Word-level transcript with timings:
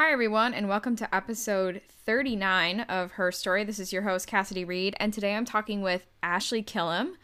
Hi, 0.00 0.12
everyone, 0.12 0.54
and 0.54 0.66
welcome 0.66 0.96
to 0.96 1.14
episode 1.14 1.82
39 2.06 2.80
of 2.80 3.12
Her 3.12 3.30
Story. 3.30 3.64
This 3.64 3.78
is 3.78 3.92
your 3.92 4.00
host, 4.00 4.26
Cassidy 4.26 4.64
Reed, 4.64 4.96
and 4.98 5.12
today 5.12 5.34
I'm 5.34 5.44
talking 5.44 5.82
with 5.82 6.06
Ashley 6.22 6.62
Killam. 6.62 7.16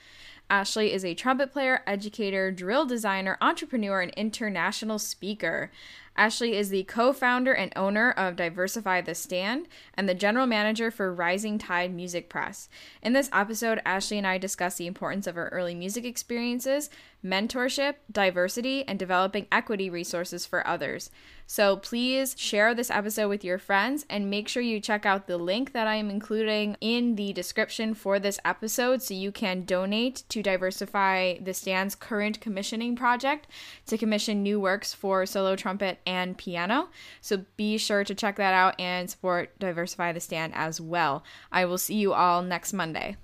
Ashley 0.51 0.93
is 0.93 1.03
a 1.03 1.15
trumpet 1.15 1.53
player, 1.53 1.83
educator, 1.87 2.53
drill 2.53 2.85
designer, 2.85 3.39
entrepreneur, 3.41 4.03
and 4.03 4.12
international 4.12 4.99
speaker. 4.99 5.73
Ashley 6.19 6.54
is 6.54 6.69
the 6.69 6.85
co 6.85 7.15
founder 7.15 7.53
and 7.54 7.73
owner 7.77 8.11
of 8.11 8.36
Diversify 8.36 9.00
the 9.00 9.14
Stand 9.14 9.68
and 9.95 10.06
the 10.06 10.14
general 10.14 10.46
manager 10.46 10.90
for 10.90 11.12
Rising 11.12 11.58
Tide 11.58 11.95
Music 11.95 12.29
Press. 12.29 12.68
In 13.02 13.14
this 13.14 13.30
episode, 13.32 13.80
Ashley 13.84 14.18
and 14.18 14.27
I 14.27 14.38
discuss 14.38 14.77
the 14.77 14.86
importance 14.86 15.27
of 15.27 15.34
her 15.34 15.48
early 15.48 15.74
music 15.74 16.04
experiences, 16.04 16.90
mentorship, 17.24 17.95
diversity, 18.12 18.86
and 18.86 18.98
developing 18.98 19.46
equity 19.50 19.90
resources 19.90 20.46
for 20.46 20.66
others. 20.66 21.11
So 21.49 21.77
please 21.77 22.35
share 22.37 22.75
this 22.75 22.91
episode 22.91 23.29
with 23.29 23.45
your 23.45 23.59
friends 23.59 24.05
and 24.11 24.29
make 24.29 24.49
sure 24.49 24.63
you 24.63 24.81
check 24.81 25.07
out 25.07 25.29
the 25.29 25.39
link 25.39 25.73
that 25.73 25.87
I 25.87 25.95
am 25.95 26.11
including 26.11 26.77
in 26.81 27.14
the 27.14 27.32
description 27.32 27.95
for 27.95 28.18
this 28.18 28.41
episode 28.45 29.00
so 29.00 29.14
you 29.14 29.31
can 29.31 29.64
donate 29.64 30.25
to 30.29 30.43
Diversify 30.43 31.39
the 31.39 31.54
Stand's 31.54 31.95
current 31.95 32.41
commissioning 32.41 32.97
project 32.97 33.47
to 33.87 33.97
commission 33.97 34.42
new 34.42 34.59
works 34.59 34.92
for 34.92 35.25
solo 35.25 35.55
trumpet 35.55 36.01
and 36.05 36.37
piano. 36.37 36.89
So 37.20 37.45
be 37.56 37.78
sure 37.78 38.03
to 38.03 38.15
check 38.15 38.37
that 38.37 38.53
out 38.53 38.78
and 38.81 39.09
support 39.09 39.56
Diversify 39.61 40.12
the 40.12 40.20
Stand 40.20 40.53
as 40.56 40.81
well. 40.81 41.23
I 41.53 41.65
will 41.65 41.78
see 41.78 41.95
you 41.95 42.12
all 42.12 42.42
next 42.42 42.73
Monday. 42.73 43.17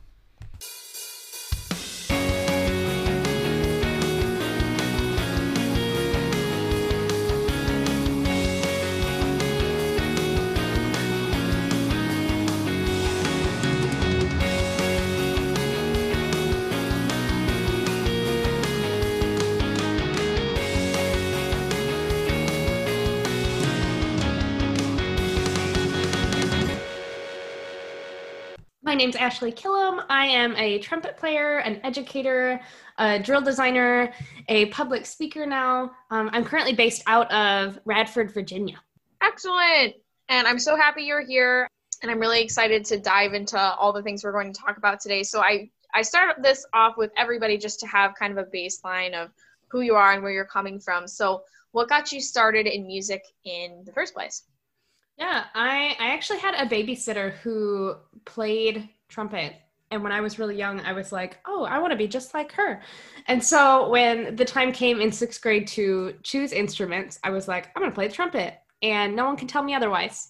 My 28.93 28.97
name's 28.97 29.17
Ashley 29.17 29.53
Killam. 29.53 30.05
I 30.11 30.27
am 30.27 30.55
a 30.57 30.79
trumpet 30.79 31.17
player, 31.17 31.61
an 31.61 31.81
educator, 31.83 32.61
a 32.99 33.19
drill 33.19 33.41
designer, 33.41 34.13
a 34.49 34.67
public 34.67 35.07
speaker 35.07 35.47
now. 35.47 35.93
Um, 36.11 36.29
I'm 36.35 36.45
currently 36.45 36.75
based 36.75 37.03
out 37.07 37.33
of 37.33 37.79
Radford, 37.87 38.35
Virginia. 38.35 38.77
Excellent. 39.23 39.95
And 40.29 40.47
I'm 40.47 40.59
so 40.59 40.77
happy 40.77 41.05
you're 41.05 41.25
here. 41.25 41.67
And 42.03 42.11
I'm 42.11 42.19
really 42.19 42.43
excited 42.43 42.85
to 42.85 42.99
dive 42.99 43.33
into 43.33 43.59
all 43.59 43.95
the 43.95 44.03
things 44.03 44.25
we're 44.25 44.33
going 44.33 44.53
to 44.53 44.61
talk 44.61 44.77
about 44.77 45.01
today. 45.01 45.23
So 45.23 45.41
I, 45.41 45.71
I 45.95 46.03
start 46.03 46.43
this 46.43 46.67
off 46.75 46.99
with 46.99 47.13
everybody 47.17 47.57
just 47.57 47.81
to 47.81 47.87
have 47.87 48.15
kind 48.15 48.37
of 48.39 48.47
a 48.47 48.51
baseline 48.55 49.15
of 49.15 49.31
who 49.69 49.81
you 49.81 49.95
are 49.95 50.13
and 50.13 50.23
where 50.23 50.33
you're 50.33 50.45
coming 50.45 50.79
from. 50.79 51.09
So 51.09 51.45
what 51.71 51.89
got 51.89 52.13
you 52.13 52.21
started 52.21 52.67
in 52.67 52.87
music 52.87 53.25
in 53.47 53.85
the 53.87 53.93
first 53.93 54.13
place? 54.13 54.43
Yeah, 55.17 55.45
I, 55.55 55.97
I 56.01 56.13
actually 56.13 56.39
had 56.39 56.55
a 56.55 56.69
babysitter 56.69 57.33
who 57.39 57.95
played 58.25 58.89
trumpet. 59.09 59.55
And 59.91 60.03
when 60.03 60.13
I 60.13 60.23
was 60.23 60.39
really 60.39 60.57
young, 60.57 60.81
I 60.81 60.93
was 60.95 61.13
like, 61.13 61.39
oh, 61.47 61.65
I 61.65 61.79
want 61.79 61.91
to 61.93 61.99
be 61.99 62.09
just 62.09 62.33
like 62.33 62.51
her. 62.53 62.81
And 63.27 63.45
so 63.45 63.91
when 63.91 64.37
the 64.37 64.45
time 64.45 64.73
came 64.73 65.01
in 65.01 65.13
sixth 65.13 65.43
grade 65.43 65.67
to 65.69 66.15
choose 66.23 66.53
instruments, 66.53 67.19
I 67.23 67.31
was 67.31 67.47
like, 67.47 67.69
I'm 67.77 67.83
going 67.83 67.91
to 67.91 67.95
play 67.95 68.09
the 68.09 68.15
trumpet. 68.15 68.55
And 68.83 69.15
no 69.15 69.27
one 69.27 69.37
can 69.37 69.49
tell 69.49 69.63
me 69.63 69.75
otherwise. 69.75 70.29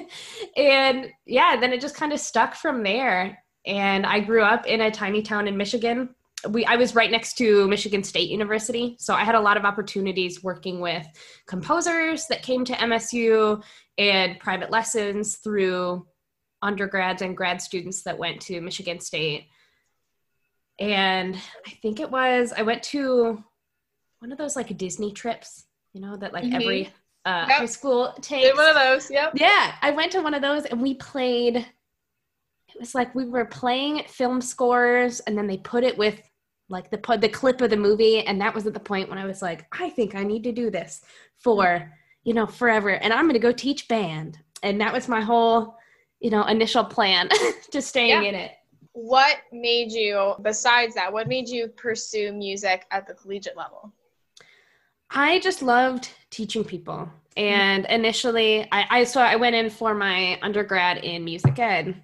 and 0.56 1.10
yeah, 1.26 1.56
then 1.60 1.72
it 1.72 1.80
just 1.80 1.94
kind 1.94 2.12
of 2.12 2.18
stuck 2.18 2.54
from 2.54 2.82
there. 2.82 3.38
And 3.66 4.06
I 4.06 4.20
grew 4.20 4.42
up 4.42 4.66
in 4.66 4.80
a 4.80 4.90
tiny 4.90 5.22
town 5.22 5.46
in 5.46 5.56
Michigan 5.56 6.14
we 6.48 6.64
I 6.64 6.76
was 6.76 6.94
right 6.94 7.10
next 7.10 7.34
to 7.38 7.66
Michigan 7.68 8.02
State 8.02 8.30
University, 8.30 8.96
so 8.98 9.14
I 9.14 9.24
had 9.24 9.34
a 9.34 9.40
lot 9.40 9.56
of 9.56 9.64
opportunities 9.64 10.42
working 10.42 10.80
with 10.80 11.06
composers 11.46 12.26
that 12.26 12.42
came 12.42 12.64
to 12.64 12.72
MSU 12.74 13.62
and 13.98 14.38
private 14.38 14.70
lessons 14.70 15.36
through 15.36 16.06
undergrads 16.62 17.22
and 17.22 17.36
grad 17.36 17.60
students 17.60 18.02
that 18.02 18.18
went 18.18 18.40
to 18.42 18.60
Michigan 18.60 19.00
State. 19.00 19.46
And 20.78 21.36
I 21.66 21.70
think 21.82 22.00
it 22.00 22.10
was 22.10 22.52
I 22.56 22.62
went 22.62 22.82
to 22.84 23.42
one 24.18 24.32
of 24.32 24.38
those 24.38 24.56
like 24.56 24.76
Disney 24.76 25.12
trips, 25.12 25.66
you 25.92 26.00
know, 26.00 26.16
that 26.16 26.32
like 26.32 26.44
mm-hmm. 26.44 26.54
every 26.54 26.86
uh, 27.24 27.46
yep. 27.48 27.58
high 27.58 27.66
school 27.66 28.14
takes. 28.20 28.56
one 28.56 28.68
of 28.68 28.74
those, 28.74 29.10
yep. 29.10 29.32
Yeah, 29.34 29.74
I 29.82 29.90
went 29.92 30.12
to 30.12 30.22
one 30.22 30.34
of 30.34 30.42
those 30.42 30.64
and 30.64 30.80
we 30.80 30.94
played. 30.94 31.56
It 31.56 32.80
was 32.80 32.94
like 32.94 33.14
we 33.14 33.24
were 33.24 33.44
playing 33.44 34.02
film 34.08 34.40
scores, 34.40 35.20
and 35.20 35.38
then 35.38 35.46
they 35.46 35.58
put 35.58 35.84
it 35.84 35.96
with 35.96 36.20
like 36.68 36.90
the 36.90 37.18
the 37.20 37.28
clip 37.28 37.60
of 37.60 37.70
the 37.70 37.76
movie 37.76 38.20
and 38.20 38.40
that 38.40 38.54
was 38.54 38.66
at 38.66 38.74
the 38.74 38.80
point 38.80 39.08
when 39.08 39.18
i 39.18 39.24
was 39.24 39.42
like 39.42 39.66
i 39.72 39.90
think 39.90 40.14
i 40.14 40.22
need 40.22 40.42
to 40.42 40.52
do 40.52 40.70
this 40.70 41.02
for 41.36 41.92
you 42.24 42.34
know 42.34 42.46
forever 42.46 42.90
and 42.90 43.12
i'm 43.12 43.24
going 43.24 43.34
to 43.34 43.38
go 43.38 43.52
teach 43.52 43.86
band. 43.88 44.38
And 44.62 44.80
that 44.80 44.92
was 44.92 45.08
my 45.08 45.20
whole 45.20 45.76
you 46.20 46.30
know 46.30 46.44
initial 46.44 46.84
plan 46.84 47.28
to 47.70 47.82
staying 47.82 48.22
yeah. 48.22 48.28
in 48.28 48.34
it. 48.34 48.52
What 48.92 49.38
made 49.52 49.92
you 49.92 50.34
besides 50.42 50.94
that 50.94 51.12
what 51.12 51.28
made 51.28 51.48
you 51.48 51.68
pursue 51.68 52.32
music 52.32 52.86
at 52.90 53.06
the 53.06 53.14
collegiate 53.14 53.56
level? 53.56 53.92
I 55.10 55.38
just 55.40 55.62
loved 55.62 56.08
teaching 56.30 56.64
people 56.64 57.08
and 57.36 57.84
initially 57.86 58.66
I, 58.70 58.86
I 58.90 59.04
so 59.04 59.20
i 59.20 59.34
went 59.34 59.56
in 59.56 59.68
for 59.68 59.92
my 59.92 60.38
undergrad 60.40 60.98
in 60.98 61.24
music 61.24 61.58
ed 61.58 62.02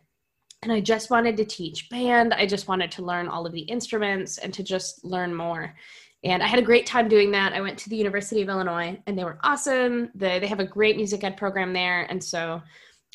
and 0.62 0.72
I 0.72 0.81
just 0.81 1.10
wanted 1.10 1.37
to 1.38 1.44
teach 1.44 1.88
band. 1.88 2.34
I 2.34 2.47
just 2.47 2.69
wanted 2.69 2.91
to 2.93 3.03
learn 3.03 3.28
all 3.28 3.47
of 3.47 3.53
the 3.53 3.60
instruments 3.60 4.38
and 4.38 4.53
to 4.54 4.62
just 4.62 5.04
learn 5.04 5.34
more. 5.34 5.75
And 6.22 6.43
I 6.43 6.47
had 6.47 6.59
a 6.59 6.62
great 6.62 6.84
time 6.84 7.09
doing 7.09 7.31
that. 7.31 7.54
I 7.54 7.62
went 7.62 7.78
to 7.78 7.88
the 7.88 7.97
University 7.97 8.43
of 8.43 8.48
Illinois 8.50 9.00
and 9.06 9.19
they 9.19 9.25
were 9.25 9.38
awesome. 9.43 10.10
The, 10.15 10.38
they 10.38 10.47
have 10.47 10.60
a 10.60 10.66
great 10.66 10.97
music 10.97 11.25
ed 11.25 11.38
program 11.38 11.72
there. 11.72 12.03
And 12.10 12.22
so 12.22 12.60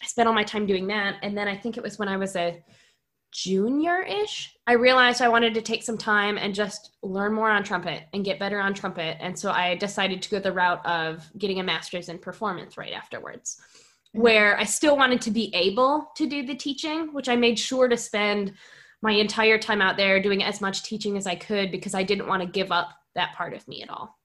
I 0.02 0.06
spent 0.08 0.28
all 0.28 0.34
my 0.34 0.44
time 0.44 0.66
doing 0.66 0.88
that. 0.88 1.18
And 1.22 1.38
then 1.38 1.48
I 1.48 1.56
think 1.56 1.78
it 1.78 1.84
was 1.84 2.00
when 2.00 2.08
I 2.08 2.18
was 2.18 2.36
a 2.36 2.64
junior 3.32 4.02
ish, 4.02 4.56
I 4.66 4.74
realized 4.74 5.22
I 5.22 5.28
wanted 5.28 5.54
to 5.56 5.62
take 5.62 5.84
some 5.84 5.98
time 5.98 6.38
and 6.38 6.56
just 6.56 6.92
learn 7.04 7.34
more 7.34 7.52
on 7.52 7.64
trumpet 7.64 8.04
and 8.14 8.26
get 8.26 8.40
better 8.40 8.60
on 8.60 8.74
trumpet. 8.74 9.18
And 9.20 9.38
so 9.38 9.52
I 9.52 9.76
decided 9.76 10.22
to 10.24 10.30
go 10.30 10.40
the 10.40 10.54
route 10.54 10.84
of 10.86 11.30
getting 11.38 11.60
a 11.60 11.64
master's 11.64 12.10
in 12.10 12.18
performance 12.18 12.78
right 12.78 12.94
afterwards 12.94 13.62
where 14.16 14.58
I 14.58 14.64
still 14.64 14.96
wanted 14.96 15.22
to 15.22 15.32
be 15.32 15.54
able 15.54 16.10
to 16.16 16.28
do 16.28 16.46
the 16.46 16.56
teaching, 16.56 17.14
which 17.14 17.28
I 17.28 17.36
made 17.36 17.60
sure 17.60 17.88
to 17.90 17.98
spend 17.98 18.54
my 19.02 19.12
entire 19.12 19.58
time 19.58 19.82
out 19.82 19.98
there 19.98 20.22
doing 20.22 20.42
as 20.42 20.62
much 20.62 20.84
teaching 20.84 21.18
as 21.18 21.28
I 21.28 21.36
could 21.36 21.70
because 21.70 21.94
I 21.94 22.04
didn't 22.04 22.28
want 22.28 22.42
to 22.42 22.48
give 22.48 22.72
up 22.72 22.90
that 23.14 23.34
part 23.34 23.54
of 23.54 23.68
me 23.68 23.84
at 23.84 23.90
all. 23.90 24.18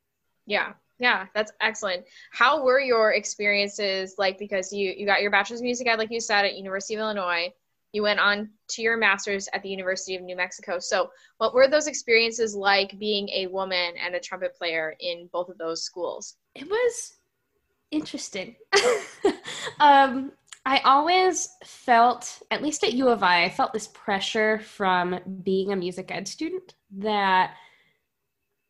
Yeah. 0.47 0.75
Yeah, 1.01 1.27
that's 1.35 1.51
excellent. 1.61 2.05
How 2.31 2.63
were 2.63 2.79
your 2.79 3.13
experiences 3.13 4.17
like 4.19 4.39
because 4.39 4.71
you 4.71 4.93
you 4.97 5.07
got 5.07 5.23
your 5.23 5.31
bachelor's 5.31 5.63
music 5.63 5.89
ed 5.89 5.99
like 5.99 6.11
you 6.11 6.21
said 6.21 6.45
at 6.45 6.57
University 6.57 6.95
of 6.95 7.01
Illinois. 7.01 7.49
You 7.93 8.03
went 8.03 8.21
on 8.21 8.51
to 8.69 8.83
your 8.83 8.99
master's 8.99 9.49
at 9.55 9.63
the 9.63 9.71
University 9.71 10.15
of 10.15 10.23
New 10.23 10.37
Mexico. 10.37 10.79
So, 10.79 11.11
what 11.39 11.55
were 11.55 11.69
those 11.69 11.87
experiences 11.87 12.55
like 12.55 12.99
being 12.99 13.31
a 13.31 13.47
woman 13.47 13.95
and 13.97 14.15
a 14.15 14.21
trumpet 14.21 14.55
player 14.55 14.95
in 15.01 15.29
both 15.33 15.49
of 15.49 15.57
those 15.57 15.83
schools? 15.83 16.37
It 16.55 16.69
was 16.69 17.20
interesting. 17.91 18.57
um, 19.81 20.33
I 20.65 20.79
always 20.85 21.49
felt, 21.65 22.43
at 22.51 22.63
least 22.63 22.85
at 22.85 22.93
U 22.93 23.09
of 23.09 23.23
I, 23.23 23.45
I 23.45 23.49
felt 23.49 23.73
this 23.73 23.89
pressure 23.89 24.59
from 24.61 25.19
being 25.43 25.73
a 25.73 25.77
music 25.77 26.11
ed 26.11 26.29
student 26.29 26.75
that 26.99 27.55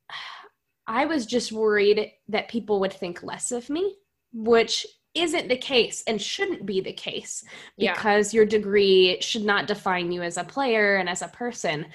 I 0.87 1.07
was 1.07 1.27
just 1.27 1.53
worried 1.53 2.11
that 2.29 2.49
people 2.49 2.81
would 2.81 2.93
think 2.93 3.23
less 3.23 3.53
of 3.53 3.71
me, 3.71 3.97
which 4.33 4.87
isn't 5.15 5.49
the 5.49 5.57
case 5.57 6.03
and 6.07 6.21
shouldn't 6.21 6.67
be 6.67 6.81
the 6.81 6.93
case 6.93 7.45
because 7.77 8.33
yeah. 8.33 8.39
your 8.39 8.47
degree 8.47 9.19
should 9.21 9.45
not 9.45 9.67
define 9.67 10.13
you 10.13 10.23
as 10.23 10.37
a 10.37 10.45
player 10.45 10.97
and 10.97 11.09
as 11.09 11.23
a 11.23 11.29
person. 11.29 11.87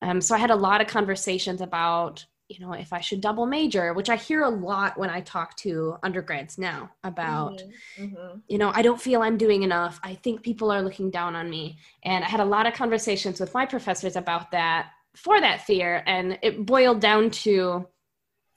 Um, 0.00 0.20
so 0.20 0.34
I 0.34 0.38
had 0.38 0.50
a 0.50 0.56
lot 0.56 0.80
of 0.80 0.86
conversations 0.86 1.60
about 1.60 2.24
you 2.52 2.64
know 2.64 2.72
if 2.72 2.92
i 2.92 3.00
should 3.00 3.20
double 3.20 3.46
major 3.46 3.94
which 3.94 4.10
i 4.10 4.16
hear 4.16 4.42
a 4.42 4.48
lot 4.48 4.98
when 4.98 5.08
i 5.08 5.20
talk 5.20 5.56
to 5.56 5.96
undergrads 6.02 6.58
now 6.58 6.90
about 7.04 7.58
mm-hmm. 7.98 8.04
Mm-hmm. 8.04 8.38
you 8.48 8.58
know 8.58 8.70
i 8.74 8.82
don't 8.82 9.00
feel 9.00 9.22
i'm 9.22 9.36
doing 9.36 9.62
enough 9.62 9.98
i 10.02 10.14
think 10.14 10.42
people 10.42 10.70
are 10.70 10.82
looking 10.82 11.10
down 11.10 11.34
on 11.34 11.48
me 11.48 11.78
and 12.04 12.24
i 12.24 12.28
had 12.28 12.40
a 12.40 12.44
lot 12.44 12.66
of 12.66 12.74
conversations 12.74 13.40
with 13.40 13.54
my 13.54 13.64
professors 13.64 14.16
about 14.16 14.50
that 14.50 14.90
for 15.14 15.40
that 15.40 15.62
fear 15.62 16.02
and 16.06 16.38
it 16.42 16.66
boiled 16.66 17.00
down 17.00 17.30
to 17.30 17.86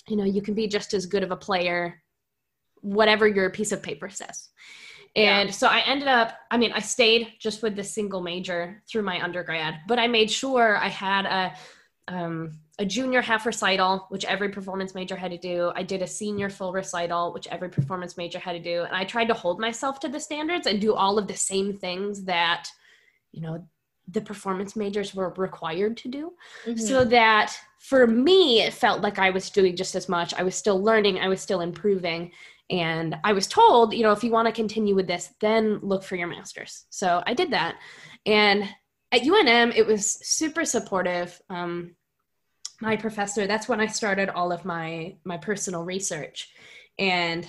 you 0.07 0.15
know 0.15 0.25
you 0.25 0.41
can 0.41 0.53
be 0.53 0.67
just 0.67 0.93
as 0.93 1.05
good 1.05 1.23
of 1.23 1.31
a 1.31 1.37
player 1.37 2.01
whatever 2.81 3.27
your 3.27 3.49
piece 3.49 3.71
of 3.71 3.81
paper 3.81 4.09
says 4.09 4.49
and 5.15 5.47
yeah. 5.47 5.53
so 5.53 5.67
I 5.67 5.79
ended 5.79 6.09
up, 6.09 6.33
I 6.51 6.57
mean, 6.57 6.73
I 6.73 6.79
stayed 6.79 7.35
just 7.39 7.63
with 7.63 7.77
the 7.77 7.83
single 7.85 8.21
major 8.21 8.83
through 8.85 9.03
my 9.03 9.23
undergrad, 9.23 9.75
but 9.87 9.97
I 9.97 10.07
made 10.07 10.29
sure 10.29 10.75
I 10.75 10.89
had 10.89 11.25
a 11.25 11.53
um, 12.07 12.59
a 12.77 12.85
junior 12.85 13.21
half 13.21 13.45
recital, 13.45 14.05
which 14.09 14.25
every 14.25 14.49
performance 14.49 14.93
major 14.93 15.15
had 15.15 15.31
to 15.31 15.37
do. 15.37 15.71
I 15.75 15.83
did 15.83 16.01
a 16.01 16.07
senior 16.07 16.49
full 16.49 16.73
recital, 16.73 17.33
which 17.33 17.47
every 17.47 17.69
performance 17.69 18.17
major 18.17 18.39
had 18.39 18.53
to 18.53 18.59
do. 18.59 18.83
And 18.83 18.95
I 18.95 19.05
tried 19.05 19.29
to 19.29 19.33
hold 19.33 19.59
myself 19.59 19.99
to 20.01 20.09
the 20.09 20.19
standards 20.19 20.67
and 20.67 20.81
do 20.81 20.93
all 20.93 21.17
of 21.17 21.27
the 21.27 21.37
same 21.37 21.77
things 21.77 22.23
that, 22.25 22.67
you 23.31 23.41
know, 23.41 23.65
the 24.09 24.21
performance 24.21 24.75
majors 24.75 25.15
were 25.15 25.33
required 25.37 25.97
to 25.97 26.09
do. 26.09 26.33
Mm-hmm. 26.65 26.79
So 26.79 27.05
that 27.05 27.57
for 27.79 28.07
me, 28.07 28.61
it 28.61 28.73
felt 28.73 29.01
like 29.01 29.19
I 29.19 29.29
was 29.29 29.49
doing 29.49 29.75
just 29.75 29.95
as 29.95 30.09
much. 30.09 30.33
I 30.33 30.43
was 30.43 30.55
still 30.55 30.81
learning, 30.81 31.19
I 31.19 31.27
was 31.27 31.41
still 31.41 31.61
improving. 31.61 32.31
And 32.69 33.15
I 33.23 33.33
was 33.33 33.47
told, 33.47 33.93
you 33.93 34.03
know, 34.03 34.11
if 34.11 34.23
you 34.23 34.31
want 34.31 34.47
to 34.47 34.51
continue 34.51 34.95
with 34.95 35.07
this, 35.07 35.29
then 35.39 35.79
look 35.81 36.03
for 36.03 36.15
your 36.15 36.27
master's. 36.27 36.85
So 36.89 37.21
I 37.25 37.33
did 37.33 37.51
that. 37.51 37.75
And 38.25 38.67
at 39.11 39.21
UNM, 39.21 39.75
it 39.75 39.85
was 39.85 40.17
super 40.27 40.65
supportive. 40.65 41.39
Um, 41.49 41.95
my 42.81 42.95
professor, 42.95 43.47
that's 43.47 43.67
when 43.67 43.79
I 43.79 43.87
started 43.87 44.29
all 44.29 44.51
of 44.51 44.65
my 44.65 45.15
my 45.23 45.37
personal 45.37 45.83
research. 45.83 46.49
And 46.97 47.45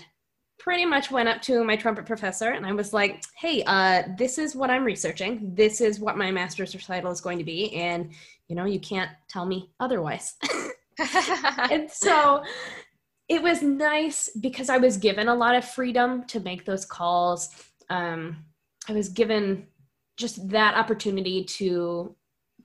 pretty 0.58 0.84
much 0.84 1.11
went 1.11 1.28
up 1.28 1.40
to 1.43 1.62
my 1.62 1.76
trumpet 1.76 2.06
professor 2.06 2.49
and 2.50 2.67
I 2.67 2.73
was 2.73 2.93
like, 2.93 3.23
hey, 3.38 3.62
uh, 3.67 4.02
this 4.19 4.38
is 4.38 4.56
what 4.56 4.70
I'm 4.70 4.84
researching. 4.84 5.55
This 5.55 5.81
is 5.81 6.00
what 6.00 6.17
my 6.17 6.31
master's 6.31 6.75
recital 6.75 7.12
is 7.12 7.20
going 7.20 7.38
to 7.38 7.44
be. 7.44 7.73
And, 7.75 8.11
you 8.49 8.56
know, 8.56 8.64
you 8.64 8.81
can't 8.81 9.11
tell 9.28 9.46
me 9.46 9.70
otherwise. 9.78 10.34
and 11.70 11.90
so 11.90 12.43
it 13.28 13.43
was 13.43 13.62
nice 13.62 14.31
because 14.40 14.70
I 14.70 14.78
was 14.78 14.96
given 14.96 15.28
a 15.28 15.34
lot 15.34 15.55
of 15.55 15.64
freedom 15.64 16.25
to 16.25 16.40
make 16.40 16.64
those 16.64 16.84
calls. 16.84 17.50
Um, 17.90 18.44
I 18.88 18.93
was 18.93 19.08
given 19.08 19.67
just 20.17 20.49
that 20.49 20.75
opportunity 20.75 21.44
to 21.44 22.14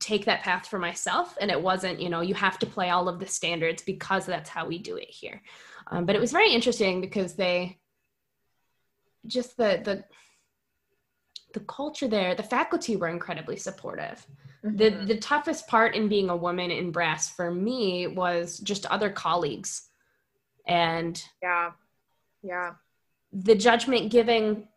take 0.01 0.25
that 0.25 0.43
path 0.43 0.67
for 0.67 0.79
myself. 0.79 1.37
And 1.39 1.49
it 1.49 1.61
wasn't, 1.61 2.01
you 2.01 2.09
know, 2.09 2.21
you 2.21 2.33
have 2.33 2.59
to 2.59 2.65
play 2.65 2.89
all 2.89 3.07
of 3.07 3.19
the 3.19 3.27
standards 3.27 3.83
because 3.83 4.25
that's 4.25 4.49
how 4.49 4.67
we 4.67 4.77
do 4.77 4.97
it 4.97 5.09
here. 5.09 5.41
Um, 5.87 6.05
but 6.05 6.15
it 6.15 6.21
was 6.21 6.31
very 6.31 6.51
interesting 6.51 7.01
because 7.01 7.33
they 7.35 7.77
just 9.27 9.55
the 9.57 9.81
the 9.83 10.03
the 11.53 11.59
culture 11.61 12.07
there, 12.07 12.33
the 12.33 12.43
faculty 12.43 12.95
were 12.95 13.09
incredibly 13.09 13.57
supportive. 13.57 14.25
Mm-hmm. 14.65 14.77
The 14.77 14.89
the 15.13 15.17
toughest 15.17 15.67
part 15.67 15.95
in 15.95 16.07
being 16.07 16.29
a 16.29 16.35
woman 16.35 16.71
in 16.71 16.91
brass 16.91 17.29
for 17.29 17.51
me 17.51 18.07
was 18.07 18.59
just 18.59 18.85
other 18.87 19.09
colleagues 19.09 19.89
and 20.67 21.23
yeah 21.41 21.71
yeah 22.43 22.71
the 23.33 23.55
judgment 23.55 24.11
giving 24.11 24.67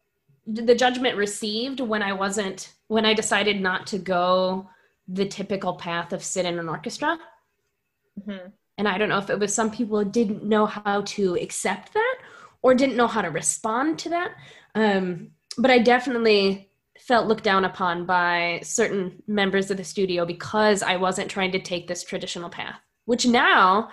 the 0.46 0.74
judgment 0.74 1.16
received 1.16 1.80
when 1.80 2.02
i 2.02 2.12
wasn't 2.12 2.74
when 2.88 3.04
i 3.04 3.14
decided 3.14 3.60
not 3.60 3.86
to 3.86 3.98
go 3.98 4.68
the 5.08 5.26
typical 5.26 5.74
path 5.74 6.12
of 6.12 6.24
sit 6.24 6.46
in 6.46 6.58
an 6.58 6.68
orchestra 6.68 7.18
mm-hmm. 8.20 8.48
and 8.78 8.88
i 8.88 8.98
don't 8.98 9.08
know 9.08 9.18
if 9.18 9.30
it 9.30 9.38
was 9.38 9.54
some 9.54 9.70
people 9.70 10.04
didn't 10.04 10.44
know 10.44 10.66
how 10.66 11.02
to 11.02 11.34
accept 11.36 11.92
that 11.94 12.16
or 12.62 12.74
didn't 12.74 12.96
know 12.96 13.06
how 13.06 13.22
to 13.22 13.30
respond 13.30 13.98
to 13.98 14.08
that 14.08 14.32
um, 14.74 15.30
but 15.58 15.70
i 15.70 15.78
definitely 15.78 16.70
felt 16.98 17.26
looked 17.26 17.44
down 17.44 17.64
upon 17.64 18.06
by 18.06 18.60
certain 18.62 19.22
members 19.26 19.70
of 19.70 19.76
the 19.76 19.84
studio 19.84 20.24
because 20.24 20.82
i 20.82 20.96
wasn't 20.96 21.30
trying 21.30 21.52
to 21.52 21.60
take 21.60 21.86
this 21.86 22.02
traditional 22.02 22.48
path 22.48 22.80
which 23.04 23.26
now 23.26 23.90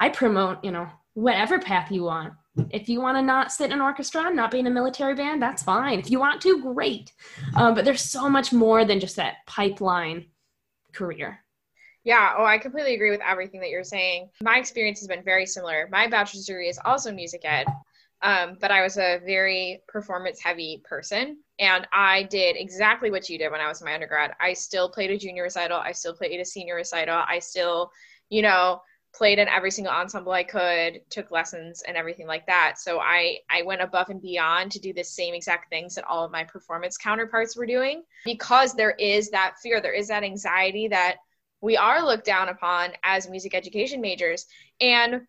i 0.00 0.08
promote 0.08 0.62
you 0.64 0.70
know 0.70 0.88
whatever 1.14 1.58
path 1.58 1.90
you 1.90 2.02
want. 2.02 2.34
If 2.70 2.88
you 2.88 3.00
want 3.00 3.16
to 3.16 3.22
not 3.22 3.50
sit 3.50 3.66
in 3.66 3.72
an 3.72 3.80
orchestra, 3.80 4.32
not 4.32 4.50
be 4.50 4.60
in 4.60 4.66
a 4.66 4.70
military 4.70 5.14
band, 5.14 5.42
that's 5.42 5.62
fine. 5.62 5.98
If 5.98 6.10
you 6.10 6.20
want 6.20 6.40
to, 6.42 6.60
great. 6.60 7.12
Um, 7.56 7.74
but 7.74 7.84
there's 7.84 8.02
so 8.02 8.28
much 8.28 8.52
more 8.52 8.84
than 8.84 9.00
just 9.00 9.16
that 9.16 9.38
pipeline 9.46 10.26
career. 10.94 11.44
Yeah, 12.04 12.34
oh, 12.36 12.44
I 12.44 12.58
completely 12.58 12.94
agree 12.94 13.10
with 13.10 13.22
everything 13.26 13.60
that 13.60 13.70
you're 13.70 13.82
saying. 13.82 14.28
My 14.42 14.58
experience 14.58 15.00
has 15.00 15.08
been 15.08 15.24
very 15.24 15.46
similar. 15.46 15.88
My 15.90 16.06
bachelor's 16.06 16.44
degree 16.44 16.68
is 16.68 16.78
also 16.84 17.10
music 17.10 17.40
ed, 17.44 17.66
um, 18.20 18.58
but 18.60 18.70
I 18.70 18.82
was 18.82 18.98
a 18.98 19.20
very 19.24 19.82
performance 19.88 20.40
heavy 20.42 20.82
person. 20.84 21.38
And 21.58 21.86
I 21.92 22.24
did 22.24 22.56
exactly 22.56 23.10
what 23.10 23.28
you 23.30 23.38
did 23.38 23.50
when 23.50 23.60
I 23.60 23.68
was 23.68 23.80
in 23.80 23.86
my 23.86 23.94
undergrad. 23.94 24.32
I 24.38 24.52
still 24.52 24.90
played 24.90 25.10
a 25.10 25.18
junior 25.18 25.44
recital, 25.44 25.78
I 25.78 25.92
still 25.92 26.14
played 26.14 26.38
a 26.40 26.44
senior 26.44 26.74
recital, 26.74 27.22
I 27.26 27.38
still, 27.38 27.90
you 28.28 28.42
know, 28.42 28.80
played 29.14 29.38
in 29.38 29.48
every 29.48 29.70
single 29.70 29.92
ensemble 29.92 30.32
I 30.32 30.42
could, 30.42 31.00
took 31.08 31.30
lessons 31.30 31.82
and 31.86 31.96
everything 31.96 32.26
like 32.26 32.46
that. 32.46 32.78
So 32.78 32.98
I 33.00 33.38
I 33.48 33.62
went 33.62 33.80
above 33.80 34.10
and 34.10 34.20
beyond 34.20 34.72
to 34.72 34.80
do 34.80 34.92
the 34.92 35.04
same 35.04 35.34
exact 35.34 35.70
things 35.70 35.94
that 35.94 36.04
all 36.04 36.24
of 36.24 36.32
my 36.32 36.44
performance 36.44 36.98
counterparts 36.98 37.56
were 37.56 37.66
doing 37.66 38.02
because 38.24 38.74
there 38.74 38.92
is 38.92 39.30
that 39.30 39.58
fear, 39.62 39.80
there 39.80 39.92
is 39.92 40.08
that 40.08 40.24
anxiety 40.24 40.88
that 40.88 41.16
we 41.60 41.76
are 41.76 42.04
looked 42.04 42.26
down 42.26 42.48
upon 42.48 42.90
as 43.04 43.30
music 43.30 43.54
education 43.54 44.00
majors. 44.00 44.46
And 44.80 45.22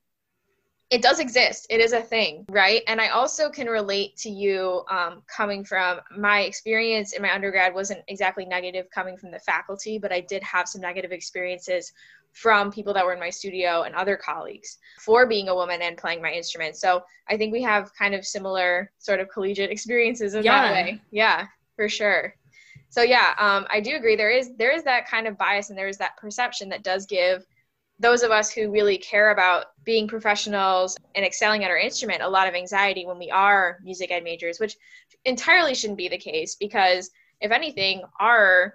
it 0.92 1.02
does 1.02 1.20
exist. 1.20 1.66
It 1.70 1.82
is 1.82 1.94
a 1.94 2.02
thing 2.02 2.46
right? 2.50 2.84
And 2.88 3.02
i 3.02 3.08
also 3.10 3.50
can 3.50 3.68
relate 3.68 4.16
to 4.18 4.30
you 4.30 4.84
um, 4.90 5.24
coming 5.28 5.64
from 5.64 6.00
my 6.16 6.42
experience 6.42 7.14
in 7.14 7.22
my 7.22 7.34
undergrad 7.34 7.74
wasn't 7.74 8.04
exactly 8.08 8.46
negative 8.46 8.90
coming 8.92 9.18
from 9.18 9.32
the 9.32 9.40
faculty 9.40 9.98
but 9.98 10.12
i 10.12 10.20
did 10.20 10.44
have 10.44 10.68
some 10.68 10.82
negative 10.82 11.12
experiences 11.12 11.92
from 12.36 12.70
people 12.70 12.94
that 12.94 13.06
were 13.06 13.14
in 13.14 13.20
my 13.20 13.30
studio 13.30 13.84
and 13.84 13.96
other 13.96 14.18
colleagues 14.18 14.78
for 15.00 15.26
being 15.26 15.48
a 15.48 15.56
woman 15.56 15.82
and 15.82 15.98
playing 15.98 16.22
my 16.22 16.32
instrument. 16.32 16.76
So 16.76 17.02
I 17.30 17.38
think 17.38 17.54
we 17.54 17.62
have 17.64 17.94
kind 17.98 18.14
of 18.14 18.26
similar 18.26 18.92
sort 19.00 19.22
of 19.22 19.30
collegiate 19.30 19.72
experiences 19.72 20.36
in 20.36 20.44
yeah. 20.44 20.62
that 20.62 20.72
way. 20.74 21.02
Yeah, 21.12 21.48
for 21.78 21.88
sure. 21.88 22.36
So 22.90 23.02
yeah, 23.02 23.34
um, 23.40 23.66
I 23.70 23.80
do 23.80 23.96
agree. 23.96 24.16
There 24.18 24.30
is 24.30 24.52
there 24.58 24.72
is 24.72 24.84
that 24.84 25.08
kind 25.08 25.28
of 25.28 25.38
bias 25.38 25.70
and 25.70 25.78
there 25.78 25.88
is 25.88 25.98
that 25.98 26.18
perception 26.18 26.70
that 26.70 26.84
does 26.84 27.06
give 27.06 27.46
those 28.00 28.24
of 28.24 28.32
us 28.32 28.52
who 28.52 28.70
really 28.70 28.98
care 28.98 29.32
about 29.32 29.68
being 29.86 30.06
professionals 30.06 30.98
and 31.16 31.26
excelling 31.26 31.64
at 31.64 31.72
our 31.72 31.78
instrument 31.78 32.22
a 32.22 32.28
lot 32.28 32.50
of 32.50 32.54
anxiety 32.54 33.06
when 33.06 33.18
we 33.18 33.32
are 33.32 33.80
music 33.82 34.12
ed 34.12 34.24
majors, 34.24 34.60
which 34.60 34.76
entirely 35.24 35.74
shouldn't 35.74 35.98
be 35.98 36.10
the 36.10 36.18
case 36.18 36.56
because 36.56 37.10
if 37.40 37.52
anything, 37.52 38.02
our 38.20 38.74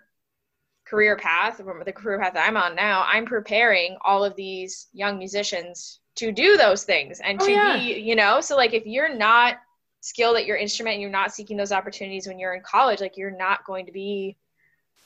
career 0.90 1.16
path, 1.16 1.58
the 1.58 1.92
career 1.92 2.18
path 2.18 2.34
that 2.34 2.48
I'm 2.48 2.56
on 2.56 2.74
now, 2.74 3.04
I'm 3.06 3.24
preparing 3.24 3.96
all 4.04 4.24
of 4.24 4.34
these 4.34 4.88
young 4.92 5.18
musicians 5.18 6.00
to 6.16 6.32
do 6.32 6.56
those 6.56 6.82
things 6.82 7.20
and 7.20 7.40
oh, 7.40 7.46
to 7.46 7.52
yeah. 7.52 7.76
be, 7.76 8.00
you 8.00 8.16
know, 8.16 8.40
so 8.40 8.56
like 8.56 8.74
if 8.74 8.84
you're 8.86 9.14
not 9.14 9.58
skilled 10.00 10.36
at 10.36 10.46
your 10.46 10.56
instrument 10.56 10.94
and 10.94 11.02
you're 11.02 11.10
not 11.10 11.32
seeking 11.32 11.56
those 11.56 11.70
opportunities 11.70 12.26
when 12.26 12.40
you're 12.40 12.54
in 12.54 12.62
college, 12.62 13.00
like 13.00 13.16
you're 13.16 13.30
not 13.30 13.64
going 13.64 13.86
to 13.86 13.92
be 13.92 14.36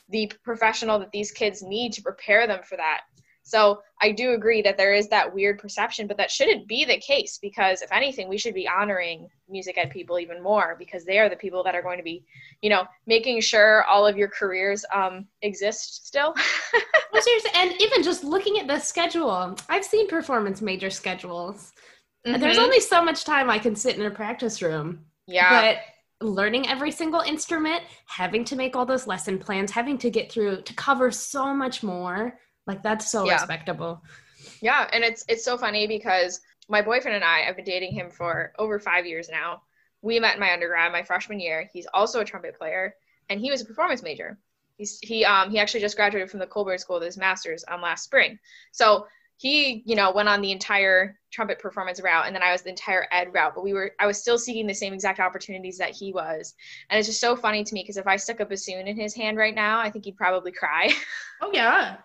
the 0.09 0.31
professional 0.43 0.97
that 0.97 1.11
these 1.11 1.31
kids 1.31 1.61
need 1.61 1.93
to 1.93 2.01
prepare 2.01 2.47
them 2.47 2.61
for 2.63 2.77
that. 2.77 3.01
So 3.45 3.81
I 4.01 4.11
do 4.11 4.33
agree 4.33 4.63
that 4.63 4.75
there 4.75 4.95
is 4.95 5.07
that 5.09 5.31
weird 5.31 5.59
perception, 5.59 6.07
but 6.07 6.17
that 6.17 6.31
shouldn't 6.31 6.67
be 6.67 6.83
the 6.83 6.97
case 6.97 7.37
because 7.39 7.83
if 7.83 7.91
anything, 7.91 8.27
we 8.27 8.39
should 8.39 8.55
be 8.55 8.67
honoring 8.67 9.29
music 9.47 9.77
ed 9.77 9.91
people 9.91 10.17
even 10.17 10.41
more 10.41 10.75
because 10.79 11.05
they 11.05 11.19
are 11.19 11.29
the 11.29 11.35
people 11.35 11.63
that 11.63 11.75
are 11.75 11.83
going 11.83 11.99
to 11.99 12.03
be, 12.03 12.25
you 12.63 12.71
know, 12.71 12.85
making 13.05 13.39
sure 13.39 13.83
all 13.83 14.05
of 14.05 14.17
your 14.17 14.29
careers 14.29 14.83
um, 14.91 15.27
exist 15.43 16.07
still. 16.07 16.33
well, 17.13 17.21
seriously, 17.21 17.51
and 17.53 17.79
even 17.79 18.01
just 18.01 18.23
looking 18.23 18.57
at 18.57 18.67
the 18.67 18.79
schedule, 18.79 19.55
I've 19.69 19.85
seen 19.85 20.07
performance 20.07 20.59
major 20.59 20.89
schedules. 20.89 21.71
Mm-hmm. 22.25 22.41
There's 22.41 22.57
only 22.57 22.79
so 22.79 23.05
much 23.05 23.25
time 23.25 23.51
I 23.51 23.59
can 23.59 23.75
sit 23.75 23.95
in 23.95 24.05
a 24.07 24.11
practice 24.11 24.63
room. 24.63 25.05
Yeah. 25.27 25.75
But 26.19 26.27
learning 26.27 26.67
every 26.67 26.91
single 26.91 27.21
instrument, 27.21 27.83
having 28.07 28.43
to 28.45 28.55
make 28.55 28.75
all 28.75 28.87
those 28.87 29.05
lesson 29.05 29.37
plans, 29.37 29.69
having 29.69 29.99
to 29.99 30.09
get 30.09 30.31
through 30.31 30.63
to 30.63 30.73
cover 30.73 31.11
so 31.11 31.53
much 31.53 31.83
more 31.83 32.39
like 32.67 32.83
that's 32.83 33.09
so 33.09 33.25
yeah. 33.25 33.33
respectable. 33.33 34.01
Yeah, 34.61 34.87
and 34.91 35.03
it's 35.03 35.25
it's 35.27 35.43
so 35.43 35.57
funny 35.57 35.87
because 35.87 36.41
my 36.69 36.81
boyfriend 36.81 37.15
and 37.15 37.23
I, 37.23 37.45
I've 37.47 37.55
been 37.55 37.65
dating 37.65 37.93
him 37.93 38.09
for 38.09 38.53
over 38.57 38.79
five 38.79 39.05
years 39.05 39.29
now. 39.29 39.61
We 40.01 40.19
met 40.19 40.35
in 40.35 40.39
my 40.39 40.53
undergrad, 40.53 40.91
my 40.91 41.03
freshman 41.03 41.39
year. 41.39 41.69
He's 41.73 41.87
also 41.93 42.19
a 42.19 42.25
trumpet 42.25 42.57
player, 42.57 42.95
and 43.29 43.39
he 43.39 43.51
was 43.51 43.61
a 43.61 43.65
performance 43.65 44.03
major. 44.03 44.37
He's 44.77 44.99
he 44.99 45.25
um 45.25 45.51
he 45.51 45.59
actually 45.59 45.81
just 45.81 45.95
graduated 45.95 46.29
from 46.29 46.39
the 46.39 46.47
Colburn 46.47 46.77
School 46.77 46.97
with 46.97 47.05
his 47.05 47.17
master's 47.17 47.63
um 47.67 47.81
last 47.81 48.03
spring. 48.03 48.39
So 48.71 49.07
he 49.37 49.83
you 49.85 49.95
know 49.95 50.11
went 50.11 50.29
on 50.29 50.41
the 50.41 50.51
entire 50.51 51.19
trumpet 51.31 51.59
performance 51.59 52.01
route 52.01 52.25
and 52.25 52.35
then 52.35 52.41
i 52.41 52.51
was 52.51 52.61
the 52.61 52.69
entire 52.69 53.05
ed 53.11 53.33
route 53.33 53.53
but 53.53 53.63
we 53.63 53.73
were 53.73 53.91
i 53.99 54.05
was 54.05 54.17
still 54.17 54.37
seeking 54.37 54.65
the 54.65 54.73
same 54.73 54.93
exact 54.93 55.19
opportunities 55.19 55.77
that 55.77 55.91
he 55.91 56.13
was. 56.13 56.53
And 56.89 56.97
it's 56.97 57.07
just 57.07 57.19
so 57.19 57.35
funny 57.35 57.63
to 57.63 57.73
me 57.73 57.83
because 57.83 57.97
if 57.97 58.07
i 58.07 58.15
stuck 58.15 58.39
a 58.39 58.45
bassoon 58.45 58.87
in 58.87 58.97
his 58.97 59.13
hand 59.13 59.37
right 59.37 59.55
now 59.55 59.79
i 59.79 59.89
think 59.89 60.05
he'd 60.05 60.17
probably 60.17 60.51
cry. 60.51 60.91
Oh 61.41 61.51
yeah. 61.53 61.97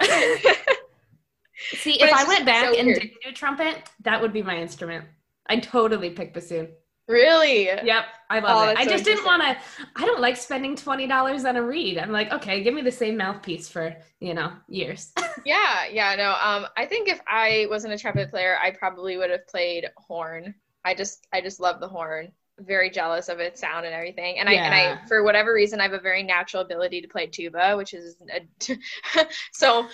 See 1.55 1.97
but 2.01 2.09
if 2.09 2.13
i 2.13 2.25
went 2.25 2.45
back 2.45 2.65
so 2.65 2.77
and 2.77 2.95
did 2.95 3.11
do 3.23 3.31
trumpet 3.33 3.89
that 4.01 4.21
would 4.21 4.33
be 4.33 4.43
my 4.43 4.57
instrument. 4.57 5.05
I'd 5.47 5.63
totally 5.63 6.11
pick 6.11 6.35
bassoon 6.35 6.69
Really? 7.11 7.64
Yep. 7.64 8.05
I 8.31 8.38
love 8.38 8.69
oh, 8.69 8.71
it. 8.71 8.79
I 8.79 8.85
so 8.85 8.90
just 8.90 9.05
didn't 9.05 9.25
want 9.25 9.43
to, 9.43 9.57
I 9.97 10.07
don't 10.07 10.21
like 10.21 10.37
spending 10.37 10.76
$20 10.76 11.49
on 11.49 11.57
a 11.57 11.62
reed. 11.62 11.99
I'm 11.99 12.12
like, 12.12 12.31
okay, 12.33 12.62
give 12.62 12.73
me 12.73 12.83
the 12.83 12.93
same 12.93 13.17
mouthpiece 13.17 13.69
for, 13.69 13.97
you 14.21 14.33
know, 14.33 14.52
years. 14.69 15.12
yeah. 15.45 15.87
Yeah. 15.90 16.14
No, 16.14 16.31
um, 16.40 16.67
I 16.76 16.87
think 16.87 17.09
if 17.09 17.21
I 17.26 17.67
wasn't 17.69 17.95
a 17.95 17.99
trumpet 17.99 18.31
player, 18.31 18.57
I 18.62 18.71
probably 18.71 19.17
would 19.17 19.31
have 19.31 19.47
played 19.49 19.87
horn. 19.97 20.55
I 20.85 20.95
just, 20.95 21.26
I 21.33 21.40
just 21.40 21.59
love 21.59 21.81
the 21.81 21.88
horn. 21.88 22.33
very 22.61 22.90
jealous 22.90 23.29
of 23.29 23.40
its 23.40 23.61
sound 23.61 23.87
and 23.87 23.95
everything. 23.95 24.38
And 24.38 24.49
I 24.49 24.52
and 24.52 24.75
I 24.75 25.07
for 25.07 25.23
whatever 25.23 25.52
reason 25.52 25.81
I 25.81 25.85
have 25.85 25.93
a 25.93 26.00
very 26.00 26.23
natural 26.23 26.62
ability 26.62 27.00
to 27.00 27.09
play 27.09 27.26
tuba, 27.26 27.76
which 27.76 27.95
is 27.95 28.17
a, 28.33 29.26
so 29.52 29.88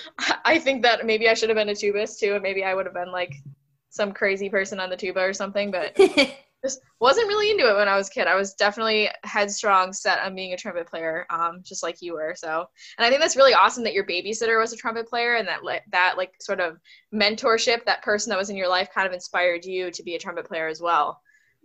I 0.45 0.59
think 0.59 0.83
that 0.83 1.07
maybe 1.07 1.29
I 1.29 1.35
should 1.35 1.49
have 1.49 1.57
been 1.57 1.69
a 1.69 1.75
tubist 1.75 2.21
too, 2.21 2.35
and 2.35 2.43
maybe 2.43 2.65
I 2.65 2.75
would 2.75 2.87
have 2.87 2.95
been 2.95 3.13
like 3.13 3.35
some 3.91 4.13
crazy 4.13 4.51
person 4.51 4.81
on 4.81 4.91
the 4.91 4.97
tuba 4.97 5.21
or 5.21 5.33
something, 5.33 5.71
but 5.71 5.97
just 6.67 6.81
wasn't 7.01 7.29
really 7.29 7.51
into 7.51 7.69
it 7.69 7.77
when 7.77 7.89
I 7.89 7.97
was 7.97 8.09
a 8.09 8.11
kid. 8.11 8.27
I 8.27 8.35
was 8.35 8.55
definitely 8.55 9.09
headstrong, 9.23 9.93
set 9.93 10.21
on 10.21 10.35
being 10.35 10.53
a 10.53 10.57
trumpet 10.57 10.87
player, 10.87 11.27
um, 11.31 11.61
just 11.63 11.83
like 11.83 12.03
you 12.03 12.15
were. 12.15 12.35
So, 12.37 12.67
and 12.99 13.07
I 13.07 13.09
think 13.09 13.21
that's 13.21 13.37
really 13.37 13.55
awesome 13.55 13.85
that 13.85 13.95
your 13.95 14.05
babysitter 14.05 14.61
was 14.61 14.73
a 14.73 14.77
trumpet 14.77 15.09
player, 15.09 15.37
and 15.37 15.47
that 15.49 15.65
like 15.65 15.85
that 15.93 16.17
like 16.17 16.35
sort 16.41 16.61
of 16.61 16.79
mentorship, 17.15 17.85
that 17.85 18.03
person 18.03 18.31
that 18.31 18.39
was 18.39 18.51
in 18.51 18.57
your 18.57 18.69
life, 18.69 18.91
kind 18.93 19.07
of 19.07 19.13
inspired 19.13 19.65
you 19.65 19.91
to 19.91 20.03
be 20.03 20.15
a 20.15 20.19
trumpet 20.19 20.47
player 20.47 20.69
as 20.69 20.81
well. 20.81 21.21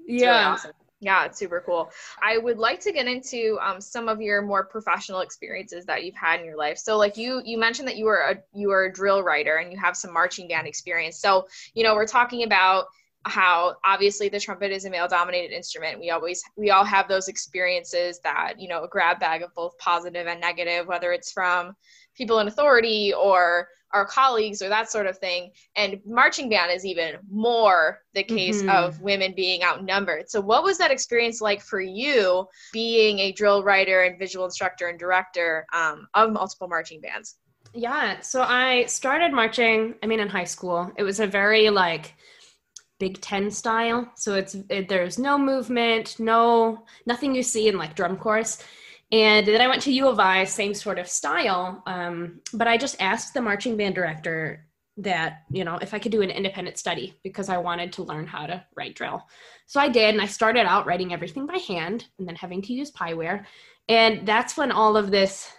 It's 0.07 0.21
really 0.21 0.33
awesome. 0.33 0.71
Yeah, 1.03 1.25
it's 1.25 1.39
super 1.39 1.63
cool. 1.65 1.89
I 2.21 2.37
would 2.37 2.59
like 2.59 2.79
to 2.81 2.91
get 2.91 3.07
into 3.07 3.57
um, 3.59 3.81
some 3.81 4.07
of 4.07 4.21
your 4.21 4.43
more 4.43 4.63
professional 4.63 5.21
experiences 5.21 5.83
that 5.87 6.03
you've 6.03 6.15
had 6.15 6.39
in 6.39 6.45
your 6.45 6.57
life. 6.57 6.77
So, 6.77 6.95
like 6.95 7.17
you, 7.17 7.41
you 7.43 7.57
mentioned 7.57 7.87
that 7.87 7.97
you 7.97 8.05
were 8.05 8.19
a 8.19 8.35
you 8.53 8.67
were 8.67 8.85
a 8.85 8.93
drill 8.93 9.23
writer 9.23 9.57
and 9.57 9.71
you 9.71 9.79
have 9.79 9.97
some 9.97 10.13
marching 10.13 10.47
band 10.47 10.67
experience. 10.67 11.17
So, 11.17 11.47
you 11.73 11.83
know, 11.83 11.95
we're 11.95 12.05
talking 12.05 12.43
about 12.43 12.85
how 13.25 13.75
obviously 13.85 14.29
the 14.29 14.39
trumpet 14.39 14.71
is 14.71 14.85
a 14.85 14.89
male 14.89 15.07
dominated 15.07 15.53
instrument 15.55 15.99
we 15.99 16.09
always 16.09 16.41
we 16.57 16.71
all 16.71 16.83
have 16.83 17.07
those 17.07 17.27
experiences 17.27 18.19
that 18.23 18.53
you 18.57 18.67
know 18.67 18.83
a 18.83 18.87
grab 18.87 19.19
bag 19.19 19.43
of 19.43 19.53
both 19.53 19.77
positive 19.77 20.25
and 20.27 20.41
negative 20.41 20.87
whether 20.87 21.11
it's 21.11 21.31
from 21.31 21.73
people 22.15 22.39
in 22.39 22.47
authority 22.47 23.13
or 23.13 23.67
our 23.93 24.05
colleagues 24.05 24.61
or 24.61 24.69
that 24.69 24.89
sort 24.89 25.05
of 25.05 25.17
thing 25.19 25.51
and 25.75 25.99
marching 26.05 26.49
band 26.49 26.71
is 26.71 26.85
even 26.85 27.15
more 27.29 27.99
the 28.15 28.23
case 28.23 28.63
Mhm. 28.63 28.69
of 28.85 28.99
women 29.01 29.33
being 29.35 29.63
outnumbered 29.63 30.29
so 30.29 30.41
what 30.41 30.63
was 30.63 30.77
that 30.79 30.91
experience 30.91 31.41
like 31.41 31.61
for 31.61 31.79
you 31.81 32.47
being 32.73 33.19
a 33.19 33.31
drill 33.33 33.63
writer 33.63 34.03
and 34.03 34.17
visual 34.17 34.45
instructor 34.45 34.87
and 34.87 34.97
director 34.97 35.65
um, 35.73 36.07
of 36.15 36.31
multiple 36.31 36.67
marching 36.67 37.01
bands 37.01 37.37
Yeah, 37.73 38.19
so 38.21 38.41
I 38.41 38.85
started 38.85 39.31
marching, 39.31 39.95
I 40.03 40.07
mean 40.07 40.19
in 40.19 40.27
high 40.27 40.43
school. 40.55 40.91
It 40.97 41.03
was 41.03 41.19
a 41.21 41.27
very 41.27 41.69
like 41.69 42.15
Big 43.01 43.19
10 43.19 43.49
style. 43.49 44.11
So 44.15 44.35
it's 44.35 44.55
it, 44.69 44.87
there's 44.87 45.17
no 45.17 45.35
movement, 45.35 46.19
no 46.19 46.83
nothing 47.07 47.33
you 47.33 47.41
see 47.41 47.67
in 47.67 47.75
like 47.75 47.95
drum 47.95 48.15
corps. 48.15 48.59
And 49.11 49.47
then 49.47 49.59
I 49.59 49.67
went 49.67 49.81
to 49.81 49.91
U 49.91 50.07
of 50.07 50.19
I, 50.19 50.43
same 50.43 50.75
sort 50.75 50.99
of 50.99 51.07
style. 51.07 51.81
Um, 51.87 52.41
but 52.53 52.67
I 52.67 52.77
just 52.77 53.01
asked 53.01 53.33
the 53.33 53.41
marching 53.41 53.75
band 53.75 53.95
director 53.95 54.67
that, 54.97 55.45
you 55.49 55.63
know, 55.63 55.79
if 55.81 55.95
I 55.95 55.99
could 55.99 56.11
do 56.11 56.21
an 56.21 56.29
independent 56.29 56.77
study 56.77 57.15
because 57.23 57.49
I 57.49 57.57
wanted 57.57 57.91
to 57.93 58.03
learn 58.03 58.27
how 58.27 58.45
to 58.45 58.63
write 58.75 58.93
drill. 58.93 59.27
So 59.65 59.81
I 59.81 59.89
did, 59.89 60.13
and 60.13 60.21
I 60.21 60.27
started 60.27 60.67
out 60.67 60.85
writing 60.85 61.11
everything 61.11 61.47
by 61.47 61.57
hand 61.57 62.05
and 62.19 62.27
then 62.27 62.35
having 62.35 62.61
to 62.61 62.73
use 62.73 62.91
Pyware. 62.91 63.45
And 63.89 64.27
that's 64.27 64.55
when 64.55 64.71
all 64.71 64.95
of 64.95 65.09
this 65.09 65.51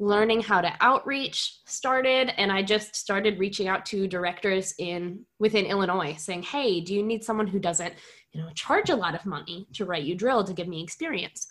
learning 0.00 0.40
how 0.40 0.60
to 0.60 0.72
outreach 0.80 1.60
started 1.66 2.32
and 2.40 2.50
i 2.50 2.62
just 2.62 2.96
started 2.96 3.38
reaching 3.38 3.68
out 3.68 3.84
to 3.84 4.08
directors 4.08 4.74
in 4.78 5.20
within 5.38 5.66
illinois 5.66 6.14
saying 6.16 6.42
hey 6.42 6.80
do 6.80 6.94
you 6.94 7.02
need 7.02 7.22
someone 7.22 7.46
who 7.46 7.58
doesn't 7.58 7.94
you 8.32 8.40
know 8.40 8.48
charge 8.54 8.90
a 8.90 8.96
lot 8.96 9.14
of 9.14 9.26
money 9.26 9.66
to 9.74 9.84
write 9.84 10.04
you 10.04 10.14
drill 10.14 10.44
to 10.44 10.52
give 10.52 10.68
me 10.68 10.82
experience? 10.82 11.48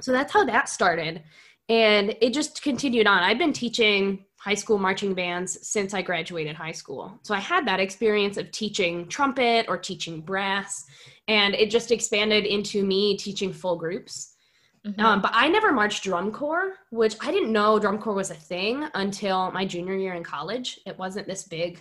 So 0.00 0.12
that's 0.12 0.32
how 0.32 0.44
that 0.44 0.68
started 0.68 1.22
and 1.68 2.16
it 2.20 2.34
just 2.34 2.60
continued 2.62 3.06
on. 3.06 3.22
I've 3.22 3.38
been 3.38 3.52
teaching 3.52 4.24
high 4.36 4.54
school 4.54 4.78
marching 4.78 5.14
bands 5.14 5.66
since 5.66 5.94
i 5.94 6.02
graduated 6.02 6.56
high 6.56 6.72
school. 6.72 7.18
So 7.22 7.34
i 7.34 7.38
had 7.38 7.66
that 7.66 7.80
experience 7.80 8.36
of 8.36 8.50
teaching 8.50 9.08
trumpet 9.08 9.66
or 9.68 9.78
teaching 9.78 10.20
brass 10.20 10.84
and 11.28 11.54
it 11.54 11.70
just 11.70 11.92
expanded 11.92 12.46
into 12.46 12.84
me 12.84 13.16
teaching 13.16 13.52
full 13.52 13.76
groups 13.76 14.31
um, 14.98 15.22
but 15.22 15.30
I 15.32 15.48
never 15.48 15.72
marched 15.72 16.02
drum 16.02 16.32
corps, 16.32 16.74
which 16.90 17.16
I 17.20 17.30
didn't 17.30 17.52
know 17.52 17.78
drum 17.78 17.98
corps 17.98 18.14
was 18.14 18.30
a 18.30 18.34
thing 18.34 18.84
until 18.94 19.52
my 19.52 19.64
junior 19.64 19.94
year 19.94 20.14
in 20.14 20.24
college. 20.24 20.80
It 20.86 20.98
wasn't 20.98 21.28
this 21.28 21.44
big, 21.44 21.80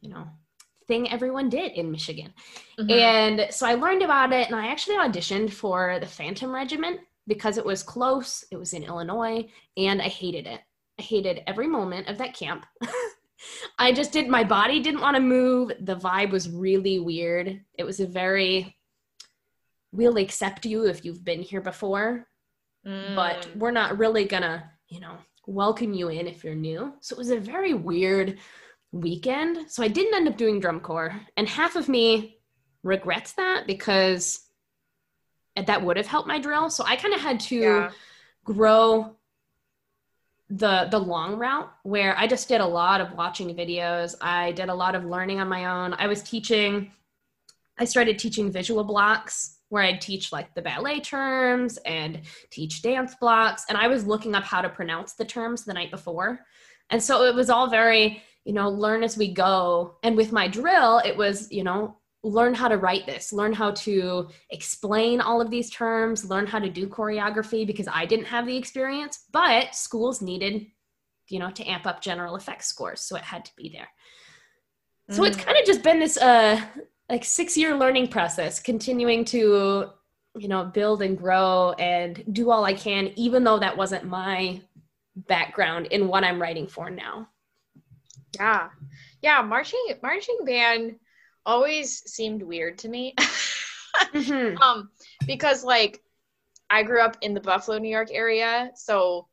you 0.00 0.10
know, 0.10 0.26
thing 0.86 1.10
everyone 1.10 1.50
did 1.50 1.72
in 1.72 1.92
Michigan. 1.92 2.32
Mhm. 2.78 2.90
And 2.90 3.54
so 3.54 3.66
I 3.66 3.74
learned 3.74 4.02
about 4.02 4.32
it 4.32 4.46
and 4.46 4.56
I 4.56 4.68
actually 4.68 4.96
auditioned 4.96 5.52
for 5.52 5.98
the 6.00 6.06
Phantom 6.06 6.52
Regiment 6.54 7.00
because 7.26 7.58
it 7.58 7.66
was 7.66 7.82
close, 7.82 8.42
it 8.50 8.56
was 8.56 8.72
in 8.72 8.84
Illinois, 8.84 9.46
and 9.76 10.00
I 10.00 10.08
hated 10.08 10.46
it. 10.46 10.62
I 10.98 11.02
hated 11.02 11.42
every 11.46 11.68
moment 11.68 12.08
of 12.08 12.16
that 12.18 12.34
camp. 12.34 12.64
I 13.78 13.92
just 13.92 14.12
did, 14.12 14.28
my 14.28 14.42
body 14.42 14.80
didn't 14.80 15.02
want 15.02 15.14
to 15.16 15.22
move. 15.22 15.72
The 15.80 15.94
vibe 15.94 16.30
was 16.30 16.48
really 16.48 16.98
weird. 16.98 17.60
It 17.74 17.84
was 17.84 18.00
a 18.00 18.06
very, 18.06 18.77
we'll 19.92 20.18
accept 20.18 20.66
you 20.66 20.86
if 20.86 21.04
you've 21.04 21.24
been 21.24 21.42
here 21.42 21.60
before, 21.60 22.28
but 22.84 23.46
Mm. 23.46 23.56
we're 23.56 23.70
not 23.70 23.98
really 23.98 24.24
gonna, 24.24 24.70
you 24.88 25.00
know, 25.00 25.16
welcome 25.46 25.94
you 25.94 26.08
in 26.08 26.26
if 26.26 26.44
you're 26.44 26.54
new. 26.54 26.92
So 27.00 27.14
it 27.14 27.18
was 27.18 27.30
a 27.30 27.38
very 27.40 27.74
weird 27.74 28.38
weekend. 28.92 29.70
So 29.70 29.82
I 29.82 29.88
didn't 29.88 30.14
end 30.14 30.28
up 30.28 30.36
doing 30.36 30.60
drum 30.60 30.80
corps, 30.80 31.20
and 31.36 31.48
half 31.48 31.76
of 31.76 31.88
me 31.88 32.38
regrets 32.82 33.32
that 33.34 33.66
because 33.66 34.46
that 35.56 35.82
would 35.82 35.96
have 35.96 36.06
helped 36.06 36.28
my 36.28 36.38
drill. 36.38 36.70
So 36.70 36.84
I 36.86 36.96
kind 36.96 37.14
of 37.14 37.20
had 37.20 37.40
to 37.40 37.56
Yeah. 37.60 37.90
grow 38.44 39.16
the 40.50 40.88
the 40.90 40.98
long 40.98 41.36
route 41.36 41.70
where 41.82 42.16
I 42.16 42.26
just 42.26 42.48
did 42.48 42.62
a 42.62 42.66
lot 42.66 43.02
of 43.02 43.12
watching 43.12 43.54
videos. 43.54 44.14
I 44.20 44.52
did 44.52 44.70
a 44.70 44.74
lot 44.74 44.94
of 44.94 45.04
learning 45.04 45.40
on 45.40 45.48
my 45.48 45.66
own. 45.66 45.94
I 45.94 46.06
was 46.06 46.22
teaching 46.22 46.92
I 47.78 47.84
started 47.84 48.18
teaching 48.18 48.50
visual 48.50 48.82
blocks 48.82 49.57
where 49.68 49.82
I'd 49.82 50.00
teach 50.00 50.32
like 50.32 50.54
the 50.54 50.62
ballet 50.62 51.00
terms 51.00 51.76
and 51.78 52.20
teach 52.50 52.82
dance 52.82 53.14
blocks 53.14 53.64
and 53.68 53.76
I 53.76 53.88
was 53.88 54.06
looking 54.06 54.34
up 54.34 54.44
how 54.44 54.62
to 54.62 54.68
pronounce 54.68 55.12
the 55.14 55.24
terms 55.24 55.64
the 55.64 55.74
night 55.74 55.90
before. 55.90 56.40
And 56.90 57.02
so 57.02 57.24
it 57.24 57.34
was 57.34 57.50
all 57.50 57.68
very, 57.68 58.22
you 58.44 58.54
know, 58.54 58.70
learn 58.70 59.02
as 59.02 59.18
we 59.18 59.32
go. 59.32 59.96
And 60.02 60.16
with 60.16 60.32
my 60.32 60.48
drill, 60.48 61.00
it 61.04 61.16
was, 61.16 61.52
you 61.52 61.64
know, 61.64 61.96
learn 62.24 62.54
how 62.54 62.66
to 62.68 62.78
write 62.78 63.06
this, 63.06 63.32
learn 63.32 63.52
how 63.52 63.70
to 63.72 64.28
explain 64.50 65.20
all 65.20 65.40
of 65.40 65.50
these 65.50 65.70
terms, 65.70 66.28
learn 66.28 66.46
how 66.46 66.58
to 66.58 66.68
do 66.68 66.88
choreography 66.88 67.66
because 67.66 67.88
I 67.92 68.06
didn't 68.06 68.26
have 68.26 68.46
the 68.46 68.56
experience, 68.56 69.24
but 69.32 69.74
schools 69.74 70.20
needed, 70.20 70.66
you 71.28 71.38
know, 71.38 71.50
to 71.50 71.64
amp 71.68 71.86
up 71.86 72.00
general 72.00 72.36
effects 72.36 72.66
scores, 72.66 73.02
so 73.02 73.16
it 73.16 73.22
had 73.22 73.44
to 73.44 73.52
be 73.56 73.68
there. 73.68 73.88
So 75.10 75.24
it's 75.24 75.36
Mm. 75.36 75.44
kind 75.44 75.58
of 75.58 75.64
just 75.64 75.82
been 75.82 76.00
this 76.00 76.16
uh 76.16 76.60
like 77.08 77.22
6-year 77.24 77.76
learning 77.76 78.08
process, 78.08 78.60
continuing 78.60 79.24
to 79.26 79.90
you 80.36 80.46
know, 80.46 80.64
build 80.66 81.02
and 81.02 81.18
grow 81.18 81.72
and 81.78 82.22
do 82.32 82.50
all 82.50 82.64
I 82.64 82.72
can 82.74 83.12
even 83.16 83.42
though 83.42 83.58
that 83.58 83.76
wasn't 83.76 84.04
my 84.04 84.60
background 85.16 85.86
in 85.86 86.06
what 86.06 86.22
I'm 86.22 86.40
writing 86.40 86.68
for 86.68 86.90
now. 86.90 87.28
Yeah. 88.36 88.68
Yeah, 89.20 89.42
marching 89.42 89.82
marching 90.02 90.38
band 90.44 90.96
always 91.44 92.08
seemed 92.10 92.42
weird 92.42 92.78
to 92.78 92.88
me. 92.88 93.14
Mhm. 94.14 94.60
um 94.60 94.90
because 95.26 95.64
like 95.64 96.00
I 96.70 96.84
grew 96.84 97.00
up 97.00 97.16
in 97.20 97.34
the 97.34 97.40
Buffalo, 97.40 97.78
New 97.78 97.88
York 97.88 98.10
area, 98.12 98.70
so 98.76 99.26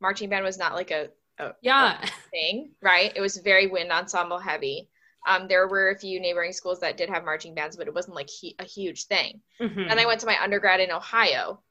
marching 0.00 0.28
band 0.28 0.44
was 0.44 0.58
not 0.58 0.74
like 0.74 0.90
a, 0.90 1.08
a 1.38 1.52
Yeah. 1.62 2.04
thing, 2.30 2.72
right? 2.82 3.12
It 3.16 3.20
was 3.22 3.38
very 3.38 3.66
wind 3.68 3.92
ensemble 3.92 4.38
heavy. 4.38 4.88
Um, 5.26 5.48
there 5.48 5.66
were 5.68 5.90
a 5.90 5.98
few 5.98 6.20
neighboring 6.20 6.52
schools 6.52 6.80
that 6.80 6.96
did 6.96 7.08
have 7.08 7.24
marching 7.24 7.54
bands, 7.54 7.76
but 7.76 7.86
it 7.88 7.94
wasn't 7.94 8.16
like 8.16 8.28
he- 8.28 8.56
a 8.58 8.64
huge 8.64 9.06
thing. 9.06 9.40
Mhm. 9.60 9.90
And 9.90 9.98
I 10.00 10.06
went 10.06 10.20
to 10.20 10.26
my 10.26 10.40
undergrad 10.42 10.80
in 10.80 10.90
Ohio, 10.90 11.62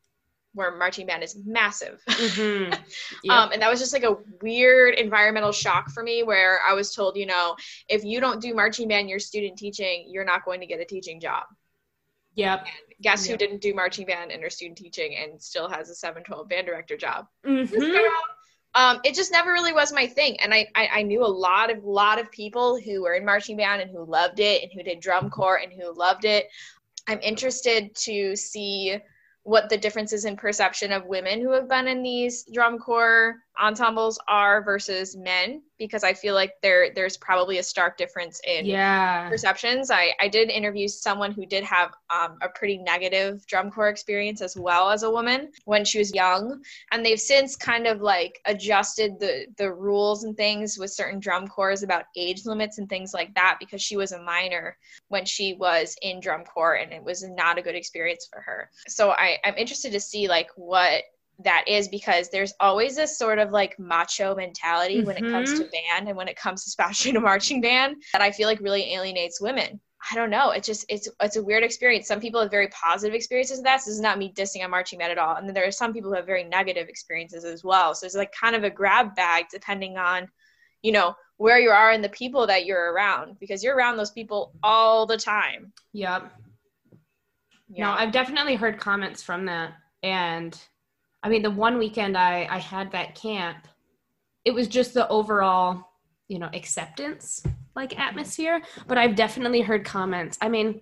where 0.55 0.75
marching 0.75 1.07
band 1.07 1.23
is 1.23 1.35
massive. 1.45 2.01
Mhm. 2.07 2.69
Yep. 3.23 3.31
Um, 3.33 3.51
and 3.53 3.61
that 3.61 3.69
was 3.69 3.79
just 3.79 3.93
like 3.93 4.03
a 4.03 4.17
weird 4.41 4.95
environmental 4.95 5.51
shock 5.51 5.89
for 5.91 6.03
me 6.03 6.23
where 6.23 6.59
I 6.67 6.73
was 6.73 6.93
told, 6.93 7.15
you 7.17 7.25
know, 7.25 7.55
if 7.89 8.03
you 8.03 8.19
don't 8.19 8.41
do 8.41 8.53
marching 8.53 8.87
band, 8.87 9.09
you're 9.09 9.19
student 9.19 9.57
teaching, 9.57 10.07
you're 10.09 10.25
not 10.25 10.45
going 10.45 10.59
to 10.59 10.65
get 10.67 10.79
a 10.79 10.85
teaching 10.85 11.19
job. 11.19 11.45
yep. 12.35 12.65
Guess 13.01 13.25
who 13.27 13.37
didn't 13.37 13.61
do 13.61 13.73
marching 13.75 14.05
band 14.07 14.31
and 14.31 14.43
are 14.43 14.49
student 14.49 14.77
teaching 14.77 15.15
and 15.15 15.41
still 15.41 15.69
has 15.69 15.89
a 15.89 15.95
712 15.95 16.47
band 16.49 16.65
director 16.65 16.97
job? 16.97 17.27
Mhm. 17.45 18.09
Um, 18.75 18.99
it 19.03 19.13
just 19.13 19.31
never 19.31 19.51
really 19.51 19.73
was 19.73 19.93
my 19.93 20.07
thing. 20.07 20.39
And 20.39 20.53
I, 20.53 20.67
I, 20.75 20.87
I 20.93 21.01
knew 21.03 21.23
a 21.23 21.27
lot 21.27 21.71
of 21.71 21.83
lot 21.83 22.19
of 22.19 22.31
people 22.31 22.79
who 22.79 23.03
were 23.03 23.13
in 23.13 23.25
marching 23.25 23.57
band 23.57 23.81
and 23.81 23.91
who 23.91 24.05
loved 24.05 24.39
it 24.39 24.63
and 24.63 24.71
who 24.73 24.83
did 24.83 24.99
drum 24.99 25.29
corps 25.29 25.61
and 25.63 25.71
who 25.71 25.95
loved 25.95 26.25
it. 26.25 26.47
I'm 27.07 27.19
interested 27.21 27.93
to 27.95 28.35
see 28.35 28.97
what 29.43 29.69
the 29.69 29.77
differences 29.77 30.25
in 30.25 30.37
perception 30.37 30.91
of 30.91 31.05
women 31.05 31.41
who 31.41 31.51
have 31.51 31.67
been 31.67 31.87
in 31.87 32.01
these 32.01 32.45
drum 32.51 32.79
corps 32.79 33.35
ensembles 33.59 34.19
are 34.27 34.63
versus 34.63 35.15
men 35.15 35.61
because 35.77 36.03
I 36.03 36.13
feel 36.13 36.33
like 36.33 36.53
there 36.61 36.93
there's 36.93 37.17
probably 37.17 37.57
a 37.57 37.63
stark 37.63 37.97
difference 37.97 38.39
in 38.47 38.65
Yeah. 38.65 39.29
perceptions. 39.29 39.91
I, 39.91 40.13
I 40.19 40.27
did 40.27 40.49
interview 40.49 40.87
someone 40.87 41.31
who 41.31 41.45
did 41.45 41.63
have 41.63 41.91
um, 42.09 42.37
a 42.41 42.49
pretty 42.49 42.77
negative 42.77 43.45
drum 43.47 43.69
corps 43.69 43.89
experience 43.89 44.41
as 44.41 44.55
well 44.55 44.89
as 44.89 45.03
a 45.03 45.11
woman 45.11 45.51
when 45.65 45.83
she 45.85 45.99
was 45.99 46.13
young. 46.13 46.61
And 46.91 47.05
they've 47.05 47.19
since 47.19 47.55
kind 47.55 47.85
of 47.87 48.01
like 48.01 48.39
adjusted 48.45 49.19
the, 49.19 49.47
the 49.57 49.71
rules 49.71 50.23
and 50.23 50.35
things 50.37 50.77
with 50.77 50.91
certain 50.91 51.19
drum 51.19 51.47
corps 51.47 51.83
about 51.83 52.05
age 52.15 52.45
limits 52.45 52.77
and 52.77 52.87
things 52.87 53.13
like 53.13 53.33
that 53.35 53.57
because 53.59 53.81
she 53.81 53.97
was 53.97 54.11
a 54.11 54.21
minor 54.21 54.77
when 55.09 55.25
she 55.25 55.53
was 55.53 55.95
in 56.01 56.19
drum 56.19 56.43
corps 56.43 56.75
and 56.75 56.93
it 56.93 57.03
was 57.03 57.23
not 57.23 57.57
a 57.57 57.61
good 57.61 57.75
experience 57.75 58.27
for 58.31 58.41
her. 58.41 58.69
So 58.87 59.11
I, 59.11 59.37
I'm 59.43 59.55
interested 59.57 59.91
to 59.91 59.99
see 59.99 60.27
like 60.27 60.49
what 60.55 61.03
that 61.39 61.65
is 61.67 61.87
because 61.87 62.29
there's 62.29 62.53
always 62.59 62.95
this 62.95 63.17
sort 63.17 63.39
of 63.39 63.51
like 63.51 63.77
macho 63.79 64.35
mentality 64.35 65.03
when 65.03 65.17
it 65.17 65.29
comes 65.29 65.51
to 65.51 65.65
mm-hmm. 65.65 65.95
band 65.95 66.07
and 66.07 66.17
when 66.17 66.27
it 66.27 66.37
comes 66.37 66.63
to 66.63 66.69
especially 66.69 67.11
to 67.13 67.19
marching 67.19 67.61
band 67.61 67.95
that 68.13 68.21
I 68.21 68.31
feel 68.31 68.47
like 68.47 68.59
really 68.59 68.93
alienates 68.93 69.41
women. 69.41 69.79
I 70.11 70.15
don't 70.15 70.29
know. 70.29 70.51
It's 70.51 70.67
just 70.67 70.85
it's 70.89 71.07
it's 71.21 71.37
a 71.37 71.43
weird 71.43 71.63
experience. 71.63 72.07
Some 72.07 72.19
people 72.19 72.41
have 72.41 72.51
very 72.51 72.67
positive 72.67 73.15
experiences 73.15 73.59
with 73.59 73.65
that. 73.65 73.81
So 73.81 73.89
this 73.89 73.95
is 73.95 74.01
not 74.01 74.17
me 74.17 74.33
dissing 74.35 74.63
on 74.63 74.69
marching 74.69 74.99
band 74.99 75.13
at 75.13 75.17
all. 75.17 75.37
And 75.37 75.47
then 75.47 75.53
there 75.53 75.65
are 75.65 75.71
some 75.71 75.93
people 75.93 76.09
who 76.09 76.15
have 76.17 76.25
very 76.25 76.43
negative 76.43 76.89
experiences 76.89 77.45
as 77.45 77.63
well. 77.63 77.95
So 77.95 78.05
it's 78.05 78.15
like 78.15 78.33
kind 78.33 78.55
of 78.55 78.65
a 78.65 78.69
grab 78.69 79.15
bag 79.15 79.45
depending 79.49 79.97
on, 79.97 80.27
you 80.81 80.91
know, 80.91 81.15
where 81.37 81.57
you 81.57 81.69
are 81.69 81.91
and 81.91 82.03
the 82.03 82.09
people 82.09 82.45
that 82.47 82.65
you're 82.65 82.93
around 82.93 83.37
because 83.39 83.63
you're 83.63 83.75
around 83.77 83.95
those 83.95 84.11
people 84.11 84.53
all 84.61 85.05
the 85.05 85.17
time. 85.17 85.71
Yep. 85.93 86.31
Yeah. 87.69 87.85
No, 87.85 87.91
I've 87.93 88.11
definitely 88.11 88.55
heard 88.55 88.79
comments 88.79 89.23
from 89.23 89.45
that. 89.45 89.73
And 90.03 90.59
I 91.23 91.29
mean, 91.29 91.41
the 91.41 91.51
one 91.51 91.77
weekend 91.77 92.17
I, 92.17 92.47
I 92.49 92.59
had 92.59 92.91
that 92.91 93.15
camp, 93.15 93.67
it 94.45 94.53
was 94.53 94.67
just 94.67 94.93
the 94.93 95.07
overall, 95.07 95.83
you 96.27 96.37
know, 96.37 96.49
acceptance 96.53 97.43
like 97.75 97.97
atmosphere. 97.97 98.61
But 98.87 98.97
I've 98.97 99.15
definitely 99.15 99.61
heard 99.61 99.85
comments. 99.85 100.37
I 100.41 100.49
mean, 100.49 100.81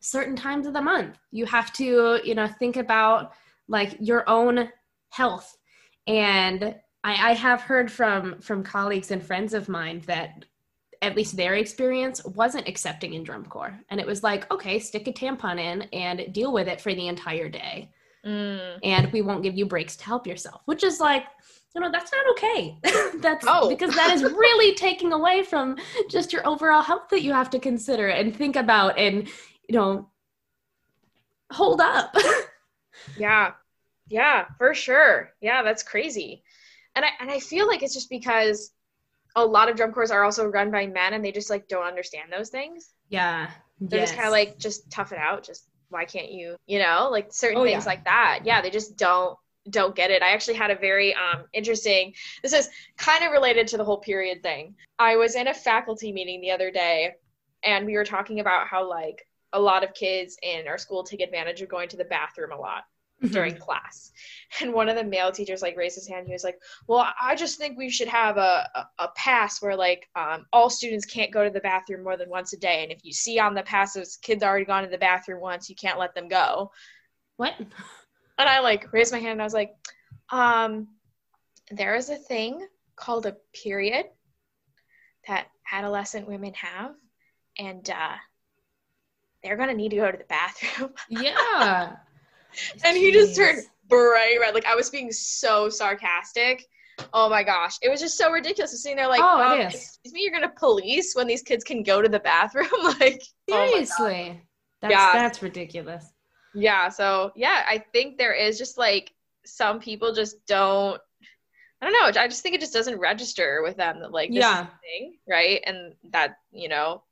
certain 0.00 0.36
times 0.36 0.66
of 0.66 0.74
the 0.74 0.82
month, 0.82 1.18
you 1.30 1.46
have 1.46 1.72
to, 1.74 2.20
you 2.24 2.34
know, 2.34 2.48
think 2.48 2.76
about 2.76 3.32
like 3.68 3.96
your 4.00 4.28
own 4.28 4.68
health. 5.10 5.56
And 6.06 6.74
I, 7.04 7.30
I 7.30 7.34
have 7.34 7.60
heard 7.62 7.90
from 7.90 8.40
from 8.40 8.64
colleagues 8.64 9.10
and 9.10 9.22
friends 9.22 9.54
of 9.54 9.68
mine 9.68 10.02
that 10.06 10.44
at 11.00 11.16
least 11.16 11.36
their 11.36 11.54
experience 11.54 12.24
wasn't 12.24 12.66
accepting 12.66 13.14
in 13.14 13.22
drum 13.22 13.44
corps 13.44 13.78
and 13.88 14.00
it 14.00 14.06
was 14.06 14.24
like 14.24 14.50
okay 14.50 14.80
stick 14.80 15.06
a 15.06 15.12
tampon 15.12 15.60
in 15.60 15.82
and 15.92 16.32
deal 16.32 16.52
with 16.52 16.66
it 16.66 16.80
for 16.80 16.92
the 16.92 17.06
entire 17.06 17.48
day 17.48 17.88
Mm. 18.26 18.78
and 18.82 19.12
we 19.12 19.22
won't 19.22 19.42
give 19.44 19.56
you 19.56 19.64
breaks 19.64 19.94
to 19.96 20.04
help 20.04 20.26
yourself 20.26 20.60
which 20.64 20.82
is 20.82 20.98
like 20.98 21.24
you 21.74 21.80
know 21.80 21.90
that's 21.92 22.10
not 22.12 22.28
okay 22.32 22.76
that's 23.20 23.46
Oh. 23.48 23.68
because 23.68 23.94
that 23.94 24.12
is 24.12 24.22
really 24.24 24.74
taking 24.86 25.12
away 25.12 25.44
from 25.44 25.76
just 26.10 26.32
your 26.32 26.46
overall 26.46 26.82
health 26.82 27.08
that 27.10 27.22
you 27.22 27.32
have 27.32 27.48
to 27.50 27.58
consider 27.60 28.08
and 28.08 28.34
think 28.34 28.56
about 28.56 28.98
and 28.98 29.28
you 29.68 29.76
know 29.78 30.08
hold 31.52 31.80
up 31.80 32.14
Yeah. 33.16 33.52
Yeah, 34.08 34.46
for 34.58 34.74
sure. 34.74 35.30
Yeah, 35.40 35.62
that's 35.62 35.82
crazy. 35.82 36.42
And 36.96 37.04
I 37.04 37.08
and 37.20 37.30
I 37.30 37.38
feel 37.38 37.66
like 37.68 37.82
it's 37.82 37.94
just 37.94 38.10
because 38.10 38.72
a 39.36 39.44
lot 39.44 39.68
of 39.68 39.76
drum 39.76 39.92
corps 39.92 40.10
are 40.10 40.24
also 40.24 40.46
run 40.46 40.70
by 40.70 40.86
men 40.86 41.12
and 41.14 41.24
they 41.24 41.30
just 41.30 41.50
like 41.50 41.68
don't 41.68 41.86
understand 41.86 42.32
those 42.32 42.48
things. 42.48 42.90
yeah 43.08 43.50
They're 43.80 44.00
just 44.00 44.14
kind 44.14 44.26
of 44.26 44.32
like 44.32 44.58
just 44.58 44.90
tough 44.90 45.12
it 45.12 45.18
out. 45.18 45.44
Just 45.44 45.67
why 45.90 46.04
can't 46.04 46.30
you, 46.30 46.56
you 46.66 46.78
know, 46.78 47.08
like 47.10 47.32
certain 47.32 47.58
Oh, 47.58 47.64
things 47.64 47.84
yeah. 47.84 47.88
like 47.90 48.04
that. 48.04 48.40
Yeah, 48.44 48.60
they 48.60 48.70
just 48.70 48.96
don't 48.96 49.36
don't 49.70 49.94
get 49.94 50.10
it. 50.10 50.22
I 50.22 50.30
actually 50.30 50.54
had 50.54 50.70
a 50.70 50.76
very 50.76 51.14
um 51.14 51.44
interesting 51.52 52.14
this 52.42 52.54
is 52.54 52.70
kind 52.96 53.24
of 53.24 53.32
related 53.32 53.66
to 53.68 53.76
the 53.76 53.84
whole 53.84 53.98
period 53.98 54.42
thing. 54.42 54.74
I 54.98 55.16
was 55.16 55.34
in 55.34 55.48
a 55.48 55.54
faculty 55.54 56.10
meeting 56.12 56.40
the 56.40 56.50
other 56.52 56.70
day 56.70 57.12
and 57.62 57.84
we 57.84 57.94
were 57.94 58.04
talking 58.04 58.40
about 58.40 58.66
how 58.66 58.88
like 58.88 59.26
a 59.52 59.60
lot 59.60 59.84
of 59.84 59.92
kids 59.94 60.38
in 60.42 60.66
our 60.68 60.78
school 60.78 61.02
take 61.02 61.20
advantage 61.20 61.60
of 61.60 61.68
going 61.68 61.88
to 61.90 61.96
the 61.96 62.04
bathroom 62.04 62.52
a 62.52 62.56
lot 62.56 62.84
during 63.26 63.56
class. 63.56 64.12
And 64.62 64.72
one 64.72 64.88
of 64.88 64.96
the 64.96 65.04
male 65.04 65.30
teachers 65.30 65.60
like 65.60 65.76
raised 65.76 65.96
his 65.96 66.08
hand. 66.08 66.26
He 66.26 66.32
was 66.32 66.42
like, 66.42 66.58
"Well, 66.86 67.06
I 67.20 67.34
just 67.34 67.58
think 67.58 67.76
we 67.76 67.90
should 67.90 68.08
have 68.08 68.38
a, 68.38 68.66
a, 68.74 69.04
a 69.04 69.08
pass 69.14 69.60
where 69.60 69.76
like 69.76 70.08
um, 70.16 70.46
all 70.54 70.70
students 70.70 71.04
can't 71.04 71.30
go 71.30 71.44
to 71.44 71.50
the 71.50 71.60
bathroom 71.60 72.02
more 72.02 72.16
than 72.16 72.30
once 72.30 72.54
a 72.54 72.56
day. 72.56 72.82
And 72.82 72.90
if 72.90 73.04
you 73.04 73.12
see 73.12 73.38
on 73.38 73.52
the 73.52 73.62
pass 73.62 74.16
kids 74.22 74.42
already 74.42 74.64
gone 74.64 74.84
to 74.84 74.88
the 74.88 74.96
bathroom 74.96 75.42
once, 75.42 75.68
you 75.68 75.76
can't 75.76 75.98
let 75.98 76.14
them 76.14 76.28
go." 76.28 76.70
what 77.36 77.54
And 77.58 78.48
I 78.48 78.60
like 78.60 78.92
raised 78.92 79.12
my 79.12 79.18
hand 79.18 79.32
and 79.32 79.42
I 79.42 79.44
was 79.44 79.54
like, 79.54 79.74
um, 80.30 80.88
"There 81.70 81.94
is 81.94 82.08
a 82.08 82.16
thing 82.16 82.66
called 82.96 83.26
a 83.26 83.36
period 83.52 84.06
that 85.26 85.48
adolescent 85.70 86.26
women 86.26 86.54
have, 86.54 86.94
and 87.58 87.88
uh, 87.90 88.16
they're 89.42 89.56
gonna 89.56 89.74
need 89.74 89.90
to 89.90 89.96
go 89.96 90.10
to 90.10 90.16
the 90.18 90.24
bathroom." 90.24 90.94
yeah 91.10 91.96
and 92.84 92.96
he 92.96 93.12
just 93.12 93.36
turned 93.36 93.62
bright 93.88 94.38
red. 94.40 94.54
Like 94.54 94.66
I 94.66 94.74
was 94.74 94.90
being 94.90 95.10
so 95.12 95.68
sarcastic. 95.68 96.66
Oh 97.12 97.28
my 97.28 97.44
gosh, 97.44 97.76
it 97.80 97.88
was 97.88 98.00
just 98.00 98.18
so 98.18 98.30
ridiculous. 98.30 98.72
I'm 98.72 98.78
sitting 98.78 98.96
there 98.96 99.08
like, 99.08 99.20
Oh, 99.22 99.40
um, 99.40 99.60
excuse 99.60 100.12
me, 100.12 100.22
you're 100.22 100.32
gonna 100.32 100.52
police 100.56 101.14
when 101.14 101.26
these 101.26 101.42
kids 101.42 101.62
can 101.62 101.82
go 101.82 102.02
to 102.02 102.08
the 102.08 102.20
bathroom? 102.20 102.66
like, 103.00 103.22
oh 103.50 103.66
seriously 103.70 104.42
that's 104.80 104.92
Yeah. 104.92 105.12
that's 105.12 105.42
ridiculous 105.42 106.12
yeah. 106.54 106.88
So 106.88 107.32
yeah, 107.36 107.64
I 107.68 107.78
think 107.92 108.18
there 108.18 108.32
is 108.34 108.58
just 108.58 108.78
like 108.78 109.12
some 109.44 109.78
people 109.80 110.12
just 110.12 110.44
don't. 110.46 111.00
I 111.80 111.88
don't 111.88 111.92
know. 111.92 112.20
I 112.20 112.26
just 112.26 112.42
think 112.42 112.54
it 112.56 112.60
just 112.60 112.72
doesn't 112.72 112.98
register 112.98 113.60
with 113.62 113.76
them 113.76 114.00
that 114.00 114.10
like 114.12 114.30
this 114.30 114.38
Yeah. 114.40 114.66
thing, 114.82 115.18
right? 115.28 115.62
And 115.66 115.94
that 116.10 116.38
you 116.50 116.68
know, 116.68 117.02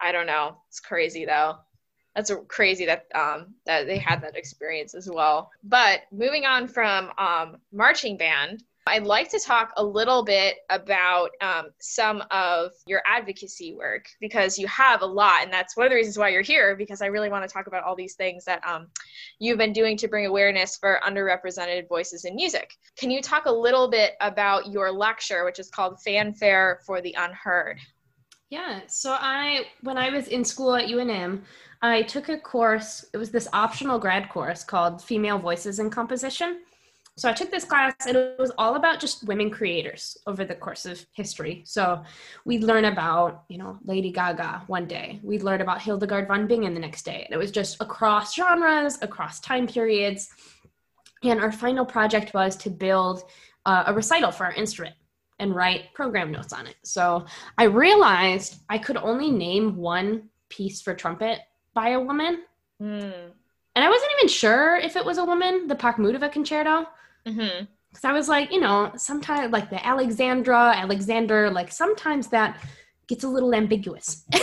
I 0.00 0.12
don't 0.12 0.26
know. 0.26 0.58
It's 0.68 0.80
crazy 0.80 1.24
though. 1.24 1.56
That's 2.14 2.32
crazy 2.48 2.86
that 2.86 3.06
um 3.14 3.54
that 3.66 3.86
they 3.86 3.98
had 3.98 4.22
that 4.22 4.36
experience 4.36 4.94
as 4.94 5.08
well. 5.10 5.50
But 5.62 6.02
moving 6.12 6.44
on 6.44 6.68
from 6.68 7.10
um 7.18 7.56
marching 7.72 8.16
band, 8.16 8.62
I'd 8.86 9.04
like 9.04 9.30
to 9.30 9.38
talk 9.38 9.72
a 9.78 9.84
little 9.84 10.22
bit 10.22 10.56
about 10.68 11.30
um, 11.40 11.70
some 11.78 12.22
of 12.30 12.72
your 12.86 13.02
advocacy 13.06 13.72
work 13.74 14.06
because 14.20 14.58
you 14.58 14.66
have 14.66 15.00
a 15.00 15.06
lot, 15.06 15.42
and 15.42 15.52
that's 15.52 15.74
one 15.74 15.86
of 15.86 15.90
the 15.90 15.96
reasons 15.96 16.18
why 16.18 16.28
you're 16.28 16.42
here. 16.42 16.76
Because 16.76 17.00
I 17.00 17.06
really 17.06 17.30
want 17.30 17.48
to 17.48 17.52
talk 17.52 17.66
about 17.66 17.82
all 17.82 17.96
these 17.96 18.14
things 18.14 18.44
that 18.44 18.64
um, 18.66 18.88
you've 19.38 19.56
been 19.56 19.72
doing 19.72 19.96
to 19.96 20.08
bring 20.08 20.26
awareness 20.26 20.76
for 20.76 21.00
underrepresented 21.06 21.88
voices 21.88 22.26
in 22.26 22.36
music. 22.36 22.76
Can 22.96 23.10
you 23.10 23.22
talk 23.22 23.46
a 23.46 23.52
little 23.52 23.88
bit 23.88 24.12
about 24.20 24.70
your 24.70 24.92
lecture, 24.92 25.46
which 25.46 25.58
is 25.58 25.70
called 25.70 26.02
Fanfare 26.02 26.80
for 26.84 27.00
the 27.00 27.14
Unheard? 27.18 27.78
Yeah. 28.50 28.80
So 28.86 29.16
I, 29.18 29.66
when 29.82 29.98
I 29.98 30.10
was 30.10 30.28
in 30.28 30.44
school 30.44 30.74
at 30.74 30.88
UNM, 30.88 31.42
I 31.82 32.02
took 32.02 32.28
a 32.28 32.38
course. 32.38 33.04
It 33.12 33.16
was 33.16 33.30
this 33.30 33.48
optional 33.52 33.98
grad 33.98 34.28
course 34.28 34.64
called 34.64 35.02
Female 35.02 35.38
Voices 35.38 35.78
in 35.78 35.90
Composition. 35.90 36.60
So 37.16 37.28
I 37.28 37.32
took 37.32 37.50
this 37.50 37.64
class, 37.64 37.94
and 38.08 38.16
it 38.16 38.36
was 38.40 38.50
all 38.58 38.74
about 38.74 38.98
just 38.98 39.24
women 39.24 39.48
creators 39.48 40.18
over 40.26 40.44
the 40.44 40.54
course 40.54 40.84
of 40.84 41.04
history. 41.12 41.62
So 41.64 42.02
we'd 42.44 42.64
learn 42.64 42.86
about, 42.86 43.44
you 43.48 43.56
know, 43.56 43.78
Lady 43.84 44.10
Gaga 44.10 44.64
one 44.66 44.86
day. 44.86 45.20
We'd 45.22 45.44
learn 45.44 45.60
about 45.60 45.80
Hildegard 45.80 46.26
von 46.26 46.48
Bingen 46.48 46.74
the 46.74 46.80
next 46.80 47.04
day. 47.04 47.24
And 47.24 47.32
it 47.32 47.38
was 47.38 47.52
just 47.52 47.80
across 47.80 48.34
genres, 48.34 48.98
across 49.00 49.38
time 49.38 49.68
periods. 49.68 50.28
And 51.22 51.40
our 51.40 51.52
final 51.52 51.86
project 51.86 52.34
was 52.34 52.56
to 52.56 52.70
build 52.70 53.22
uh, 53.64 53.84
a 53.86 53.94
recital 53.94 54.32
for 54.32 54.46
our 54.46 54.52
instrument 54.52 54.96
and 55.38 55.54
write 55.54 55.92
program 55.94 56.30
notes 56.30 56.52
on 56.52 56.66
it. 56.66 56.76
So 56.84 57.26
I 57.58 57.64
realized 57.64 58.56
I 58.68 58.78
could 58.78 58.96
only 58.96 59.30
name 59.30 59.76
one 59.76 60.28
piece 60.48 60.80
for 60.80 60.94
trumpet 60.94 61.40
by 61.74 61.90
a 61.90 62.00
woman. 62.00 62.42
Mm. 62.80 63.30
And 63.76 63.84
I 63.84 63.88
wasn't 63.88 64.10
even 64.18 64.28
sure 64.28 64.76
if 64.76 64.96
it 64.96 65.04
was 65.04 65.18
a 65.18 65.24
woman, 65.24 65.66
the 65.66 65.74
Pakhmutova 65.74 66.30
concerto. 66.30 66.86
hmm 67.26 67.64
Because 67.90 68.04
I 68.04 68.12
was 68.12 68.28
like, 68.28 68.52
you 68.52 68.60
know, 68.60 68.92
sometimes 68.96 69.52
like 69.52 69.70
the 69.70 69.84
Alexandra, 69.84 70.74
Alexander, 70.76 71.50
like 71.50 71.72
sometimes 71.72 72.28
that 72.28 72.60
gets 73.08 73.24
a 73.24 73.28
little 73.28 73.54
ambiguous. 73.54 74.24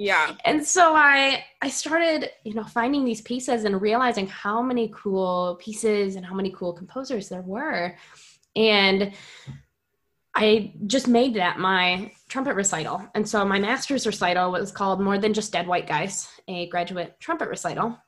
Yeah. 0.00 0.36
and 0.44 0.64
so 0.64 0.94
I 0.94 1.44
I 1.60 1.68
started, 1.70 2.30
you 2.44 2.54
know, 2.54 2.62
finding 2.62 3.04
these 3.04 3.20
pieces 3.20 3.64
and 3.64 3.82
realizing 3.82 4.28
how 4.28 4.62
many 4.62 4.92
cool 4.94 5.58
pieces 5.60 6.14
and 6.14 6.24
how 6.24 6.34
many 6.34 6.52
cool 6.52 6.72
composers 6.72 7.28
there 7.28 7.42
were. 7.42 7.96
And 8.54 9.12
I 10.38 10.72
just 10.86 11.08
made 11.08 11.34
that 11.34 11.58
my 11.58 12.12
trumpet 12.28 12.54
recital. 12.54 13.04
And 13.14 13.28
so 13.28 13.44
my 13.44 13.58
master's 13.58 14.06
recital 14.06 14.52
was 14.52 14.70
called 14.70 15.00
More 15.00 15.18
Than 15.18 15.34
Just 15.34 15.52
Dead 15.52 15.66
White 15.66 15.86
Guys, 15.88 16.28
a 16.46 16.68
graduate 16.68 17.16
trumpet 17.18 17.48
recital. 17.48 17.98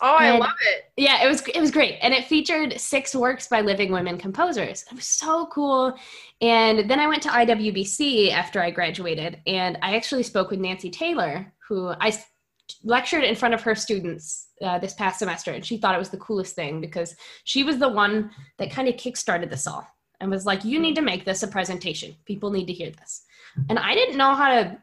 Oh, 0.00 0.14
I 0.14 0.26
And- 0.26 0.38
love 0.40 0.50
it. 0.72 0.84
Yeah, 0.96 1.24
it 1.24 1.28
was 1.28 1.42
it 1.48 1.60
was 1.60 1.70
great, 1.72 1.98
and 2.02 2.14
it 2.14 2.24
featured 2.26 2.80
six 2.80 3.14
works 3.14 3.48
by 3.48 3.60
living 3.62 3.90
women 3.92 4.16
composers. 4.18 4.84
It 4.90 4.94
was 4.94 5.06
so 5.06 5.46
cool. 5.46 5.94
And 6.40 6.88
then 6.90 7.00
I 7.00 7.06
went 7.08 7.22
to 7.24 7.28
IWBC 7.30 8.30
after 8.32 8.60
I 8.62 8.70
graduated, 8.70 9.40
and 9.46 9.76
I 9.82 9.96
actually 9.96 10.22
spoke 10.24 10.50
with 10.50 10.60
Nancy 10.60 10.90
Taylor, 10.90 11.52
who 11.68 11.88
I 12.00 12.16
lectured 12.84 13.24
in 13.24 13.34
front 13.34 13.54
of 13.54 13.62
her 13.62 13.74
students 13.74 14.48
uh, 14.62 14.78
this 14.78 14.94
past 14.94 15.18
semester, 15.18 15.52
and 15.52 15.64
she 15.66 15.78
thought 15.78 15.94
it 15.94 15.98
was 15.98 16.10
the 16.10 16.18
coolest 16.18 16.54
thing 16.54 16.80
because 16.80 17.16
she 17.44 17.64
was 17.64 17.78
the 17.78 17.88
one 17.88 18.30
that 18.58 18.70
kind 18.70 18.88
of 18.88 18.94
kickstarted 18.94 19.50
this 19.50 19.66
all 19.66 19.86
and 20.20 20.30
was 20.30 20.46
like, 20.46 20.64
"You 20.64 20.78
need 20.78 20.96
to 20.96 21.02
make 21.02 21.24
this 21.24 21.42
a 21.42 21.48
presentation. 21.48 22.16
People 22.24 22.50
need 22.50 22.66
to 22.66 22.72
hear 22.72 22.90
this." 22.90 23.22
And 23.68 23.78
I 23.78 23.94
didn't 23.94 24.16
know 24.16 24.34
how 24.34 24.48
to. 24.48 24.78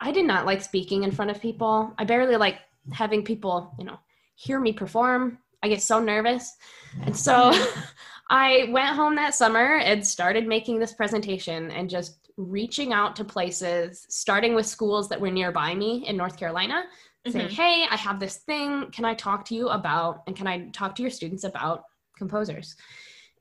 I 0.00 0.12
did 0.12 0.26
not 0.26 0.46
like 0.46 0.62
speaking 0.62 1.04
in 1.04 1.10
front 1.10 1.30
of 1.30 1.40
people. 1.40 1.92
I 1.98 2.04
barely 2.04 2.36
like 2.36 2.58
having 2.92 3.24
people, 3.24 3.74
you 3.78 3.84
know, 3.84 3.98
hear 4.34 4.60
me 4.60 4.72
perform. 4.72 5.38
I 5.62 5.68
get 5.68 5.82
so 5.82 5.98
nervous, 5.98 6.56
and 7.02 7.16
so 7.16 7.52
I 8.30 8.68
went 8.70 8.96
home 8.96 9.14
that 9.16 9.34
summer 9.34 9.76
and 9.76 10.06
started 10.06 10.46
making 10.46 10.78
this 10.78 10.92
presentation 10.92 11.70
and 11.70 11.88
just 11.88 12.26
reaching 12.36 12.92
out 12.92 13.16
to 13.16 13.24
places, 13.24 14.06
starting 14.08 14.54
with 14.54 14.66
schools 14.66 15.08
that 15.08 15.20
were 15.20 15.30
nearby 15.30 15.74
me 15.74 16.06
in 16.06 16.16
North 16.16 16.36
Carolina, 16.36 16.84
mm-hmm. 17.26 17.32
saying, 17.32 17.48
Hey, 17.50 17.86
I 17.90 17.96
have 17.96 18.20
this 18.20 18.38
thing. 18.38 18.90
Can 18.90 19.04
I 19.04 19.14
talk 19.14 19.44
to 19.46 19.54
you 19.54 19.68
about, 19.68 20.22
and 20.26 20.36
can 20.36 20.46
I 20.46 20.68
talk 20.70 20.94
to 20.96 21.02
your 21.02 21.10
students 21.10 21.44
about 21.44 21.84
composers? 22.16 22.76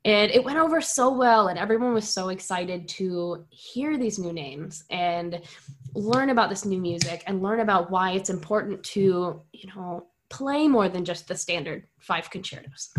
And 0.06 0.32
it 0.32 0.44
went 0.44 0.60
over 0.60 0.82
so 0.82 1.10
well, 1.10 1.48
and 1.48 1.58
everyone 1.58 1.92
was 1.92 2.08
so 2.08 2.30
excited 2.30 2.88
to 2.90 3.44
hear 3.50 3.98
these 3.98 4.20
new 4.20 4.32
names 4.32 4.84
and 4.92 5.42
learn 5.96 6.30
about 6.30 6.52
this 6.52 6.64
new 6.64 6.80
music 6.80 7.24
and 7.26 7.42
learn 7.42 7.60
about 7.60 7.90
why 7.90 8.12
it's 8.12 8.30
important 8.30 8.84
to, 8.84 9.42
you 9.52 9.70
know, 9.76 10.06
play 10.30 10.68
more 10.68 10.90
than 10.90 11.06
just 11.06 11.28
the 11.28 11.36
standard 11.36 11.88
five 11.98 12.30
concertos. 12.30 12.94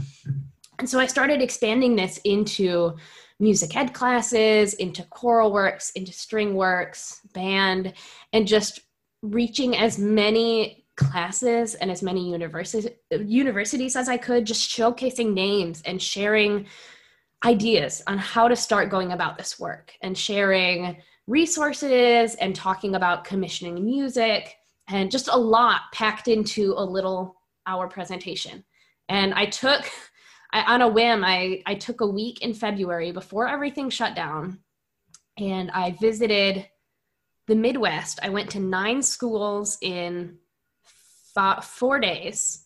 And 0.81 0.91
so 0.91 0.99
I 0.99 1.07
started 1.07 1.41
expanding 1.41 1.95
this 1.95 2.19
into 2.25 2.97
music 3.39 3.77
ed 3.77 3.95
classes, 3.95 4.75
into 4.75 5.05
choral 5.05 5.53
works, 5.53 5.91
into 5.91 6.13
string 6.13 6.55
works, 6.55 7.21
band, 7.33 7.93
and 8.33 8.49
just 8.49 8.81
reaching 9.23 9.77
as 9.77 9.97
many 9.97 10.87
classes 10.97 11.75
and 11.75 11.91
as 11.91 12.03
many 12.03 12.31
universities 12.31 12.89
universities 13.11 13.95
as 13.95 14.09
I 14.09 14.17
could, 14.17 14.45
just 14.45 14.69
showcasing 14.69 15.35
names 15.35 15.83
and 15.85 16.03
sharing 16.03 16.67
ideas 17.45 18.03
on 18.07 18.19
how 18.19 18.49
to 18.49 18.57
start 18.57 18.91
going 18.91 19.13
about 19.13 19.37
this 19.37 19.59
work 19.59 19.93
and 20.03 20.17
sharing 20.17 20.97
resources 21.27 22.35
and 22.37 22.55
talking 22.55 22.95
about 22.95 23.25
commissioning 23.25 23.85
music 23.85 24.57
and 24.89 25.11
just 25.11 25.29
a 25.29 25.37
lot 25.37 25.83
packed 25.93 26.29
into 26.29 26.75
a 26.77 26.85
little 26.85 27.37
hour 27.67 27.89
presentation. 27.89 28.65
And 29.09 29.35
I 29.35 29.47
took 29.47 29.91
I, 30.53 30.75
on 30.75 30.83
a 30.83 30.89
whim, 30.89 31.25
I, 31.25 31.63
I 31.67 31.75
took 31.75 32.01
a 32.01 32.07
week 32.07 32.43
in 32.43 32.55
February 32.55 33.13
before 33.13 33.49
everything 33.49 33.91
shut 33.91 34.15
down 34.15 34.61
and 35.37 35.71
I 35.73 35.91
visited 36.01 36.67
the 37.47 37.55
Midwest. 37.55 38.21
I 38.23 38.31
went 38.31 38.51
to 38.51 38.61
nine 38.61 39.03
schools 39.03 39.79
in 39.83 40.39
four 41.63 42.01
days 42.01 42.65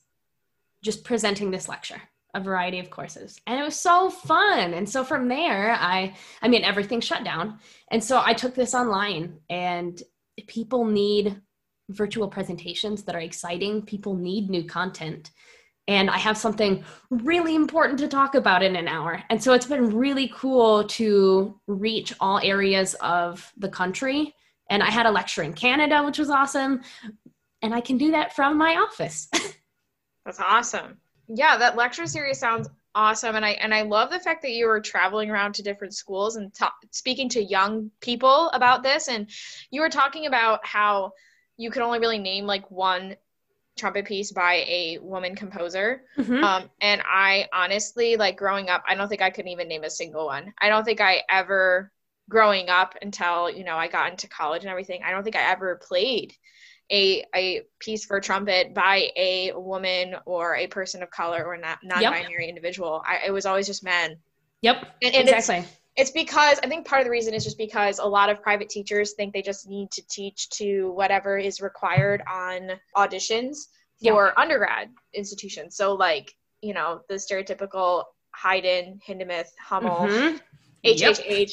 just 0.82 1.02
presenting 1.02 1.50
this 1.50 1.68
lecture 1.68 2.00
a 2.34 2.40
variety 2.40 2.78
of 2.78 2.90
courses 2.90 3.40
and 3.46 3.58
it 3.58 3.62
was 3.62 3.76
so 3.76 4.10
fun 4.10 4.74
and 4.74 4.88
so 4.88 5.04
from 5.04 5.28
there 5.28 5.76
i 5.80 6.14
i 6.42 6.48
mean 6.48 6.64
everything 6.64 7.00
shut 7.00 7.24
down 7.24 7.58
and 7.90 8.02
so 8.02 8.22
i 8.24 8.32
took 8.32 8.54
this 8.54 8.74
online 8.74 9.38
and 9.48 10.02
people 10.46 10.84
need 10.84 11.40
virtual 11.90 12.28
presentations 12.28 13.02
that 13.02 13.14
are 13.14 13.20
exciting 13.20 13.82
people 13.82 14.14
need 14.14 14.48
new 14.48 14.64
content 14.64 15.30
and 15.90 16.08
I 16.08 16.18
have 16.18 16.38
something 16.38 16.84
really 17.10 17.56
important 17.56 17.98
to 17.98 18.06
talk 18.06 18.36
about 18.36 18.62
in 18.62 18.76
an 18.76 18.86
hour. 18.86 19.24
And 19.28 19.42
so 19.42 19.54
it's 19.54 19.66
been 19.66 19.90
really 19.90 20.30
cool 20.32 20.84
to 20.84 21.58
reach 21.66 22.14
all 22.20 22.38
areas 22.44 22.94
of 23.00 23.52
the 23.56 23.68
country. 23.68 24.32
And 24.68 24.84
I 24.84 24.86
had 24.90 25.06
a 25.06 25.10
lecture 25.10 25.42
in 25.42 25.52
Canada, 25.52 26.04
which 26.04 26.16
was 26.16 26.30
awesome. 26.30 26.82
And 27.62 27.74
I 27.74 27.80
can 27.80 27.98
do 27.98 28.12
that 28.12 28.36
from 28.36 28.56
my 28.56 28.76
office. 28.76 29.28
That's 30.24 30.38
awesome. 30.38 30.98
Yeah, 31.32 31.56
that 31.56 31.76
lecture 31.76 32.06
series 32.06 32.38
sounds 32.38 32.68
awesome 32.92 33.36
and 33.36 33.44
i 33.44 33.50
and 33.50 33.72
i 33.72 33.82
love 33.82 34.10
the 34.10 34.18
fact 34.18 34.42
that 34.42 34.50
you 34.50 34.66
were 34.66 34.80
traveling 34.80 35.30
around 35.30 35.54
to 35.54 35.62
different 35.62 35.94
schools 35.94 36.34
and 36.34 36.52
ta- 36.52 36.74
speaking 36.90 37.28
to 37.28 37.40
young 37.40 37.88
people 38.00 38.50
about 38.50 38.82
this 38.82 39.06
and 39.06 39.30
you 39.70 39.80
were 39.80 39.88
talking 39.88 40.26
about 40.26 40.66
how 40.66 41.12
you 41.56 41.70
could 41.70 41.82
only 41.82 42.00
really 42.00 42.18
name 42.18 42.46
like 42.46 42.68
one 42.68 43.14
trumpet 43.76 44.06
piece 44.06 44.32
by 44.32 44.64
a 44.68 44.98
woman 45.00 45.34
composer. 45.34 46.02
Mm-hmm. 46.16 46.44
Um, 46.44 46.70
and 46.80 47.02
I 47.04 47.48
honestly, 47.52 48.16
like 48.16 48.36
growing 48.36 48.68
up, 48.68 48.82
I 48.86 48.94
don't 48.94 49.08
think 49.08 49.22
I 49.22 49.30
could 49.30 49.46
even 49.46 49.68
name 49.68 49.84
a 49.84 49.90
single 49.90 50.26
one. 50.26 50.52
I 50.58 50.68
don't 50.68 50.84
think 50.84 51.00
I 51.00 51.22
ever, 51.28 51.90
growing 52.28 52.68
up 52.68 52.94
until, 53.02 53.50
you 53.50 53.64
know, 53.64 53.76
I 53.76 53.88
got 53.88 54.10
into 54.10 54.28
college 54.28 54.62
and 54.62 54.70
everything, 54.70 55.02
I 55.04 55.10
don't 55.10 55.24
think 55.24 55.36
I 55.36 55.50
ever 55.50 55.76
played 55.76 56.34
a, 56.90 57.24
a 57.34 57.62
piece 57.78 58.04
for 58.04 58.20
trumpet 58.20 58.74
by 58.74 59.08
a 59.16 59.52
woman 59.54 60.16
or 60.26 60.56
a 60.56 60.66
person 60.66 61.02
of 61.02 61.10
color 61.10 61.44
or 61.44 61.56
not 61.56 61.78
non-binary 61.82 62.44
yep. 62.44 62.48
individual. 62.48 63.02
I, 63.06 63.26
it 63.26 63.30
was 63.30 63.46
always 63.46 63.66
just 63.66 63.84
men. 63.84 64.16
Yep. 64.62 64.76
And, 65.02 65.14
and 65.14 65.28
exactly 65.28 65.64
it's 65.96 66.10
because 66.10 66.58
I 66.62 66.68
think 66.68 66.86
part 66.86 67.00
of 67.00 67.04
the 67.04 67.10
reason 67.10 67.34
is 67.34 67.44
just 67.44 67.58
because 67.58 67.98
a 67.98 68.06
lot 68.06 68.30
of 68.30 68.42
private 68.42 68.68
teachers 68.68 69.12
think 69.12 69.34
they 69.34 69.42
just 69.42 69.68
need 69.68 69.90
to 69.92 70.02
teach 70.08 70.48
to 70.50 70.92
whatever 70.92 71.36
is 71.36 71.60
required 71.60 72.22
on 72.30 72.70
auditions 72.96 73.66
for 74.02 74.26
yeah. 74.26 74.42
undergrad 74.42 74.88
institutions. 75.12 75.76
So 75.76 75.94
like, 75.94 76.34
you 76.62 76.74
know, 76.74 77.00
the 77.08 77.16
stereotypical 77.16 78.04
Haydn, 78.34 79.00
Hindemith, 79.06 79.48
Hummel, 79.58 80.06
mm-hmm. 80.08 80.36
HHH, 80.86 81.28
yep. 81.28 81.48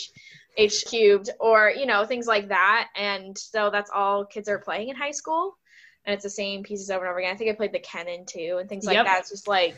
H 0.57 0.85
cubed, 0.87 1.29
or, 1.39 1.71
you 1.75 1.85
know, 1.85 2.05
things 2.05 2.27
like 2.27 2.49
that. 2.49 2.89
And 2.95 3.37
so 3.37 3.69
that's 3.69 3.91
all 3.93 4.25
kids 4.25 4.49
are 4.49 4.59
playing 4.59 4.89
in 4.89 4.95
high 4.95 5.11
school. 5.11 5.57
And 6.05 6.13
it's 6.13 6.23
the 6.23 6.29
same 6.29 6.63
pieces 6.63 6.89
over 6.89 7.03
and 7.03 7.09
over 7.09 7.19
again. 7.19 7.33
I 7.33 7.37
think 7.37 7.51
I 7.51 7.55
played 7.55 7.73
the 7.73 7.79
Kennan 7.79 8.25
too 8.25 8.57
and 8.59 8.69
things 8.69 8.85
like 8.85 8.95
yep. 8.95 9.05
that. 9.05 9.19
It's 9.19 9.29
just 9.29 9.47
like 9.47 9.77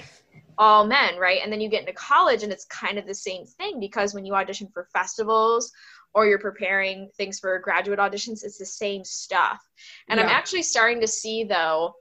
all 0.59 0.85
men, 0.85 1.17
right? 1.17 1.39
And 1.43 1.51
then 1.51 1.59
you 1.59 1.69
get 1.69 1.81
into 1.81 1.93
college 1.93 2.43
and 2.43 2.51
it's 2.51 2.65
kind 2.65 2.97
of 2.97 3.07
the 3.07 3.15
same 3.15 3.45
thing 3.45 3.79
because 3.79 4.13
when 4.13 4.25
you 4.25 4.35
audition 4.35 4.69
for 4.73 4.87
festivals 4.93 5.71
or 6.13 6.27
you're 6.27 6.39
preparing 6.39 7.09
things 7.17 7.39
for 7.39 7.57
graduate 7.59 7.97
auditions, 7.97 8.43
it's 8.43 8.57
the 8.59 8.65
same 8.65 9.03
stuff. 9.03 9.59
And 10.07 10.19
yeah. 10.19 10.25
I'm 10.25 10.29
actually 10.29 10.63
starting 10.63 11.01
to 11.01 11.07
see 11.07 11.45
though, 11.45 11.95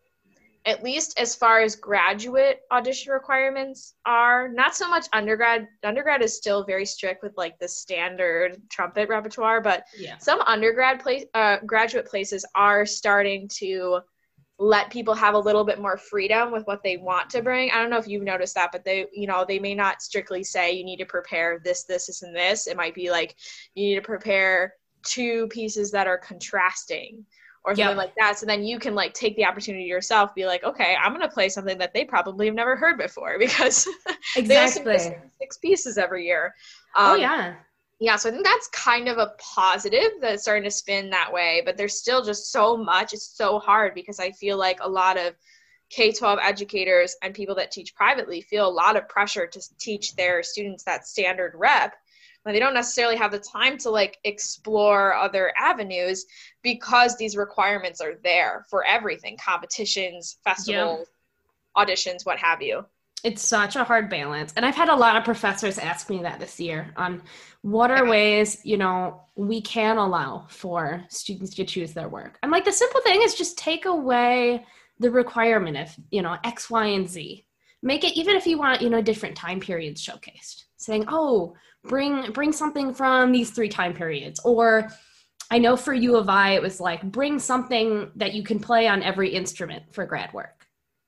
at 0.69 0.85
least 0.85 1.19
as 1.19 1.35
far 1.35 1.63
as 1.63 1.75
graduate 1.75 2.61
audition 2.71 3.11
requirements 3.11 3.95
are, 4.05 4.49
not 4.49 4.77
so 4.77 4.87
much 4.87 5.07
undergrad. 5.15 5.67
Undergrad 5.83 6.23
is 6.23 6.37
still 6.37 6.63
very 6.63 6.85
strict 6.85 7.23
with 7.23 7.33
like 7.39 7.59
the 7.59 7.67
standard 7.67 8.61
trumpet 8.69 9.09
repertoire, 9.09 9.63
but 9.63 9.85
yeah. 9.99 10.19
some 10.19 10.43
undergrad 10.43 11.01
place 11.01 11.25
uh, 11.33 11.57
graduate 11.65 12.05
places 12.05 12.45
are 12.55 12.85
starting 12.85 13.49
to 13.49 14.01
let 14.59 14.91
people 14.91 15.15
have 15.15 15.35
a 15.35 15.39
little 15.39 15.65
bit 15.65 15.81
more 15.81 15.97
freedom 15.97 16.53
with 16.53 16.67
what 16.67 16.83
they 16.83 16.99
want 16.99 17.31
to 17.31 17.41
bring. 17.41 17.71
I 17.71 17.81
don't 17.81 17.91
know 17.91 17.97
if 17.97 18.09
you've 18.09 18.23
noticed 18.23 18.55
that, 18.57 18.71
but 18.71 18.85
they, 18.85 19.07
you 19.15 19.27
know, 19.27 19.47
they 19.49 19.59
may 19.59 19.75
not 19.75 20.03
strictly 20.03 20.45
say 20.45 20.73
you 20.73 20.85
need 20.85 20.99
to 20.99 21.07
prepare 21.07 21.63
this, 21.65 21.85
this, 21.85 22.09
this, 22.09 22.21
and 22.23 22.37
this. 22.37 22.67
It 22.67 22.77
might 22.77 22.95
be 22.95 23.11
like 23.11 23.37
you 23.75 23.89
need 23.89 23.95
to 23.95 24.03
prepare 24.03 24.75
two 25.03 25.47
pieces 25.47 25.91
that 25.93 26.07
are 26.07 26.19
contrasting 26.19 27.25
or 27.69 27.75
something 27.75 27.97
yep. 27.97 27.97
like 27.97 28.15
that. 28.19 28.39
So 28.39 28.47
then 28.47 28.65
you 28.65 28.79
can 28.79 28.95
like 28.95 29.13
take 29.15 29.37
the 29.37 29.45
opportunity 29.45 29.85
yourself, 29.85 30.35
be 30.35 30.47
like, 30.47 30.65
okay, 30.65 30.97
I'm 31.01 31.13
gonna 31.13 31.29
play 31.29 31.49
something 31.49 31.79
that 31.79 31.93
they 31.93 32.05
probably 32.05 32.47
have 32.47 32.55
never 32.55 32.77
heard 32.77 32.99
before 32.99 33.37
because 33.39 33.87
exactly 34.37 34.99
six 35.41 35.59
pieces 35.59 35.99
every 35.99 36.27
year. 36.27 36.55
Oh, 36.97 37.13
um, 37.13 37.13
oh 37.13 37.17
yeah 37.17 37.55
yeah 38.01 38.17
so 38.17 38.29
i 38.29 38.33
think 38.33 38.45
that's 38.45 38.69
kind 38.69 39.09
of 39.09 39.19
a 39.19 39.33
positive 39.39 40.11
that's 40.21 40.43
starting 40.43 40.65
to 40.65 40.71
spin 40.71 41.11
that 41.11 41.33
way 41.33 41.63
but 41.65 41.77
there's 41.77 41.99
still 41.99 42.23
just 42.23 42.53
so 42.53 42.77
much 42.77 43.13
it's 43.13 43.37
so 43.37 43.59
hard 43.59 43.95
because 43.95 44.21
i 44.21 44.31
feel 44.33 44.57
like 44.57 44.79
a 44.81 44.89
lot 44.89 45.19
of 45.19 45.35
k-12 45.91 46.39
educators 46.43 47.17
and 47.23 47.35
people 47.35 47.55
that 47.55 47.71
teach 47.71 47.95
privately 47.95 48.41
feel 48.41 48.69
a 48.69 48.71
lot 48.71 48.97
of 48.97 49.09
pressure 49.09 49.47
to 49.47 49.61
teach 49.79 50.15
their 50.17 50.43
students 50.43 50.85
that 50.85 51.07
standard 51.07 51.53
rep 51.57 51.95
but 52.49 52.53
they 52.53 52.61
don't 52.61 52.73
necessarily 52.73 53.15
have 53.15 53.31
the 53.31 53.39
time 53.39 53.77
to 53.77 53.91
like 53.91 54.17
explore 54.25 55.13
other 55.13 55.53
avenues 55.59 56.25
because 56.63 57.15
these 57.19 57.37
requirements 57.37 58.01
are 58.01 58.15
there 58.25 58.65
for 58.71 58.87
everything 58.87 59.37
competitions 59.37 60.39
festivals 60.43 61.07
yeah. 61.77 61.85
auditions 61.85 62.25
what 62.25 62.39
have 62.39 62.63
you. 62.63 62.87
It's 63.23 63.43
such 63.43 63.77
a 63.77 63.85
hard 63.85 64.09
balance. 64.09 64.55
And 64.57 64.65
i've 64.65 64.75
had 64.75 64.89
a 64.89 64.97
lot 64.97 65.15
of 65.17 65.25
professors 65.25 65.77
ask 65.77 66.09
me 66.09 66.23
that 66.23 66.41
this 66.41 66.59
year 66.59 66.91
on 66.97 67.21
what 67.61 67.91
are 67.91 68.07
ways 68.07 68.63
you 68.65 68.79
know 68.79 69.21
we 69.37 69.61
can 69.61 69.99
allow 69.99 70.47
for 70.49 71.05
students 71.11 71.55
to 71.57 71.67
choose 71.67 71.93
their 71.93 72.09
work. 72.09 72.39
I'm 72.43 72.51
like 72.51 72.65
the 72.65 72.73
simple 72.73 73.03
thing 73.03 73.21
is 73.21 73.35
just 73.35 73.59
take 73.59 73.85
away 73.85 74.65
the 75.01 75.11
requirement 75.11 75.77
of 75.77 75.95
you 76.11 76.23
know 76.23 76.39
x 76.45 76.71
y 76.71 76.87
and 76.87 77.07
z. 77.07 77.45
Make 77.83 78.05
it 78.05 78.17
even 78.17 78.37
if 78.37 78.47
you 78.47 78.57
want 78.57 78.81
you 78.81 78.89
know 78.89 79.03
different 79.03 79.37
time 79.37 79.61
periods 79.61 80.03
showcased. 80.03 80.65
Saying 80.79 81.05
oh 81.09 81.55
bring 81.85 82.33
bring 82.33 82.53
something 82.53 82.93
from 82.93 83.33
these 83.33 83.51
three 83.51 83.69
time 83.69 83.95
periods 83.95 84.41
or 84.45 84.91
i 85.51 85.59
know 85.59 85.77
for 85.77 85.95
u 85.95 86.17
of 86.17 86.29
i 86.29 86.53
it 86.53 86.63
was 86.63 86.81
like 86.81 87.03
bring 87.03 87.39
something 87.39 88.11
that 88.17 88.35
you 88.35 88.43
can 88.43 88.59
play 88.59 88.89
on 88.89 89.03
every 89.03 89.31
instrument 89.31 89.83
for 89.93 90.05
grad 90.05 90.33
work 90.33 90.59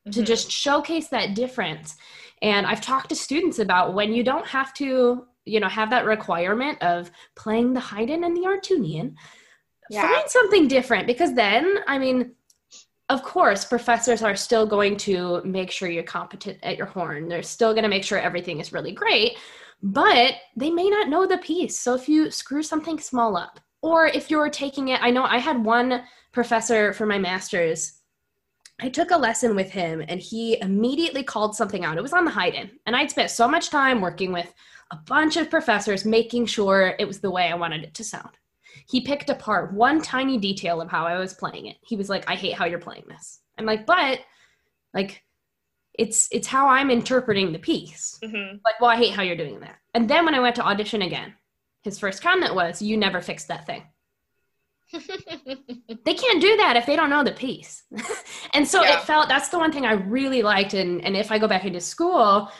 mm-hmm. 0.06 0.18
to 0.18 0.26
just 0.26 0.50
showcase 0.50 1.08
that 1.08 1.34
difference. 1.34 1.96
And 2.42 2.66
I've 2.66 2.80
talked 2.80 3.10
to 3.10 3.16
students 3.16 3.58
about 3.58 3.94
when 3.94 4.12
you 4.14 4.22
don't 4.22 4.46
have 4.46 4.72
to, 4.74 5.26
you 5.44 5.60
know, 5.60 5.68
have 5.68 5.90
that 5.90 6.06
requirement 6.06 6.82
of 6.82 7.10
playing 7.36 7.74
the 7.74 7.80
Haydn 7.80 8.24
and 8.24 8.36
the 8.36 8.42
Arutunian 8.42 9.14
yeah. 9.90 10.02
find 10.02 10.30
something 10.30 10.68
different 10.68 11.06
because 11.06 11.34
then, 11.34 11.78
I 11.86 11.98
mean, 11.98 12.32
of 13.08 13.22
course, 13.22 13.64
professors 13.64 14.22
are 14.22 14.36
still 14.36 14.66
going 14.66 14.96
to 14.98 15.42
make 15.44 15.70
sure 15.70 15.90
you're 15.90 16.04
competent 16.04 16.58
at 16.62 16.76
your 16.76 16.86
horn. 16.86 17.28
They're 17.28 17.42
still 17.42 17.72
going 17.72 17.82
to 17.82 17.88
make 17.88 18.04
sure 18.04 18.18
everything 18.18 18.60
is 18.60 18.72
really 18.72 18.92
great, 18.92 19.36
but 19.82 20.34
they 20.56 20.70
may 20.70 20.88
not 20.88 21.08
know 21.08 21.26
the 21.26 21.38
piece. 21.38 21.78
So 21.78 21.94
if 21.94 22.08
you 22.08 22.30
screw 22.30 22.62
something 22.62 22.98
small 22.98 23.36
up, 23.36 23.60
or 23.82 24.06
if 24.06 24.30
you're 24.30 24.50
taking 24.50 24.88
it, 24.88 25.00
I 25.02 25.10
know 25.10 25.24
I 25.24 25.38
had 25.38 25.64
one 25.64 26.02
professor 26.32 26.92
for 26.92 27.06
my 27.06 27.18
master's. 27.18 28.00
I 28.80 28.88
took 28.88 29.10
a 29.10 29.16
lesson 29.16 29.54
with 29.54 29.70
him 29.70 30.02
and 30.06 30.20
he 30.20 30.60
immediately 30.60 31.22
called 31.22 31.54
something 31.54 31.84
out. 31.84 31.98
It 31.98 32.02
was 32.02 32.12
on 32.12 32.24
the 32.24 32.30
Haydn. 32.30 32.70
And 32.86 32.96
I'd 32.96 33.10
spent 33.10 33.30
so 33.30 33.48
much 33.48 33.70
time 33.70 34.00
working 34.00 34.32
with 34.32 34.52
a 34.90 34.96
bunch 35.06 35.36
of 35.36 35.50
professors 35.50 36.04
making 36.04 36.46
sure 36.46 36.94
it 36.98 37.06
was 37.06 37.20
the 37.20 37.30
way 37.30 37.48
I 37.48 37.54
wanted 37.54 37.84
it 37.84 37.94
to 37.94 38.04
sound. 38.04 38.30
He 38.88 39.00
picked 39.00 39.30
apart 39.30 39.74
one 39.74 40.00
tiny 40.00 40.38
detail 40.38 40.80
of 40.80 40.90
how 40.90 41.06
I 41.06 41.18
was 41.18 41.34
playing 41.34 41.66
it. 41.66 41.76
He 41.82 41.96
was 41.96 42.08
like, 42.08 42.28
"I 42.28 42.34
hate 42.34 42.54
how 42.54 42.64
you're 42.64 42.78
playing 42.78 43.04
this." 43.08 43.40
I'm 43.58 43.66
like, 43.66 43.86
"But 43.86 44.20
like 44.94 45.22
it's 45.98 46.28
it's 46.32 46.46
how 46.46 46.68
I'm 46.68 46.90
interpreting 46.90 47.52
the 47.52 47.58
piece." 47.58 48.18
Mm-hmm. 48.22 48.56
Like, 48.64 48.80
"Well, 48.80 48.90
I 48.90 48.96
hate 48.96 49.12
how 49.14 49.22
you're 49.22 49.36
doing 49.36 49.60
that." 49.60 49.76
And 49.94 50.08
then 50.08 50.24
when 50.24 50.34
I 50.34 50.40
went 50.40 50.56
to 50.56 50.66
audition 50.66 51.02
again, 51.02 51.34
his 51.82 51.98
first 51.98 52.22
comment 52.22 52.54
was, 52.54 52.82
"You 52.82 52.96
never 52.96 53.20
fixed 53.20 53.48
that 53.48 53.66
thing." 53.66 53.84
they 54.92 56.14
can't 56.14 56.40
do 56.40 56.56
that 56.56 56.74
if 56.76 56.86
they 56.86 56.96
don't 56.96 57.10
know 57.10 57.22
the 57.22 57.32
piece. 57.32 57.84
and 58.54 58.66
so 58.66 58.82
Yeah. 58.82 58.98
it 58.98 59.04
felt 59.04 59.28
that's 59.28 59.48
the 59.48 59.58
one 59.58 59.72
thing 59.72 59.86
I 59.86 59.92
really 59.92 60.42
liked. 60.42 60.74
And, 60.74 61.00
and 61.04 61.16
if 61.16 61.30
I 61.30 61.38
go 61.38 61.46
back 61.46 61.64
into 61.64 61.80
school, 61.80 62.50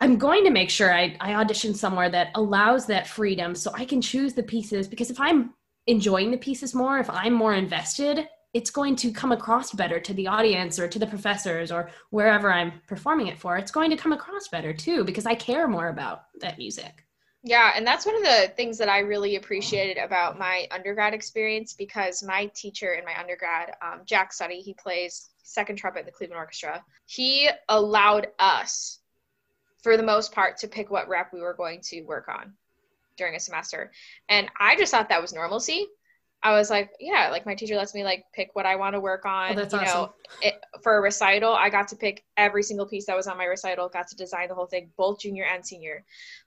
I'm 0.00 0.16
going 0.16 0.44
to 0.44 0.50
make 0.50 0.70
sure 0.70 0.94
I, 0.94 1.16
I 1.20 1.34
audition 1.34 1.74
somewhere 1.74 2.08
that 2.10 2.28
allows 2.36 2.86
that 2.86 3.08
freedom 3.08 3.54
so 3.54 3.72
I 3.74 3.84
can 3.84 4.00
choose 4.00 4.34
the 4.34 4.42
pieces. 4.44 4.86
Because 4.86 5.10
if 5.10 5.20
I'm 5.20 5.52
enjoying 5.86 6.30
the 6.30 6.38
pieces 6.38 6.74
more, 6.74 6.98
if 6.98 7.10
I'm 7.10 7.32
more 7.32 7.54
invested, 7.54 8.28
it's 8.52 8.70
going 8.70 8.96
to 8.96 9.12
come 9.12 9.32
across 9.32 9.72
better 9.72 10.00
to 10.00 10.14
the 10.14 10.26
audience 10.26 10.78
or 10.78 10.88
to 10.88 10.98
the 10.98 11.06
professors 11.06 11.70
or 11.70 11.90
wherever 12.10 12.52
I'm 12.52 12.72
performing 12.86 13.28
it 13.28 13.38
for. 13.38 13.56
It's 13.56 13.70
going 13.70 13.90
to 13.90 13.96
come 13.96 14.12
across 14.12 14.48
better 14.48 14.72
too 14.72 15.04
because 15.04 15.26
I 15.26 15.34
care 15.34 15.68
more 15.68 15.88
about 15.88 16.24
that 16.40 16.58
music. 16.58 17.04
Yeah, 17.42 17.72
and 17.74 17.86
that's 17.86 18.04
one 18.04 18.16
of 18.16 18.22
the 18.22 18.52
things 18.54 18.76
that 18.78 18.90
I 18.90 18.98
really 18.98 19.36
appreciated 19.36 19.96
about 19.96 20.38
my 20.38 20.66
undergrad 20.70 21.14
experience 21.14 21.72
because 21.72 22.22
my 22.22 22.50
teacher 22.54 22.92
in 22.92 23.04
my 23.04 23.18
undergrad, 23.18 23.72
um, 23.80 24.02
Jack 24.04 24.32
Sutte, 24.32 24.60
he 24.60 24.74
plays 24.74 25.30
second 25.42 25.76
trumpet 25.76 26.00
in 26.00 26.06
the 26.06 26.12
Cleveland 26.12 26.38
Orchestra. 26.38 26.84
He 27.06 27.48
allowed 27.68 28.28
us, 28.38 28.98
for 29.82 29.96
the 29.96 30.02
most 30.02 30.32
part, 30.32 30.58
to 30.58 30.68
pick 30.68 30.90
what 30.90 31.08
rep 31.08 31.32
we 31.32 31.40
were 31.40 31.54
going 31.54 31.80
to 31.84 32.02
work 32.02 32.28
on 32.28 32.52
during 33.16 33.34
a 33.36 33.40
semester, 33.40 33.90
and 34.28 34.50
I 34.58 34.76
just 34.76 34.92
thought 34.92 35.08
that 35.08 35.22
was 35.22 35.32
normalcy. 35.32 35.86
I 36.42 36.54
was 36.54 36.70
like, 36.70 36.90
yeah, 36.98 37.28
like 37.30 37.44
my 37.46 37.54
teacher 37.54 37.76
lets 37.76 37.94
me 37.94 38.02
like 38.02 38.24
pick 38.34 38.50
what 38.54 38.66
I 38.66 38.76
want 38.76 38.94
to 38.94 39.00
work 39.00 39.26
on. 39.26 39.52
Oh, 39.52 39.54
that's 39.56 39.74
you 39.74 39.80
awesome. 39.80 40.00
know, 40.00 40.12
it, 40.40 40.54
for 40.82 40.96
a 40.96 41.00
recital, 41.00 41.52
I 41.52 41.68
got 41.68 41.88
to 41.88 41.96
pick 41.96 42.24
every 42.36 42.62
single 42.62 42.86
piece 42.86 43.06
that 43.06 43.16
was 43.16 43.26
on 43.26 43.36
my 43.36 43.44
recital, 43.44 43.88
got 43.88 44.08
to 44.08 44.16
design 44.16 44.48
the 44.48 44.54
whole 44.54 44.66
thing, 44.66 44.90
both 44.96 45.20
junior 45.20 45.44
and 45.44 45.64
senior. 45.64 46.04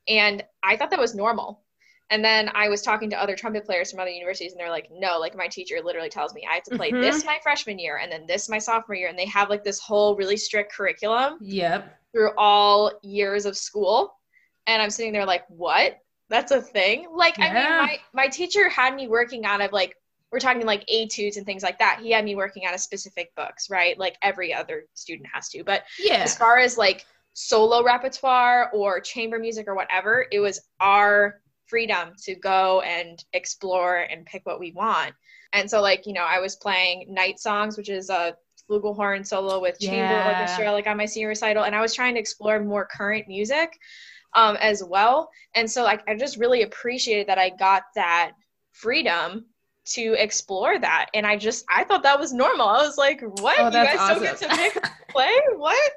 And 0.07 0.43
I 0.63 0.75
thought 0.77 0.89
that 0.89 0.99
was 0.99 1.13
normal. 1.13 1.61
And 2.09 2.23
then 2.23 2.49
I 2.53 2.69
was 2.69 2.81
talking 2.81 3.09
to 3.11 3.21
other 3.21 3.35
trumpet 3.35 3.65
players 3.65 3.89
from 3.89 3.99
other 3.99 4.09
universities, 4.09 4.51
and 4.51 4.59
they're 4.59 4.69
like, 4.69 4.89
no, 4.91 5.19
like 5.19 5.35
my 5.35 5.47
teacher 5.47 5.79
literally 5.83 6.09
tells 6.09 6.33
me 6.33 6.45
I 6.49 6.55
have 6.55 6.63
to 6.63 6.71
play 6.71 6.91
Mhm. 6.91 7.01
this 7.01 7.25
my 7.25 7.39
freshman 7.41 7.79
year 7.79 7.97
and 7.97 8.11
then 8.11 8.25
this 8.27 8.49
my 8.49 8.59
sophomore 8.59 8.95
year. 8.95 9.07
And 9.09 9.17
they 9.17 9.25
have 9.27 9.49
like 9.49 9.63
this 9.63 9.79
whole 9.79 10.15
really 10.15 10.37
strict 10.37 10.73
curriculum 10.73 11.37
Yep. 11.41 11.99
through 12.11 12.31
all 12.37 12.91
years 13.03 13.45
of 13.45 13.57
school. 13.57 14.15
And 14.67 14.81
I'm 14.81 14.89
sitting 14.89 15.13
there 15.13 15.25
like, 15.25 15.43
what? 15.49 15.97
That's 16.33 16.51
a 16.51 16.59
thing? 16.59 17.09
Like, 17.15 17.35
I 17.39 17.53
mean, 17.53 17.77
my, 17.77 17.97
my 18.11 18.27
teacher 18.27 18.67
had 18.67 18.95
me 18.95 19.07
working 19.07 19.45
out 19.45 19.61
of 19.61 19.71
like, 19.71 19.95
we're 20.31 20.39
talking 20.39 20.65
like 20.65 20.83
etudes 20.89 21.37
and 21.37 21.45
things 21.45 21.61
like 21.61 21.77
that. 21.77 21.99
He 22.01 22.09
had 22.09 22.25
me 22.25 22.35
working 22.35 22.65
out 22.65 22.73
of 22.73 22.79
specific 22.79 23.35
books, 23.35 23.69
right? 23.69 23.95
Like 23.99 24.17
every 24.23 24.51
other 24.51 24.85
student 24.95 25.29
has 25.31 25.47
to. 25.49 25.63
But 25.63 25.83
Yeah. 25.99 26.23
as 26.23 26.35
far 26.35 26.57
as 26.57 26.75
like 26.75 27.05
solo 27.33 27.83
repertoire 27.83 28.71
or 28.73 28.99
chamber 28.99 29.37
music 29.37 29.67
or 29.67 29.75
whatever, 29.75 30.25
it 30.31 30.39
was 30.39 30.59
our 30.79 31.39
freedom 31.67 32.13
to 32.23 32.33
go 32.33 32.81
and 32.81 33.23
explore 33.33 33.97
and 33.99 34.25
pick 34.25 34.43
what 34.47 34.59
we 34.59 34.71
want. 34.71 35.13
And 35.53 35.69
so, 35.69 35.81
like, 35.81 36.07
you 36.07 36.13
know, 36.13 36.25
I 36.27 36.39
was 36.39 36.55
playing 36.55 37.13
Night 37.13 37.39
Songs, 37.39 37.77
which 37.77 37.89
is 37.89 38.09
a 38.09 38.35
flugelhorn 38.67 39.23
solo 39.23 39.61
with 39.61 39.79
chamber 39.79 40.15
Yeah. 40.15 40.25
orchestra, 40.25 40.71
like 40.71 40.87
on 40.87 40.97
my 40.97 41.05
senior 41.05 41.27
recital, 41.27 41.65
and 41.65 41.75
I 41.75 41.81
was 41.81 41.93
trying 41.93 42.15
to 42.15 42.19
explore 42.19 42.59
more 42.59 42.87
current 42.87 43.27
music 43.27 43.77
um, 44.35 44.57
as 44.57 44.83
well. 44.83 45.29
And 45.55 45.69
so, 45.69 45.83
like, 45.83 46.01
I 46.07 46.15
just 46.15 46.37
really 46.37 46.63
appreciated 46.63 47.27
that 47.27 47.37
I 47.37 47.49
got 47.49 47.83
that 47.95 48.33
freedom 48.71 49.45
to 49.85 50.15
explore 50.17 50.79
that. 50.79 51.07
And 51.13 51.25
I 51.25 51.37
just, 51.37 51.65
I 51.69 51.83
thought 51.83 52.03
that 52.03 52.19
was 52.19 52.33
normal. 52.33 52.67
I 52.67 52.81
was 52.81 52.97
like, 52.97 53.21
what? 53.21 53.59
Oh, 53.59 53.65
you 53.65 53.71
guys 53.71 53.99
still 53.99 54.21
get 54.21 54.37
to 54.37 54.49
awesome. 54.49 54.57
pick 54.57 54.83
play? 55.09 55.35
What? 55.55 55.91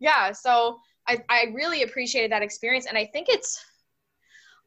Yeah. 0.00 0.32
So 0.32 0.80
I, 1.06 1.22
I 1.28 1.44
really 1.54 1.82
appreciated 1.82 2.32
that 2.32 2.42
experience. 2.42 2.86
And 2.86 2.96
I 2.96 3.04
think 3.06 3.28
it's, 3.28 3.62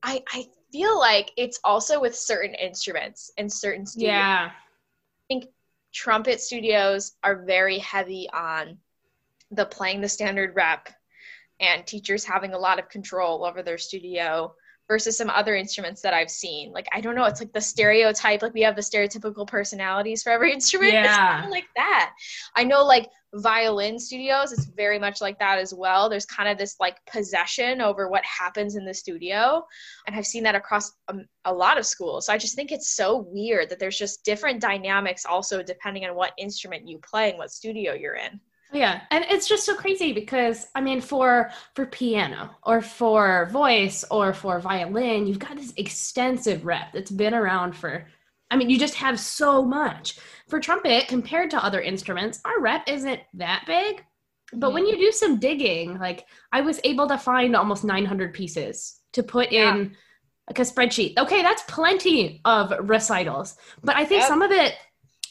I, 0.04 0.24
I 0.32 0.48
feel 0.72 0.98
like 0.98 1.32
it's 1.36 1.60
also 1.64 2.00
with 2.00 2.16
certain 2.16 2.54
instruments 2.56 3.32
and 3.38 3.52
certain 3.52 3.86
studios. 3.86 4.12
yeah. 4.12 4.52
I 4.52 5.28
think 5.28 5.46
trumpet 5.94 6.40
studios 6.40 7.14
are 7.24 7.44
very 7.44 7.80
heavy 7.80 8.30
on 8.32 8.78
the 9.52 9.66
playing 9.66 10.02
the 10.02 10.10
standard 10.10 10.56
rep 10.56 10.90
and 11.60 11.86
teachers 11.86 12.24
having 12.24 12.54
a 12.54 12.58
lot 12.58 12.80
of 12.80 12.90
control 12.90 13.46
over 13.46 13.62
their 13.62 13.78
studio 13.78 14.54
versus 14.88 15.16
some 15.16 15.30
other 15.30 15.56
instruments 15.56 16.02
that 16.02 16.16
I've 16.16 16.32
seen. 16.32 16.72
Like 16.72 16.88
I 16.92 17.00
don't 17.00 17.14
know, 17.14 17.26
it's 17.26 17.40
like 17.40 17.54
the 17.54 17.62
stereotype, 17.62 18.42
like 18.42 18.56
we 18.56 18.62
have 18.64 18.76
the 18.76 18.82
stereotypical 18.82 19.46
personalities 19.48 20.24
for 20.24 20.32
every 20.32 20.52
instrument. 20.58 20.94
It's 20.94 21.04
Yeah. 21.16 21.34
kind 21.34 21.46
of 21.46 21.52
like 21.52 21.68
that. 21.76 22.12
I 22.56 22.64
know 22.64 22.84
like 22.84 23.08
violin 23.36 24.00
studios, 24.00 24.52
it's 24.52 24.66
very 24.66 24.98
much 24.98 25.22
like 25.22 25.38
that 25.38 25.60
as 25.60 25.76
well. 25.76 26.10
There's 26.10 26.26
kind 26.26 26.50
of 26.50 26.58
this 26.58 26.76
like 26.80 26.98
possession 27.06 27.82
over 27.82 28.10
what 28.10 28.26
happens 28.26 28.76
in 28.76 28.84
the 28.84 28.94
studio. 28.96 29.64
And 30.08 30.16
I've 30.16 30.26
seen 30.26 30.42
that 30.46 30.56
across 30.56 30.92
a, 31.08 31.18
a 31.46 31.54
lot 31.54 31.78
of 31.78 31.86
schools. 31.86 32.26
So 32.26 32.34
I 32.34 32.40
just 32.40 32.56
think 32.56 32.72
it's 32.72 32.96
so 32.96 33.28
weird 33.30 33.70
that 33.70 33.78
there's 33.78 33.98
just 34.00 34.26
different 34.26 34.60
dynamics 34.60 35.24
also 35.24 35.62
depending 35.62 36.06
on 36.06 36.16
what 36.16 36.34
instrument 36.40 36.88
you 36.88 36.98
play 37.08 37.30
and 37.30 37.38
what 37.38 37.52
studio 37.52 37.94
you're 37.94 38.16
in. 38.16 38.40
Yeah, 38.72 39.02
and 39.10 39.26
it's 39.30 39.48
just 39.48 39.66
so 39.66 39.76
crazy 39.76 40.14
because 40.14 40.68
I 40.76 40.82
mean, 40.82 41.02
for 41.02 41.52
for 41.76 41.86
piano 41.88 42.52
or 42.64 42.82
for 42.82 43.50
voice 43.52 44.06
or 44.12 44.34
for 44.34 44.60
violin, 44.60 45.26
you've 45.26 45.40
got 45.40 45.58
this 45.58 45.74
extensive 45.78 46.66
rep 46.66 46.94
that's 46.94 47.12
been 47.12 47.34
around 47.34 47.76
for. 47.76 48.06
I 48.52 48.58
mean, 48.58 48.70
you 48.70 48.80
just 48.80 48.96
have 48.96 49.20
so 49.20 49.64
much. 49.64 50.18
For 50.48 50.60
trumpet, 50.60 51.08
compared 51.08 51.52
to 51.52 51.64
other 51.64 51.82
instruments, 51.82 52.42
our 52.46 52.60
rep 52.60 52.88
isn't 52.88 53.22
that 53.36 53.64
big. 53.68 54.04
But 54.54 54.74
when 54.74 54.86
mm-hmm. 54.86 55.00
you 55.00 55.08
do 55.08 55.12
some 55.12 55.40
digging, 55.40 56.00
like 56.00 56.26
I 56.52 56.62
was 56.62 56.80
able 56.84 57.08
to 57.08 57.18
find 57.18 57.56
almost 57.56 57.84
900 57.84 58.34
pieces 58.34 59.00
to 59.14 59.24
put 59.24 59.52
Yeah. 59.52 59.76
in 59.76 59.96
like 60.50 60.60
a 60.60 60.64
spreadsheet. 60.64 61.18
Okay, 61.18 61.44
that's 61.44 61.62
plenty 61.64 62.42
of 62.46 62.74
recitals. 62.90 63.56
But 63.84 63.96
I 63.96 64.06
think 64.06 64.22
Yep. 64.22 64.28
some 64.28 64.42
of 64.42 64.52
it, 64.52 64.76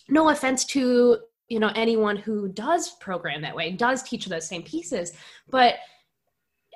no 0.08 0.28
offense 0.28 0.64
to 0.66 1.18
you 1.48 1.58
know 1.58 1.72
anyone 1.74 2.16
who 2.16 2.48
does 2.48 2.90
program 3.00 3.42
that 3.42 3.56
way, 3.56 3.72
does 3.72 4.02
teach 4.02 4.26
those 4.26 4.46
same 4.46 4.62
pieces, 4.62 5.12
but 5.50 5.76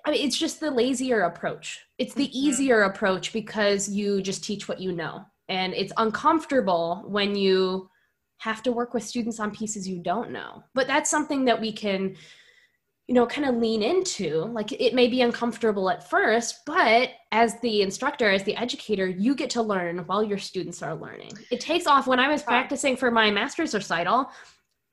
I 0.05 0.11
mean, 0.11 0.27
it's 0.27 0.37
just 0.37 0.59
the 0.59 0.71
lazier 0.71 1.21
approach. 1.23 1.79
It's 1.99 2.15
the 2.15 2.27
Mhm. 2.27 2.33
easier 2.33 2.83
approach 2.83 3.33
because 3.33 3.89
you 3.89 4.21
just 4.21 4.43
teach 4.43 4.67
what 4.67 4.81
you 4.81 4.91
know. 4.91 5.25
And 5.49 5.75
it's 5.75 5.93
uncomfortable 5.97 7.05
when 7.07 7.37
you 7.37 7.89
have 8.39 8.65
to 8.65 8.73
work 8.73 8.95
with 8.95 9.05
students 9.05 9.39
on 9.39 9.53
pieces 9.53 9.89
you 9.89 10.01
don't 10.01 10.31
know. 10.33 10.65
But 10.75 10.89
that's 10.89 11.09
something 11.09 11.45
that 11.45 11.61
we 11.61 11.71
can, 11.71 12.17
you 13.07 13.15
know, 13.15 13.27
kind 13.27 13.47
of 13.49 13.55
lean 13.57 13.81
into. 13.81 14.41
Like 14.47 14.73
it 14.73 14.93
may 14.93 15.07
be 15.07 15.21
uncomfortable 15.23 15.89
at 15.89 16.11
first, 16.11 16.65
but 16.67 17.11
as 17.31 17.61
the 17.61 17.83
instructor, 17.83 18.29
as 18.29 18.43
the 18.43 18.57
educator, 18.57 19.07
you 19.07 19.37
get 19.37 19.51
to 19.51 19.63
learn 19.63 19.99
while 20.07 20.25
your 20.25 20.39
students 20.39 20.83
are 20.83 20.97
learning. 20.97 21.31
It 21.53 21.61
takes 21.61 21.87
off. 21.87 22.09
When 22.09 22.19
I 22.19 22.27
was 22.27 22.43
practicing 22.43 22.97
for 22.97 23.13
my 23.13 23.31
master's 23.31 23.73
recital, 23.73 24.31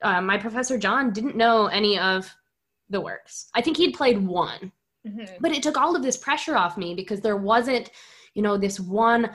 uh, 0.02 0.22
my 0.22 0.38
professor 0.38 0.78
John 0.78 1.12
didn't 1.12 1.36
know 1.36 1.68
any 1.68 2.00
of 2.00 2.34
the 2.90 3.02
works. 3.02 3.50
I 3.54 3.62
think 3.62 3.78
he'd 3.78 3.94
played 3.94 4.18
one 4.26 4.72
Mhm. 5.08 5.30
but 5.40 5.54
it 5.54 5.64
took 5.64 5.78
all 5.78 5.96
of 5.96 6.04
this 6.04 6.18
pressure 6.18 6.58
off 6.58 6.76
me 6.78 6.94
because 6.94 7.22
there 7.22 7.38
wasn't 7.38 7.90
you 8.34 8.42
know 8.42 8.58
this 8.58 8.82
one 8.82 9.30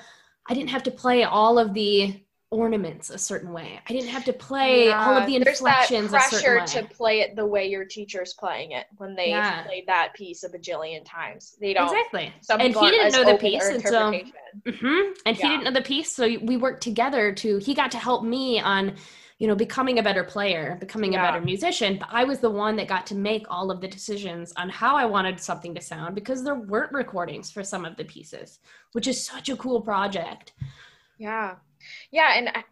i 0.46 0.52
didn't 0.52 0.68
have 0.68 0.82
to 0.82 0.90
play 0.90 1.24
all 1.24 1.58
of 1.58 1.72
the 1.72 2.20
ornaments 2.50 3.08
a 3.08 3.16
certain 3.16 3.50
way 3.50 3.80
i 3.88 3.92
didn't 3.94 4.10
have 4.10 4.26
to 4.26 4.32
play 4.34 4.92
all 4.92 5.16
of 5.16 5.24
the 5.24 5.32
Yeah, 5.32 5.38
there's 5.42 5.60
that 5.60 5.90
inflections 5.90 6.10
pressure 6.10 6.60
to 6.66 6.84
play 6.94 7.20
it 7.22 7.34
the 7.34 7.46
way 7.46 7.66
your 7.66 7.86
teacher's 7.86 8.34
playing 8.34 8.72
it 8.72 8.86
when 8.98 9.14
they 9.16 9.30
Yeah. 9.30 9.62
played 9.62 9.86
that 9.86 10.12
piece 10.12 10.44
a 10.44 10.50
bajillion 10.50 11.02
times. 11.02 11.56
They 11.58 11.72
don't. 11.72 11.84
exactly 11.88 12.30
and 12.50 12.74
he 12.74 12.90
didn't 12.90 13.12
know 13.12 13.24
the 13.24 13.38
piece 13.38 13.64
and 13.66 13.82
so. 13.82 14.12
Mhm. 14.66 15.16
and 15.24 15.34
he 15.34 15.42
didn't 15.48 15.64
know 15.64 15.70
the 15.70 15.80
piece 15.82 16.12
so 16.14 16.24
we 16.42 16.58
worked 16.58 16.82
together 16.82 17.32
to 17.32 17.56
he 17.56 17.72
got 17.72 17.90
to 17.92 17.98
help 17.98 18.22
me 18.22 18.60
on 18.60 18.96
you 19.44 19.48
know 19.48 19.54
becoming 19.54 19.98
a 19.98 20.02
better 20.02 20.24
player 20.24 20.78
becoming 20.80 21.12
Yeah. 21.12 21.22
a 21.22 21.26
better 21.32 21.44
musician 21.44 21.98
but 21.98 22.08
i 22.10 22.24
was 22.24 22.38
the 22.40 22.48
one 22.48 22.76
that 22.76 22.88
got 22.88 23.04
to 23.08 23.14
make 23.14 23.44
all 23.50 23.70
of 23.70 23.82
the 23.82 23.86
decisions 23.86 24.54
on 24.56 24.70
how 24.70 24.96
i 24.96 25.04
wanted 25.04 25.38
something 25.38 25.74
to 25.74 25.82
sound 25.82 26.14
because 26.14 26.42
there 26.42 26.54
weren't 26.54 26.92
recordings 26.92 27.50
for 27.50 27.62
some 27.62 27.84
of 27.84 27.94
the 27.98 28.04
pieces 28.04 28.60
which 28.92 29.06
is 29.06 29.22
such 29.22 29.50
a 29.50 29.56
cool 29.56 29.82
project 29.82 30.52
Yeah. 31.18 31.56
Yeah. 32.10 32.30
And 32.38 32.48
I- 32.48 32.64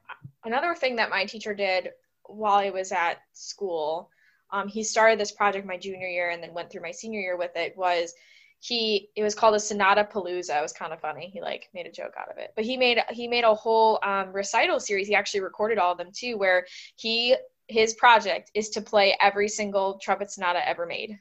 another 0.45 0.75
thing 0.75 0.97
that 0.97 1.11
my 1.11 1.27
teacher 1.27 1.55
did 1.55 1.91
while 2.25 2.55
I 2.67 2.71
was 2.71 2.91
at 2.91 3.17
school. 3.35 4.09
Um, 4.51 4.67
he 4.69 4.83
started 4.83 5.21
this 5.21 5.33
project 5.33 5.67
my 5.67 5.77
junior 5.77 6.09
year 6.09 6.31
and 6.31 6.43
then 6.43 6.55
went 6.55 6.71
through 6.71 6.81
my 6.89 6.91
senior 7.01 7.21
year 7.21 7.37
with 7.37 7.55
it. 7.57 7.77
Was 7.77 8.15
he? 8.65 9.11
It 9.17 9.23
was 9.23 9.35
called 9.35 9.55
a 9.55 9.61
Sonata 9.61 10.09
Palooza. 10.11 10.59
It 10.59 10.63
was 10.63 10.73
kind 10.73 10.93
of 10.93 11.01
funny. 11.01 11.31
He 11.33 11.41
like 11.41 11.69
made 11.75 11.87
a 11.87 11.93
joke 11.93 12.15
out 12.19 12.31
of 12.31 12.39
it. 12.39 12.53
But 12.55 12.65
he 12.65 12.77
made 12.77 12.99
he 13.11 13.29
made 13.29 13.45
a 13.45 13.55
whole 13.55 13.99
um, 14.03 14.33
recital 14.33 14.81
series. 14.81 15.09
He 15.09 15.15
actually 15.15 15.41
recorded 15.41 15.79
all 15.79 15.93
of 15.93 15.99
them 15.99 16.11
too, 16.13 16.39
where 16.39 16.67
he 16.97 17.37
his 17.69 17.95
project 17.95 18.51
is 18.55 18.71
to 18.71 18.81
play 18.81 19.17
every 19.21 19.49
single 19.49 19.99
trumpet 19.99 20.31
sonata 20.31 20.67
ever 20.67 20.87
made. 20.87 21.19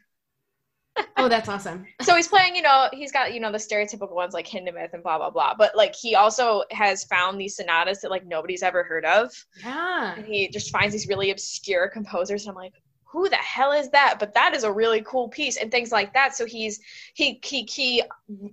oh, 1.17 1.29
that's 1.29 1.47
awesome. 1.47 1.85
so 2.01 2.15
he's 2.15 2.27
playing, 2.27 2.55
you 2.55 2.61
know, 2.61 2.89
he's 2.91 3.11
got, 3.11 3.33
you 3.33 3.39
know, 3.39 3.51
the 3.51 3.57
stereotypical 3.57 4.13
ones 4.13 4.33
like 4.33 4.47
Hindemith 4.47 4.93
and 4.93 5.03
blah, 5.03 5.17
blah, 5.17 5.29
blah. 5.29 5.53
But 5.57 5.75
like 5.75 5.95
he 5.95 6.15
also 6.15 6.63
has 6.71 7.05
found 7.05 7.39
these 7.39 7.55
sonatas 7.55 8.01
that 8.01 8.11
like 8.11 8.25
nobody's 8.25 8.63
ever 8.63 8.83
heard 8.83 9.05
of. 9.05 9.31
Yeah. 9.63 10.15
And 10.15 10.25
he 10.25 10.49
just 10.49 10.71
finds 10.71 10.93
these 10.93 11.07
really 11.07 11.31
obscure 11.31 11.87
composers. 11.87 12.43
And 12.43 12.49
I'm 12.49 12.55
like, 12.55 12.73
who 13.11 13.27
the 13.27 13.35
hell 13.35 13.73
is 13.73 13.89
that? 13.89 14.15
But 14.19 14.33
that 14.35 14.55
is 14.55 14.63
a 14.63 14.71
really 14.71 15.01
cool 15.05 15.27
piece 15.27 15.57
and 15.57 15.69
things 15.69 15.91
like 15.91 16.13
that. 16.13 16.35
So 16.35 16.45
he's 16.45 16.79
he 17.13 17.39
he 17.43 17.63
he 17.63 18.03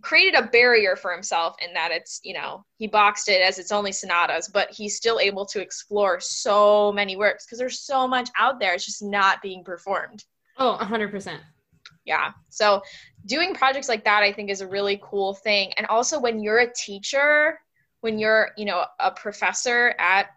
created 0.00 0.34
a 0.34 0.48
barrier 0.48 0.96
for 0.96 1.12
himself 1.12 1.56
in 1.64 1.72
that 1.74 1.92
it's 1.92 2.20
you 2.24 2.34
know 2.34 2.64
he 2.76 2.88
boxed 2.88 3.28
it 3.28 3.40
as 3.40 3.58
it's 3.58 3.70
only 3.70 3.92
sonatas, 3.92 4.48
but 4.48 4.70
he's 4.70 4.96
still 4.96 5.20
able 5.20 5.46
to 5.46 5.60
explore 5.60 6.18
so 6.18 6.92
many 6.92 7.16
works 7.16 7.46
because 7.46 7.58
there's 7.58 7.80
so 7.80 8.08
much 8.08 8.30
out 8.36 8.58
there. 8.58 8.74
It's 8.74 8.84
just 8.84 9.02
not 9.02 9.40
being 9.42 9.62
performed. 9.62 10.24
oh 10.58 10.76
100% 10.80 11.38
Yeah. 12.04 12.32
So 12.48 12.82
doing 13.26 13.54
projects 13.54 13.88
like 13.88 14.04
that, 14.04 14.24
I 14.24 14.32
think, 14.32 14.50
is 14.50 14.60
a 14.60 14.66
really 14.66 15.00
cool 15.02 15.34
thing. 15.34 15.72
And 15.76 15.86
also 15.86 16.18
when 16.18 16.40
you're 16.40 16.58
a 16.58 16.72
teacher, 16.72 17.60
when 18.00 18.18
you're 18.18 18.50
you 18.56 18.64
know 18.64 18.84
a 18.98 19.12
professor 19.12 19.94
at 20.00 20.30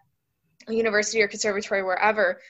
a 0.68 0.72
university 0.72 1.20
or 1.22 1.26
conservatory 1.26 1.82
wherever 1.82 2.40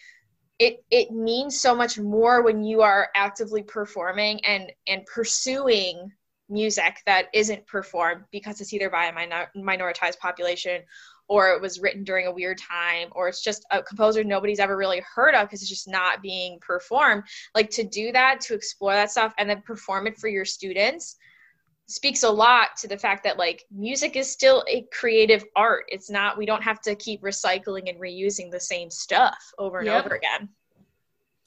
it 0.59 0.85
it 0.91 1.11
means 1.11 1.61
so 1.61 1.75
much 1.75 1.99
more 1.99 2.43
when 2.43 2.63
you 2.63 2.83
are 2.83 3.09
actively 3.15 3.63
performing 3.63 4.45
and 4.45 4.73
and 4.87 5.05
pursuing 5.07 6.13
music 6.49 6.99
that 7.07 7.27
isn't 7.33 7.67
performed 7.67 8.25
because 8.31 8.61
it's 8.61 8.73
either 8.73 8.91
by 8.91 9.07
a 9.07 9.13
minor, 9.13 9.51
minoritized 9.57 10.19
population 10.19 10.83
or 11.29 11.53
it 11.53 11.63
was 11.63 11.81
written 11.81 12.05
during 12.05 12.27
a 12.27 12.33
weird 12.33 12.59
time 12.59 13.09
or 13.13 13.29
it's 13.29 13.43
just 13.43 13.65
a 13.71 13.83
composer 13.83 14.23
nobody's 14.23 14.59
ever 14.59 14.77
really 14.77 15.03
heard 15.15 15.35
of 15.35 15.47
because 15.47 15.63
it's 15.63 15.71
just 15.71 15.89
not 15.89 16.21
being 16.21 16.59
performed. 16.61 17.23
Like 17.55 17.71
to 17.71 17.85
do 17.85 18.13
that 18.13 18.41
to 18.43 18.55
explore 18.55 18.93
that 18.93 19.11
stuff 19.11 19.33
and 19.39 19.49
then 19.49 19.63
perform 19.63 20.07
it 20.07 20.19
for 20.19 20.29
your 20.29 20.45
students 20.45 21.17
speaks 21.89 22.23
a 22.23 22.31
lot 22.31 22.77
to 22.79 22.89
the 22.89 22.97
fact 22.97 23.25
that 23.25 23.39
like 23.39 23.65
music 23.71 24.17
is 24.17 24.31
still 24.31 24.65
a 24.69 24.87
creative 24.93 25.45
art. 25.57 25.85
It's 25.89 26.11
not 26.11 26.39
we 26.39 26.47
don't 26.47 26.63
have 26.63 26.81
to 26.83 26.95
keep 26.95 27.23
recycling 27.23 27.89
and 27.89 28.01
reusing 28.01 28.51
the 28.51 28.61
same 28.61 28.91
stuff 28.91 29.53
over 29.59 29.79
and 29.79 29.87
yep. 29.87 30.05
over 30.05 30.15
again. 30.15 30.49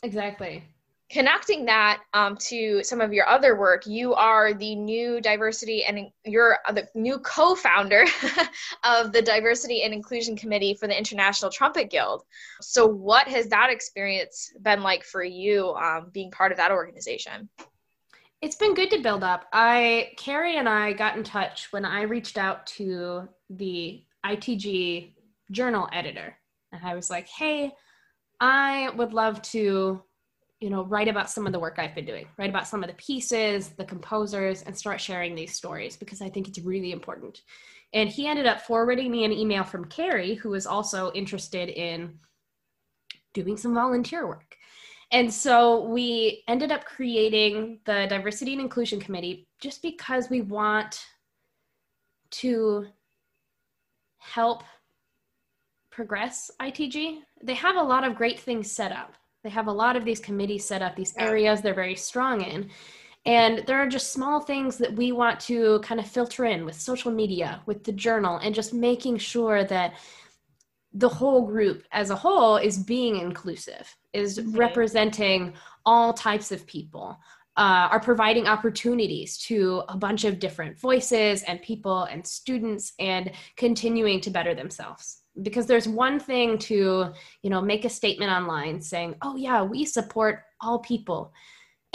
Exactly. 0.04 0.64
Connecting 1.10 1.66
that 1.66 2.02
um, 2.16 2.36
to 2.38 2.84
some 2.84 3.00
of 3.00 3.14
your 3.14 3.28
other 3.28 3.56
work, 3.56 3.86
you 3.86 4.16
are 4.16 4.56
the 4.56 4.76
new 4.76 5.22
diversity 5.22 5.86
and 5.86 6.08
you're 6.26 6.58
the 6.74 6.88
new 6.96 7.20
co-founder 7.20 8.06
of 8.84 9.12
the 9.12 9.22
Diversity 9.22 9.84
and 9.84 9.94
Inclusion 9.94 10.36
Committee 10.36 10.74
for 10.74 10.88
the 10.88 10.98
International 10.98 11.52
Trumpet 11.52 11.92
Guild. 11.92 12.24
So, 12.60 12.88
what 12.88 13.28
has 13.28 13.48
that 13.50 13.70
experience 13.70 14.52
been 14.64 14.82
like 14.82 15.04
for 15.04 15.24
you, 15.24 15.76
um, 15.76 16.10
being 16.12 16.32
part 16.32 16.52
of 16.52 16.58
that 16.58 16.72
organization? 16.72 17.50
It's 18.42 18.56
been 18.56 18.74
good 18.76 18.92
to 18.92 19.02
build 19.02 19.24
up. 19.24 19.48
I 19.54 20.12
Carrie 20.18 20.58
and 20.58 20.70
I 20.70 20.94
got 20.94 21.18
in 21.18 21.24
touch 21.24 21.72
when 21.72 21.86
I 21.86 22.04
reached 22.04 22.38
out 22.38 22.68
to 22.68 23.28
the 23.50 24.04
ITG 24.26 25.14
journal 25.52 25.88
editor, 25.92 26.38
and 26.72 26.86
I 26.86 26.96
was 26.96 27.10
like, 27.10 27.28
"Hey, 27.28 27.72
I 28.40 28.90
would 28.96 29.14
love 29.14 29.42
to, 29.44 30.04
you 30.60 30.70
know, 30.70 30.84
write 30.86 31.08
about 31.08 31.30
some 31.30 31.48
of 31.48 31.54
the 31.54 31.60
work 31.60 31.80
I've 31.80 31.96
been 31.96 32.06
doing, 32.06 32.28
write 32.38 32.50
about 32.50 32.68
some 32.68 32.84
of 32.84 32.90
the 32.90 32.96
pieces, 32.96 33.70
the 33.70 33.86
composers, 33.86 34.64
and 34.64 34.78
start 34.78 35.02
sharing 35.02 35.36
these 35.36 35.56
stories 35.56 35.98
because 35.98 36.22
I 36.22 36.30
think 36.30 36.48
it's 36.48 36.60
really 36.60 36.92
important." 36.92 37.42
And 37.94 38.10
he 38.10 38.28
ended 38.28 38.46
up 38.46 38.62
forwarding 38.62 39.12
me 39.12 39.24
an 39.24 39.32
email 39.32 39.64
from 39.64 39.86
Carrie, 39.86 40.36
who 40.36 40.50
was 40.50 40.68
also 40.68 41.12
interested 41.14 41.70
in 41.70 42.20
doing 43.34 43.58
some 43.58 43.74
volunteer 43.74 44.28
work. 44.28 44.55
And 45.12 45.32
so 45.32 45.86
we 45.86 46.44
ended 46.48 46.72
up 46.72 46.86
creating 46.86 47.80
the 47.86 48.08
Diversity 48.10 48.54
and 48.54 48.62
Inclusion 48.62 49.00
Committee 49.00 49.48
just 49.60 49.82
because 49.82 50.30
we 50.30 50.42
want 50.42 51.06
to 52.32 52.88
help 54.18 54.64
progress 55.92 56.52
ITG. 56.62 57.20
They 57.44 57.54
have 57.54 57.78
a 57.78 57.82
lot 57.82 58.04
of 58.04 58.16
great 58.16 58.40
things 58.40 58.70
set 58.72 58.92
up. 58.92 59.14
They 59.44 59.50
have 59.50 59.68
a 59.68 59.72
lot 59.72 59.96
of 59.96 60.04
these 60.04 60.20
committees 60.20 60.66
set 60.66 60.82
up, 60.82 60.96
these 60.96 61.16
areas 61.18 61.62
they're 61.62 61.74
very 61.74 61.96
strong 61.96 62.42
in. 62.42 62.70
And 63.26 63.64
there 63.66 63.78
are 63.78 63.88
just 63.88 64.12
small 64.12 64.40
things 64.40 64.78
that 64.78 64.94
we 64.94 65.12
want 65.12 65.40
to 65.42 65.80
kind 65.80 66.00
of 66.00 66.08
filter 66.08 66.46
in 66.46 66.66
with 66.66 66.80
social 66.80 67.12
media, 67.12 67.62
with 67.66 67.84
the 67.84 67.92
journal, 67.92 68.38
and 68.38 68.54
just 68.54 68.74
making 68.74 69.18
sure 69.18 69.64
that 69.64 69.94
the 70.96 71.10
whole 71.10 71.46
group 71.46 71.84
as 71.92 72.10
a 72.10 72.16
whole 72.16 72.56
is 72.58 72.78
being 72.78 73.18
inclusive, 73.18 73.96
is 74.14 74.42
representing 74.42 75.54
all 75.86 76.14
types 76.14 76.52
of 76.52 76.66
people, 76.66 77.20
uh, 77.58 77.88
are 77.92 78.00
providing 78.00 78.48
opportunities 78.48 79.38
to 79.38 79.84
a 79.90 79.98
bunch 79.98 80.24
of 80.24 80.40
different 80.40 80.80
voices 80.80 81.44
and 81.44 81.62
people 81.62 82.04
and 82.04 82.26
students 82.26 82.94
and 83.00 83.32
continuing 83.58 84.20
to 84.22 84.30
better 84.30 84.56
themselves. 84.56 85.22
Because 85.42 85.66
there's 85.66 85.88
one 85.88 86.18
thing 86.18 86.58
to 86.60 87.12
you 87.42 87.50
know 87.50 87.62
make 87.62 87.84
a 87.84 87.90
statement 87.90 88.32
online 88.32 88.82
saying 88.82 89.16
oh 89.22 89.36
yeah 89.36 89.62
we 89.62 89.84
support 89.84 90.44
all 90.62 90.80
people 90.80 91.34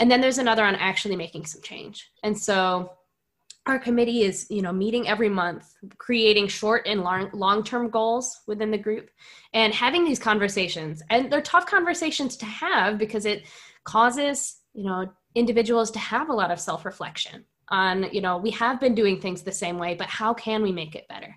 and 0.01 0.09
then 0.09 0.19
there's 0.19 0.39
another 0.39 0.63
on 0.63 0.73
actually 0.75 1.15
making 1.15 1.45
some 1.45 1.61
change. 1.61 2.11
And 2.23 2.37
so 2.37 2.91
our 3.67 3.77
committee 3.77 4.23
is 4.23 4.47
you 4.49 4.61
know 4.61 4.71
meeting 4.71 5.07
every 5.07 5.29
month 5.29 5.73
creating 5.97 6.47
short 6.47 6.87
and 6.87 7.01
long 7.01 7.29
long-term 7.33 7.89
goals 7.89 8.41
within 8.47 8.71
the 8.71 8.77
group 8.77 9.09
and 9.53 9.73
having 9.73 10.03
these 10.03 10.19
conversations. 10.19 11.03
And 11.09 11.31
they're 11.31 11.41
tough 11.41 11.65
conversations 11.65 12.37
to 12.37 12.45
have 12.45 12.97
because 12.97 13.25
it 13.25 13.43
causes 13.83 14.57
you 14.73 14.85
know 14.85 15.11
individuals 15.35 15.91
to 15.91 15.99
have 15.99 16.29
a 16.29 16.33
lot 16.33 16.51
of 16.51 16.59
self-reflection 16.59 17.45
on 17.69 18.11
you 18.11 18.21
know 18.21 18.37
we 18.37 18.51
have 18.51 18.79
been 18.79 18.95
doing 18.95 19.19
things 19.19 19.43
the 19.43 19.51
same 19.51 19.77
way 19.77 19.95
but 19.95 20.07
how 20.07 20.33
can 20.33 20.61
we 20.61 20.71
make 20.71 20.95
it 20.95 21.07
better? 21.07 21.35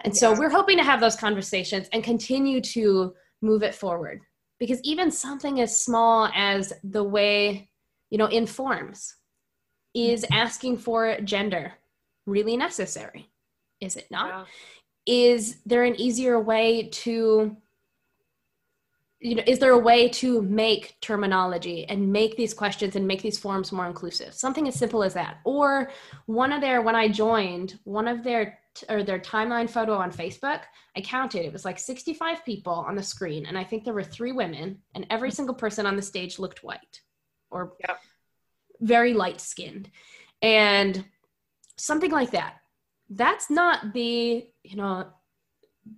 And 0.00 0.14
so 0.14 0.38
we're 0.38 0.50
hoping 0.50 0.76
to 0.76 0.84
have 0.84 1.00
those 1.00 1.16
conversations 1.16 1.88
and 1.92 2.04
continue 2.04 2.60
to 2.60 3.14
move 3.40 3.62
it 3.62 3.74
forward 3.74 4.20
because 4.58 4.80
even 4.84 5.10
something 5.10 5.60
as 5.60 5.80
small 5.80 6.28
as 6.34 6.72
the 6.84 7.02
way 7.02 7.70
you 8.10 8.18
know 8.18 8.26
in 8.26 8.46
forms 8.46 9.15
is 9.96 10.24
asking 10.30 10.78
for 10.78 11.18
gender 11.22 11.72
really 12.26 12.56
necessary? 12.56 13.30
Is 13.80 13.96
it 13.96 14.08
not? 14.10 14.28
Yeah. 14.28 14.44
Is 15.06 15.58
there 15.64 15.84
an 15.84 15.98
easier 16.00 16.40
way 16.40 16.88
to 16.90 17.56
you 19.20 19.34
know 19.34 19.42
is 19.46 19.58
there 19.58 19.72
a 19.72 19.78
way 19.78 20.08
to 20.08 20.42
make 20.42 21.00
terminology 21.00 21.86
and 21.86 22.12
make 22.12 22.36
these 22.36 22.52
questions 22.52 22.96
and 22.96 23.06
make 23.06 23.22
these 23.22 23.38
forms 23.38 23.72
more 23.72 23.86
inclusive 23.86 24.34
something 24.34 24.68
as 24.68 24.74
simple 24.74 25.02
as 25.02 25.14
that 25.14 25.38
or 25.44 25.90
one 26.26 26.52
of 26.52 26.60
their 26.60 26.82
when 26.82 26.94
i 26.94 27.08
joined 27.08 27.78
one 27.84 28.06
of 28.06 28.22
their 28.22 28.58
or 28.90 29.02
their 29.02 29.18
timeline 29.18 29.70
photo 29.70 29.94
on 29.94 30.12
facebook 30.12 30.60
i 30.96 31.00
counted 31.00 31.46
it 31.46 31.52
was 31.52 31.64
like 31.64 31.78
65 31.78 32.44
people 32.44 32.74
on 32.86 32.94
the 32.94 33.02
screen 33.02 33.46
and 33.46 33.56
i 33.56 33.64
think 33.64 33.84
there 33.84 33.94
were 33.94 34.04
three 34.04 34.32
women 34.32 34.78
and 34.94 35.06
every 35.08 35.30
mm. 35.30 35.34
single 35.34 35.54
person 35.54 35.86
on 35.86 35.96
the 35.96 36.02
stage 36.02 36.38
looked 36.38 36.62
white 36.62 37.00
or 37.50 37.72
yep 37.80 37.98
very 38.80 39.14
light 39.14 39.40
skinned. 39.40 39.90
And 40.42 41.04
something 41.76 42.10
like 42.10 42.30
that. 42.32 42.56
That's 43.10 43.50
not 43.50 43.92
the 43.92 44.46
you 44.64 44.76
know 44.76 45.06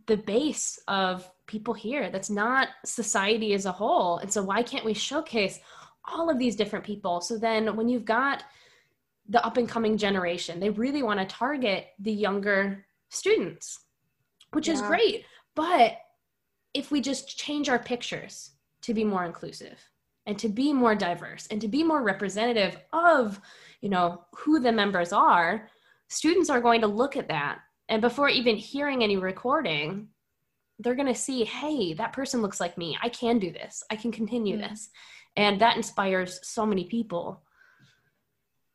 the 0.06 0.16
base 0.16 0.78
of 0.88 1.30
people 1.46 1.72
here. 1.72 2.10
That's 2.10 2.28
not 2.30 2.68
society 2.84 3.54
as 3.54 3.64
a 3.64 3.72
whole. 3.72 4.18
And 4.18 4.30
so 4.30 4.42
why 4.42 4.62
can't 4.62 4.84
we 4.84 4.92
showcase 4.92 5.58
all 6.04 6.28
of 6.28 6.38
these 6.38 6.56
different 6.56 6.84
people? 6.84 7.20
So 7.22 7.38
then 7.38 7.74
when 7.74 7.88
you've 7.88 8.04
got 8.04 8.44
the 9.30 9.44
up 9.44 9.56
and 9.56 9.68
coming 9.68 9.98
generation 9.98 10.58
they 10.58 10.70
really 10.70 11.02
want 11.02 11.20
to 11.20 11.26
target 11.26 11.88
the 11.98 12.12
younger 12.12 12.86
students 13.10 13.80
which 14.52 14.68
yeah. 14.68 14.74
is 14.74 14.82
great. 14.82 15.24
But 15.54 15.98
if 16.74 16.90
we 16.90 17.00
just 17.00 17.38
change 17.38 17.68
our 17.68 17.78
pictures 17.78 18.52
to 18.82 18.94
be 18.94 19.04
more 19.04 19.24
inclusive 19.24 19.78
and 20.28 20.38
to 20.38 20.48
be 20.48 20.72
more 20.74 20.94
diverse 20.94 21.48
and 21.50 21.60
to 21.60 21.66
be 21.66 21.82
more 21.82 22.02
representative 22.02 22.76
of 22.92 23.40
you 23.80 23.88
know 23.88 24.24
who 24.36 24.60
the 24.60 24.70
members 24.70 25.12
are 25.12 25.68
students 26.08 26.50
are 26.50 26.60
going 26.60 26.80
to 26.80 26.86
look 26.86 27.16
at 27.16 27.28
that. 27.28 27.58
And 27.90 28.00
before 28.00 28.28
even 28.28 28.56
hearing 28.56 29.02
any 29.02 29.16
recording 29.16 30.08
they're 30.80 30.94
going 30.94 31.12
to 31.12 31.14
see 31.14 31.42
hey 31.42 31.94
that 31.94 32.12
person 32.12 32.40
looks 32.40 32.60
like 32.60 32.78
me. 32.78 32.96
I 33.02 33.08
can 33.08 33.40
do 33.40 33.50
this. 33.50 33.82
I 33.90 33.96
can 33.96 34.12
continue 34.12 34.56
mm-hmm. 34.58 34.68
this. 34.68 34.90
And 35.36 35.60
that 35.60 35.76
inspires 35.76 36.38
so 36.42 36.64
many 36.66 36.84
people. 36.84 37.42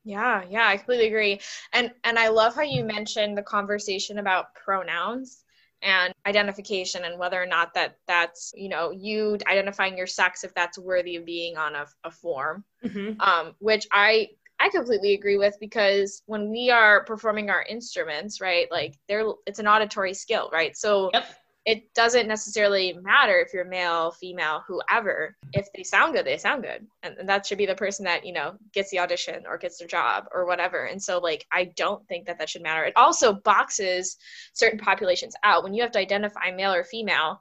Yeah 0.04 0.42
yeah 0.50 0.66
i 0.66 0.76
completely 0.76 1.06
agree. 1.06 1.40
And 1.72 1.92
and 2.02 2.18
i 2.18 2.28
love 2.28 2.56
how 2.56 2.62
you 2.62 2.84
mentioned 2.84 3.38
the 3.38 3.42
conversation 3.42 4.18
about 4.18 4.54
pronouns 4.54 5.43
and 5.84 6.12
identification 6.26 7.04
and 7.04 7.18
whether 7.18 7.40
or 7.40 7.46
not 7.46 7.74
that 7.74 7.98
that's 8.08 8.52
you 8.56 8.68
know 8.68 8.90
you 8.90 9.38
identifying 9.46 9.96
your 9.96 10.06
sex 10.06 10.42
if 10.42 10.54
that's 10.54 10.78
worthy 10.78 11.16
of 11.16 11.24
being 11.24 11.56
on 11.56 11.74
a, 11.74 11.86
a 12.04 12.10
form 12.10 12.64
Mhm. 12.84 13.20
um, 13.20 13.54
which 13.58 13.86
I 13.92 14.28
I 14.60 14.68
completely 14.68 15.14
agree 15.14 15.36
with 15.36 15.56
because 15.60 16.22
when 16.26 16.48
we 16.50 16.70
are 16.70 17.04
performing 17.04 17.50
our 17.50 17.62
instruments, 17.64 18.40
right, 18.40 18.70
like 18.70 18.94
they're 19.08 19.24
it's 19.46 19.58
an 19.58 19.66
auditory 19.66 20.14
skill, 20.14 20.48
right? 20.52 20.76
So 20.76 21.10
Yep. 21.12 21.26
It 21.66 21.94
doesn't 21.94 22.28
necessarily 22.28 22.92
matter 23.02 23.38
if 23.38 23.54
you're 23.54 23.64
male, 23.64 24.10
female, 24.10 24.62
whoever. 24.66 25.34
If 25.54 25.66
they 25.74 25.82
sound 25.82 26.14
good, 26.14 26.26
they 26.26 26.36
sound 26.36 26.62
good, 26.62 26.86
and, 27.02 27.16
and 27.16 27.28
that 27.28 27.46
should 27.46 27.56
be 27.58 27.66
the 27.66 27.74
person 27.74 28.04
that 28.04 28.26
you 28.26 28.32
know 28.32 28.54
gets 28.72 28.90
the 28.90 28.98
audition 28.98 29.44
or 29.46 29.56
gets 29.56 29.78
the 29.78 29.86
job 29.86 30.26
or 30.32 30.46
whatever. 30.46 30.84
And 30.84 31.02
so, 31.02 31.18
like, 31.18 31.46
I 31.50 31.64
don't 31.76 32.06
think 32.06 32.26
that 32.26 32.38
that 32.38 32.50
should 32.50 32.62
matter. 32.62 32.84
It 32.84 32.96
also 32.96 33.32
boxes 33.32 34.18
certain 34.52 34.78
populations 34.78 35.34
out 35.42 35.62
when 35.64 35.72
you 35.72 35.82
have 35.82 35.92
to 35.92 35.98
identify 35.98 36.50
male 36.50 36.74
or 36.74 36.84
female. 36.84 37.40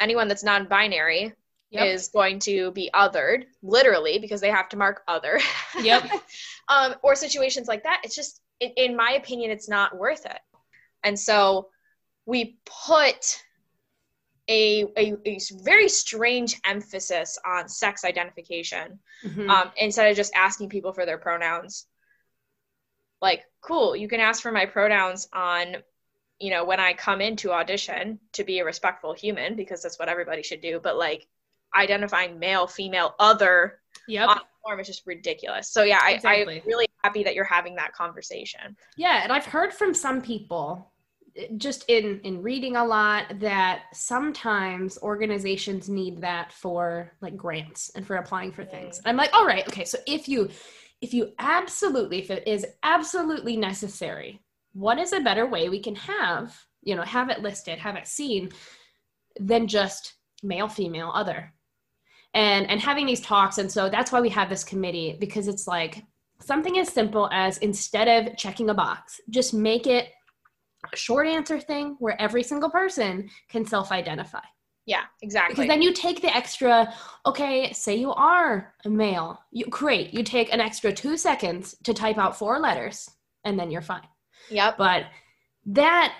Anyone 0.00 0.28
that's 0.28 0.44
non-binary 0.44 1.32
Yep. 1.70 1.86
is 1.86 2.08
going 2.08 2.38
to 2.40 2.70
be 2.70 2.88
othered 2.94 3.44
literally 3.62 4.18
because 4.18 4.40
they 4.40 4.48
have 4.50 4.70
to 4.70 4.78
mark 4.78 5.02
other 5.06 5.38
Yep. 5.78 6.10
um, 6.68 6.94
or 7.02 7.14
situations 7.14 7.68
like 7.68 7.82
that 7.82 8.00
it's 8.04 8.14
just 8.14 8.40
in, 8.58 8.70
in 8.78 8.96
my 8.96 9.12
opinion 9.12 9.50
it's 9.50 9.68
not 9.68 9.94
worth 9.94 10.24
it 10.24 10.40
and 11.04 11.18
so 11.18 11.68
we 12.28 12.58
put 12.86 13.42
a, 14.50 14.84
a, 14.98 15.16
a 15.24 15.38
very 15.62 15.88
strange 15.88 16.60
emphasis 16.66 17.38
on 17.46 17.68
sex 17.68 18.04
identification 18.04 18.98
Mhm. 19.24 19.48
um, 19.48 19.70
instead 19.78 20.10
of 20.10 20.16
just 20.16 20.32
asking 20.34 20.68
people 20.68 20.92
for 20.92 21.04
their 21.06 21.18
pronouns 21.18 21.86
like 23.20 23.44
cool 23.62 23.96
you 23.96 24.08
can 24.08 24.20
ask 24.20 24.42
for 24.42 24.52
my 24.52 24.66
pronouns 24.66 25.26
on 25.32 25.76
you 26.38 26.50
know 26.50 26.64
when 26.64 26.78
i 26.78 26.92
come 26.92 27.20
into 27.20 27.50
audition 27.50 28.18
to 28.32 28.44
be 28.44 28.60
a 28.60 28.64
respectful 28.64 29.12
human 29.12 29.56
because 29.56 29.82
that's 29.82 29.98
what 29.98 30.08
everybody 30.08 30.42
should 30.42 30.60
do 30.60 30.78
but 30.80 30.96
like 30.96 31.26
identifying 31.74 32.38
male 32.38 32.66
female 32.66 33.14
other 33.18 33.80
yep. 34.06 34.28
on 34.28 34.38
form 34.62 34.78
is 34.80 34.86
just 34.86 35.04
ridiculous 35.06 35.68
so 35.68 35.82
yeah 35.82 35.98
I, 36.02 36.12
Exactly. 36.12 36.60
i'm 36.60 36.66
really 36.66 36.86
happy 37.02 37.24
that 37.24 37.34
you're 37.34 37.44
having 37.44 37.74
that 37.76 37.92
conversation 37.92 38.76
Yeah, 38.96 39.20
and 39.22 39.32
I've 39.32 39.46
heard 39.46 39.72
from 39.72 39.94
some 39.94 40.20
people 40.20 40.92
just 41.56 41.84
in 41.88 42.20
in 42.24 42.42
reading 42.42 42.76
a 42.76 42.84
lot 42.84 43.26
that 43.40 43.82
sometimes 43.92 44.98
organizations 45.02 45.88
need 45.88 46.20
that 46.20 46.52
for 46.52 47.12
like 47.20 47.36
grants 47.36 47.90
and 47.94 48.06
for 48.06 48.16
applying 48.16 48.52
for 48.52 48.64
things. 48.64 49.00
I'm 49.04 49.16
like, 49.16 49.32
all 49.32 49.46
right, 49.46 49.66
okay, 49.68 49.84
so 49.84 49.98
if 50.06 50.28
you 50.28 50.48
if 51.00 51.14
you 51.14 51.32
absolutely 51.38 52.18
if 52.18 52.30
it 52.30 52.46
is 52.46 52.66
absolutely 52.82 53.56
necessary, 53.56 54.40
what 54.72 54.98
is 54.98 55.12
a 55.12 55.20
better 55.20 55.46
way 55.46 55.68
we 55.68 55.80
can 55.80 55.94
have, 55.94 56.56
you 56.82 56.94
know, 56.94 57.02
have 57.02 57.30
it 57.30 57.42
listed, 57.42 57.78
have 57.78 57.96
it 57.96 58.08
seen 58.08 58.50
than 59.38 59.68
just 59.68 60.14
male, 60.42 60.68
female, 60.68 61.12
other. 61.14 61.52
And 62.34 62.68
and 62.68 62.80
having 62.80 63.06
these 63.06 63.20
talks 63.20 63.58
and 63.58 63.70
so 63.70 63.88
that's 63.88 64.12
why 64.12 64.20
we 64.20 64.28
have 64.30 64.50
this 64.50 64.64
committee 64.64 65.16
because 65.18 65.48
it's 65.48 65.66
like 65.66 66.04
something 66.40 66.78
as 66.78 66.88
simple 66.88 67.28
as 67.32 67.58
instead 67.58 68.08
of 68.08 68.36
checking 68.36 68.70
a 68.70 68.74
box, 68.74 69.20
just 69.30 69.54
make 69.54 69.86
it 69.86 70.10
short 70.96 71.26
answer 71.26 71.60
thing 71.60 71.96
where 71.98 72.20
every 72.20 72.42
single 72.42 72.70
person 72.70 73.28
can 73.48 73.64
self 73.64 73.90
identify. 73.92 74.44
yeah 74.86 75.02
exactly 75.22 75.54
Because 75.54 75.68
then 75.68 75.82
you 75.82 75.92
take 75.92 76.20
the 76.22 76.34
extra, 76.34 76.92
okay, 77.26 77.72
say 77.72 77.96
you 77.96 78.12
are 78.12 78.74
a 78.84 78.88
male, 78.88 79.40
you 79.52 79.64
great, 79.66 80.14
you 80.14 80.22
take 80.22 80.52
an 80.52 80.60
extra 80.60 80.92
two 80.92 81.16
seconds 81.16 81.76
to 81.84 81.92
type 81.94 82.18
out 82.18 82.38
four 82.38 82.58
letters 82.58 83.08
and 83.44 83.58
then 83.58 83.70
you're 83.70 83.82
fine. 83.82 84.06
yep 84.50 84.76
But 84.78 85.04
that 85.66 86.14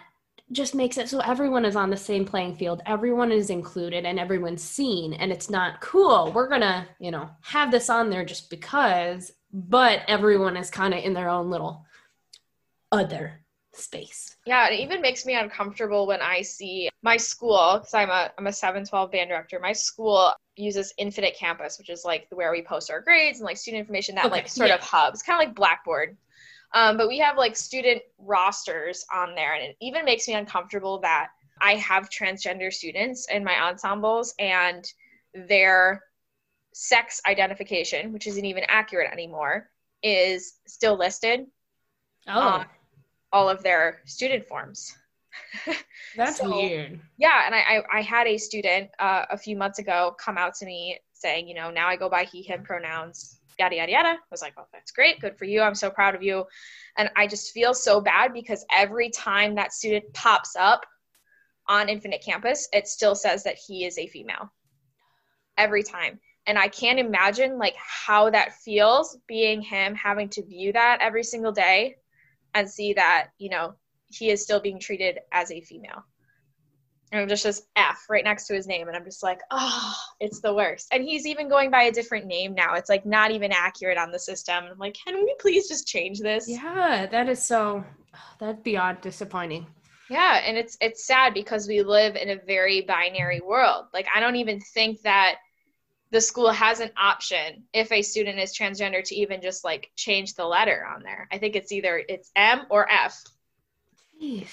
just 0.52 0.74
makes 0.74 0.96
it 0.96 1.08
so 1.10 1.20
everyone 1.20 1.64
is 1.66 1.76
on 1.76 1.90
the 1.90 1.96
same 1.96 2.24
playing 2.24 2.56
field. 2.56 2.80
Everyone 2.86 3.30
is 3.32 3.50
included 3.50 4.06
and 4.06 4.18
everyone's 4.18 4.62
seen. 4.62 5.12
And 5.12 5.30
it's 5.30 5.50
not 5.50 5.80
cool. 5.82 6.32
We're 6.32 6.48
going 6.48 6.62
to, 6.62 6.86
you 6.98 7.10
know, 7.10 7.28
have 7.42 7.70
this 7.70 7.90
on 7.90 8.08
there 8.08 8.24
just 8.24 8.48
because, 8.48 9.30
but 9.52 10.00
everyone 10.08 10.56
is 10.56 10.70
kind 10.70 10.94
of 10.94 11.04
in 11.04 11.12
their 11.12 11.28
own 11.28 11.50
little 11.50 11.84
other 12.92 13.40
space. 13.78 14.36
Yeah, 14.44 14.68
it 14.68 14.80
even 14.80 15.02
makes 15.02 15.26
me 15.26 15.34
uncomfortable 15.34 16.06
when 16.06 16.22
I 16.22 16.42
see 16.42 16.88
my 17.02 17.16
school, 17.16 17.78
because 17.78 17.94
I'm 17.94 18.10
a 18.10 18.30
I'm 18.38 18.46
a 18.46 18.52
712 18.52 19.10
band 19.10 19.28
director. 19.28 19.58
My 19.60 19.72
school 19.72 20.32
uses 20.56 20.92
Infinite 20.98 21.36
Campus, 21.36 21.78
which 21.78 21.90
is 21.90 22.04
like 22.04 22.26
where 22.30 22.50
we 22.50 22.62
post 22.62 22.90
our 22.90 23.00
grades 23.00 23.38
and 23.40 23.46
like 23.46 23.58
student 23.58 23.80
information, 23.80 24.14
that 24.16 24.26
Okay, 24.26 24.30
like 24.30 24.48
sort 24.48 24.70
yeah. 24.70 24.74
of 24.74 24.80
hub. 24.80 25.12
It's 25.14 25.22
kind 25.22 25.40
of 25.42 25.46
like 25.48 25.54
Blackboard. 25.56 26.16
Um, 26.74 26.96
but 26.96 27.08
we 27.08 27.18
have 27.18 27.36
like 27.36 27.56
student 27.56 28.02
rosters 28.18 29.04
on 29.12 29.34
there, 29.34 29.54
and 29.54 29.62
it 29.64 29.76
even 29.80 30.04
makes 30.04 30.28
me 30.28 30.34
uncomfortable 30.34 31.00
that 31.00 31.28
I 31.60 31.74
have 31.76 32.08
transgender 32.10 32.72
students 32.72 33.28
in 33.30 33.44
my 33.44 33.60
ensembles 33.60 34.34
and 34.38 34.84
their 35.34 36.02
sex 36.74 37.20
identification, 37.26 38.12
which 38.12 38.26
isn't 38.26 38.44
even 38.44 38.64
accurate 38.68 39.12
anymore, 39.12 39.70
is 40.02 40.54
still 40.66 40.96
listed 40.96 41.46
Oh, 42.28 42.64
all 43.32 43.48
of 43.48 43.62
their 43.62 44.00
student 44.04 44.46
forms. 44.46 44.94
that's 46.16 46.38
so- 46.38 46.50
weird. 46.50 47.00
Yeah, 47.16 47.46
and 47.46 47.54
I, 47.54 47.58
I, 47.58 47.98
I 47.98 48.02
had 48.02 48.26
a 48.26 48.38
student 48.38 48.90
uh, 48.98 49.26
a 49.30 49.36
few 49.36 49.56
months 49.56 49.78
ago 49.78 50.14
come 50.18 50.38
out 50.38 50.54
to 50.56 50.66
me 50.66 50.98
saying, 51.12 51.48
you 51.48 51.54
know, 51.54 51.70
now 51.70 51.88
I 51.88 51.96
go 51.96 52.08
by 52.08 52.24
he, 52.24 52.42
him 52.42 52.62
pronouns, 52.62 53.40
yada, 53.58 53.76
yada, 53.76 53.92
yada. 53.92 54.08
I 54.08 54.16
was 54.30 54.42
like, 54.42 54.54
oh, 54.56 54.66
that's 54.72 54.92
great. 54.92 55.20
Good 55.20 55.36
for 55.36 55.44
you. 55.44 55.60
I'm 55.60 55.74
so 55.74 55.90
proud 55.90 56.14
of 56.14 56.22
you. 56.22 56.44
And 56.96 57.10
I 57.16 57.26
just 57.26 57.52
feel 57.52 57.74
so 57.74 58.00
bad 58.00 58.32
because 58.32 58.64
every 58.72 59.10
time 59.10 59.54
that 59.56 59.72
student 59.72 60.12
pops 60.14 60.54
up 60.56 60.86
on 61.66 61.88
Infinite 61.88 62.22
Campus, 62.24 62.68
it 62.72 62.88
still 62.88 63.14
says 63.14 63.44
that 63.44 63.56
he 63.56 63.84
is 63.84 63.98
a 63.98 64.06
female. 64.06 64.52
Every 65.56 65.82
time. 65.82 66.20
And 66.46 66.58
I 66.58 66.68
can't 66.68 66.98
imagine 66.98 67.58
like 67.58 67.74
how 67.76 68.30
that 68.30 68.54
feels 68.54 69.18
being 69.26 69.60
him 69.60 69.94
having 69.94 70.28
to 70.30 70.44
view 70.44 70.72
that 70.72 70.98
every 71.00 71.24
single 71.24 71.52
day 71.52 71.96
and 72.58 72.68
see 72.68 72.92
that, 72.94 73.28
you 73.38 73.50
know, 73.50 73.74
he 74.08 74.30
is 74.30 74.42
still 74.42 74.60
being 74.60 74.80
treated 74.80 75.18
as 75.32 75.50
a 75.50 75.60
female 75.60 76.04
and 77.12 77.22
it 77.22 77.28
just 77.28 77.42
says 77.42 77.62
F 77.76 78.04
right 78.10 78.24
next 78.24 78.46
to 78.46 78.54
his 78.54 78.66
name, 78.66 78.88
and 78.88 78.96
I'm 78.96 79.04
just 79.04 79.22
like, 79.22 79.40
oh, 79.50 79.94
it's 80.20 80.40
the 80.40 80.52
worst. 80.52 80.88
And 80.92 81.02
he's 81.02 81.26
even 81.26 81.48
going 81.48 81.70
by 81.70 81.84
a 81.84 81.92
different 81.92 82.26
name 82.26 82.54
now. 82.54 82.74
It's 82.74 82.90
like 82.90 83.06
not 83.06 83.30
even 83.30 83.52
accurate 83.52 83.98
on 83.98 84.10
the 84.10 84.18
system. 84.18 84.64
I'm 84.70 84.78
like, 84.78 84.96
can 85.06 85.16
we 85.16 85.34
please 85.40 85.68
just 85.68 85.86
change 85.86 86.20
this? 86.20 86.48
Yeah, 86.48 87.06
that 87.10 87.28
is 87.28 87.42
so, 87.42 87.84
oh, 88.14 88.18
that's 88.38 88.60
beyond 88.62 89.00
disappointing. 89.00 89.66
Yeah, 90.10 90.40
and 90.44 90.56
it's 90.56 90.76
it's 90.80 91.06
sad 91.06 91.34
because 91.34 91.68
we 91.68 91.82
live 91.82 92.16
in 92.16 92.30
a 92.30 92.40
very 92.46 92.80
binary 92.82 93.40
world. 93.40 93.86
Like 93.92 94.06
I 94.14 94.20
don't 94.20 94.36
even 94.36 94.58
think 94.60 95.02
that 95.02 95.36
the 96.10 96.20
school 96.20 96.50
has 96.50 96.80
an 96.80 96.90
option 96.96 97.64
if 97.72 97.92
a 97.92 98.02
student 98.02 98.38
is 98.38 98.56
transgender 98.56 99.02
to 99.04 99.14
even 99.14 99.42
just 99.42 99.64
like 99.64 99.90
change 99.96 100.34
the 100.34 100.44
letter 100.44 100.86
on 100.86 101.02
there. 101.02 101.28
I 101.30 101.38
think 101.38 101.54
it's 101.54 101.72
either 101.72 102.02
it's 102.08 102.30
M 102.34 102.62
or 102.70 102.90
F. 102.90 103.22
Jeez. 104.20 104.48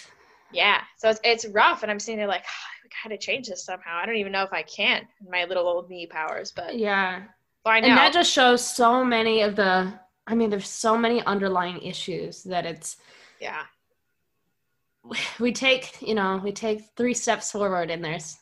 Yeah, 0.51 0.81
so 0.97 1.09
it's 1.09 1.19
it's 1.23 1.45
rough, 1.47 1.83
and 1.83 1.91
I'm 1.91 1.99
sitting 1.99 2.17
there 2.17 2.27
like, 2.27 2.43
I 2.83 3.07
gotta 3.07 3.17
change 3.17 3.47
this 3.47 3.63
somehow. 3.63 3.97
I 3.97 4.05
don't 4.05 4.17
even 4.17 4.31
know 4.31 4.43
if 4.43 4.53
I 4.53 4.63
can 4.63 5.07
my 5.29 5.45
little 5.45 5.67
old 5.67 5.89
me 5.89 6.07
powers, 6.07 6.51
but 6.51 6.77
Yeah. 6.77 7.23
Know. 7.65 7.71
And 7.71 7.97
that 7.97 8.13
just 8.13 8.31
shows 8.31 8.63
so 8.63 9.03
many 9.03 9.41
of 9.41 9.55
the, 9.55 9.91
I 10.27 10.35
mean, 10.35 10.51
there's 10.51 10.69
so 10.69 10.95
many 10.95 11.23
underlying 11.23 11.81
issues 11.81 12.43
that 12.43 12.63
it's, 12.63 12.97
yeah, 13.41 13.63
we 15.39 15.51
take 15.51 16.01
you 16.01 16.15
know 16.15 16.39
we 16.43 16.51
take 16.51 16.83
three 16.95 17.13
steps 17.13 17.51
forward 17.51 17.89
and 17.89 18.03
there's 18.03 18.37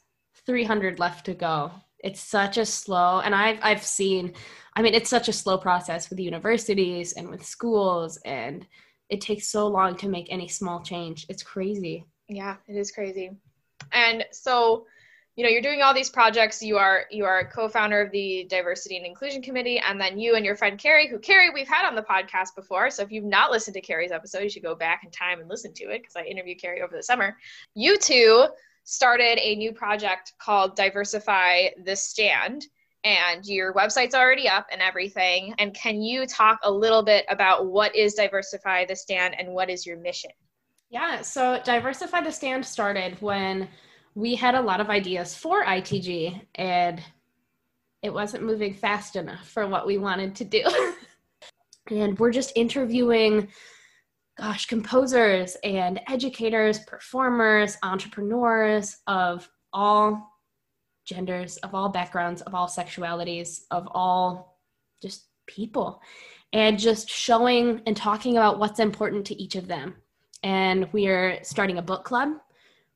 300 0.45 0.99
left 0.99 1.25
to 1.25 1.33
go 1.33 1.71
it's 2.03 2.21
such 2.21 2.57
a 2.57 2.65
slow 2.65 3.21
and 3.21 3.33
i've 3.33 3.57
i've 3.61 3.83
seen 3.83 4.33
i 4.75 4.81
mean 4.81 4.93
it's 4.93 5.09
such 5.09 5.27
a 5.27 5.33
slow 5.33 5.57
process 5.57 6.09
with 6.09 6.19
universities 6.19 7.13
and 7.13 7.29
with 7.29 7.43
schools 7.43 8.17
and 8.25 8.67
it 9.09 9.21
takes 9.21 9.49
so 9.49 9.67
long 9.67 9.95
to 9.95 10.07
make 10.07 10.27
any 10.29 10.47
small 10.47 10.81
change 10.81 11.25
it's 11.29 11.43
crazy 11.43 12.05
yeah, 12.27 12.57
it 12.67 12.75
is 12.75 12.91
crazy. 12.91 13.31
And 13.91 14.25
so, 14.31 14.85
you 15.35 15.43
know, 15.43 15.49
you're 15.49 15.61
doing 15.61 15.81
all 15.81 15.93
these 15.93 16.09
projects. 16.09 16.61
You 16.61 16.77
are 16.77 17.05
you 17.11 17.25
are 17.25 17.39
a 17.39 17.47
co-founder 17.47 18.01
of 18.01 18.11
the 18.11 18.45
Diversity 18.49 18.97
and 18.97 19.05
Inclusion 19.05 19.41
Committee, 19.41 19.79
and 19.79 19.99
then 19.99 20.19
you 20.19 20.35
and 20.35 20.45
your 20.45 20.55
friend 20.55 20.77
Carrie, 20.77 21.07
who 21.07 21.19
Carrie 21.19 21.49
we've 21.49 21.67
had 21.67 21.87
on 21.87 21.95
the 21.95 22.03
podcast 22.03 22.55
before. 22.55 22.89
So 22.89 23.03
if 23.03 23.11
you've 23.11 23.25
not 23.25 23.51
listened 23.51 23.73
to 23.75 23.81
Carrie's 23.81 24.11
episode, 24.11 24.43
you 24.43 24.49
should 24.49 24.63
go 24.63 24.75
back 24.75 25.01
in 25.03 25.11
time 25.11 25.39
and 25.39 25.49
listen 25.49 25.73
to 25.73 25.85
it 25.85 26.01
because 26.01 26.15
I 26.15 26.23
interviewed 26.23 26.61
Carrie 26.61 26.81
over 26.81 26.95
the 26.95 27.03
summer. 27.03 27.35
You 27.73 27.97
two 27.97 28.47
started 28.83 29.39
a 29.39 29.55
new 29.55 29.71
project 29.71 30.33
called 30.39 30.75
Diversify 30.75 31.69
the 31.85 31.95
Stand. 31.95 32.65
And 33.05 33.45
your 33.45 33.73
website's 33.73 34.15
already 34.15 34.47
up 34.47 34.67
and 34.71 34.81
everything. 34.81 35.53
And 35.59 35.73
can 35.73 36.01
you 36.01 36.25
talk 36.25 36.59
a 36.63 36.71
little 36.71 37.03
bit 37.03 37.25
about 37.29 37.65
what 37.67 37.95
is 37.95 38.13
Diversify 38.13 38.85
the 38.85 38.95
Stand 38.95 39.35
and 39.37 39.49
what 39.49 39.69
is 39.69 39.85
your 39.85 39.97
mission? 39.97 40.31
yeah 40.93 41.21
so 41.21 41.59
diversify 41.65 42.21
the 42.21 42.31
stand 42.31 42.65
started 42.65 43.19
when 43.19 43.67
we 44.15 44.35
had 44.35 44.53
a 44.55 44.61
lot 44.61 44.79
of 44.79 44.89
ideas 44.89 45.35
for 45.35 45.65
itg 45.65 46.39
and 46.55 47.01
it 48.03 48.13
wasn't 48.13 48.41
moving 48.43 48.73
fast 48.73 49.15
enough 49.15 49.49
for 49.49 49.67
what 49.67 49.87
we 49.87 49.97
wanted 49.97 50.35
to 50.35 50.45
do 50.45 50.63
and 51.91 52.17
we're 52.19 52.31
just 52.31 52.53
interviewing 52.55 53.47
gosh, 54.37 54.65
composers 54.65 55.55
and 55.63 55.99
educators, 56.09 56.79
performers, 56.79 57.77
entrepreneurs 57.83 58.97
of 59.07 59.49
all 59.71 60.31
genders, 61.05 61.57
of 61.57 61.75
all 61.75 61.89
backgrounds, 61.89 62.41
of 62.41 62.55
all 62.55 62.67
sexualities, 62.67 63.61
of 63.71 63.87
all 63.91 64.59
just 65.01 65.27
people, 65.47 66.01
and 66.53 66.79
just 66.79 67.09
showing 67.09 67.81
and 67.85 67.95
talking 67.95 68.37
about 68.37 68.59
what's 68.59 68.79
important 68.79 69.25
to 69.25 69.41
each 69.41 69.55
of 69.55 69.67
them. 69.67 69.95
And 70.43 70.91
we 70.93 71.07
are 71.07 71.39
starting 71.43 71.77
a 71.77 71.83
book 71.83 72.03
club, 72.03 72.29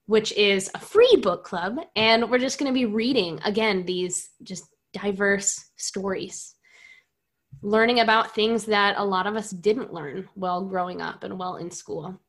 which 0.05 0.31
is 0.33 0.71
a 0.73 0.79
free 0.79 1.17
book 1.21 1.43
club. 1.43 1.77
And 1.95 2.29
we're 2.29 2.39
just 2.39 2.59
going 2.59 2.71
to 2.71 2.77
be 2.77 2.85
reading, 2.85 3.39
again, 3.45 3.85
these 3.85 4.29
just 4.43 4.65
diverse 4.93 5.69
stories 5.75 6.55
learning 7.61 7.99
about 7.99 8.35
things 8.35 8.65
that 8.65 8.95
a 8.97 9.05
lot 9.05 9.27
of 9.27 9.35
us 9.35 9.51
didn't 9.51 9.93
learn 9.93 10.27
while 10.35 10.63
growing 10.63 11.01
up 11.01 11.23
and 11.23 11.37
while 11.37 11.57
in 11.57 11.71
school. 11.71 12.19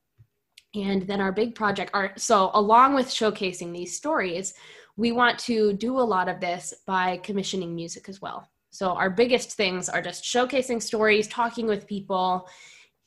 And 0.75 1.03
then 1.03 1.21
our 1.21 1.33
big 1.33 1.55
project 1.55 1.91
are 1.95 2.13
so 2.17 2.51
along 2.55 2.95
with 2.95 3.07
showcasing 3.07 3.73
these 3.73 3.97
stories, 3.97 4.55
we 4.97 5.13
want 5.13 5.39
to 5.41 5.73
do 5.75 5.99
a 5.99 6.01
lot 6.01 6.29
of 6.29 6.41
this 6.41 6.75
by 6.87 7.19
commissioning 7.19 7.75
music 7.75 8.09
as 8.09 8.21
well. 8.21 8.49
So 8.71 8.91
our 8.91 9.11
biggest 9.11 9.53
things 9.53 9.89
are 9.89 10.03
just 10.03 10.25
showcasing 10.25 10.83
stories, 10.83 11.29
talking 11.29 11.67
with 11.67 11.87
people, 11.87 12.49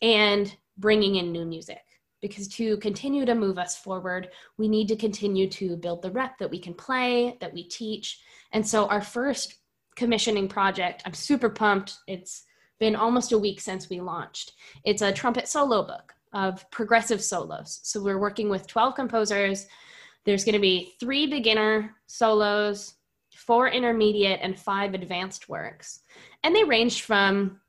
and 0.02 0.54
bringing 0.78 1.16
in 1.16 1.32
new 1.32 1.46
music. 1.46 1.82
Because 2.22 2.48
to 2.50 2.78
continue 2.78 3.26
to 3.26 3.36
move 3.36 3.58
us 3.58 3.78
forward, 3.78 4.30
we 4.58 4.68
need 4.68 4.88
to 4.88 4.96
continue 4.96 5.50
to 5.50 5.76
build 5.76 6.02
the 6.02 6.12
rep 6.12 6.38
that 6.40 6.50
we 6.50 6.60
can 6.60 6.74
play, 6.74 7.38
that 7.42 7.54
we 7.54 7.68
teach. 7.68 8.20
And 8.52 8.68
so 8.68 8.88
our 8.88 9.02
first 9.02 9.56
commissioning 9.96 10.48
project. 10.48 11.04
I'm 11.06 11.14
super 11.14 11.50
pumped. 11.50 11.98
It's 12.08 12.44
been 12.80 12.96
almost 12.96 13.32
a 13.32 13.38
week 13.38 13.62
since 13.62 13.90
we 13.90 14.02
launched. 14.02 14.54
It's 14.84 15.02
a 15.02 15.12
trumpet 15.12 15.48
solo 15.48 15.84
book 15.84 16.14
of 16.34 16.70
progressive 16.72 17.22
solos. 17.22 17.80
So 17.84 18.02
we're 18.02 18.20
working 18.20 18.50
with 18.50 18.68
12 18.68 18.96
composers. 18.96 19.68
There's 20.26 20.46
going 20.46 20.54
to 20.54 20.60
be 20.60 20.94
three 21.00 21.28
beginner 21.28 21.96
solos, 22.08 22.96
four 23.36 23.70
intermediate, 23.70 24.40
and 24.42 24.58
five 24.58 24.94
advanced 24.94 25.50
works. 25.50 26.02
And 26.44 26.56
they 26.56 26.64
range 26.64 27.04
from, 27.04 27.60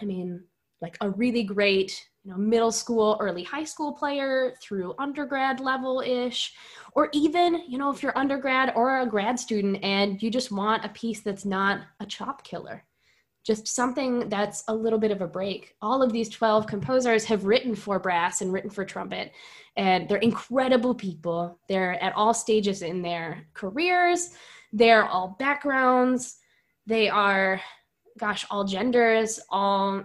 I 0.00 0.04
mean, 0.04 0.44
like 0.80 0.96
a 1.00 1.10
really 1.10 1.42
great 1.42 2.06
you 2.26 2.32
know 2.32 2.38
middle 2.38 2.72
school 2.72 3.16
early 3.20 3.44
high 3.44 3.64
school 3.64 3.92
player 3.92 4.54
through 4.60 4.94
undergrad 4.98 5.60
level 5.60 6.00
ish 6.00 6.54
or 6.94 7.08
even 7.12 7.62
you 7.68 7.78
know 7.78 7.90
if 7.90 8.02
you're 8.02 8.18
undergrad 8.18 8.72
or 8.74 9.00
a 9.00 9.06
grad 9.06 9.38
student 9.38 9.78
and 9.84 10.20
you 10.20 10.28
just 10.28 10.50
want 10.50 10.84
a 10.84 10.88
piece 10.88 11.20
that's 11.20 11.44
not 11.44 11.82
a 12.00 12.06
chop 12.06 12.42
killer 12.42 12.84
just 13.44 13.68
something 13.68 14.28
that's 14.28 14.64
a 14.66 14.74
little 14.74 14.98
bit 14.98 15.12
of 15.12 15.20
a 15.20 15.26
break. 15.28 15.76
All 15.80 16.02
of 16.02 16.12
these 16.12 16.28
12 16.28 16.66
composers 16.66 17.24
have 17.26 17.44
written 17.44 17.76
for 17.76 18.00
brass 18.00 18.40
and 18.40 18.52
written 18.52 18.70
for 18.70 18.84
trumpet 18.84 19.30
and 19.76 20.08
they're 20.08 20.18
incredible 20.18 20.96
people. 20.96 21.56
They're 21.68 22.02
at 22.02 22.12
all 22.16 22.34
stages 22.34 22.82
in 22.82 23.02
their 23.02 23.46
careers. 23.54 24.30
They're 24.72 25.06
all 25.06 25.36
backgrounds. 25.38 26.38
They 26.88 27.08
are 27.08 27.60
gosh 28.18 28.44
all 28.50 28.64
genders 28.64 29.38
all 29.48 30.04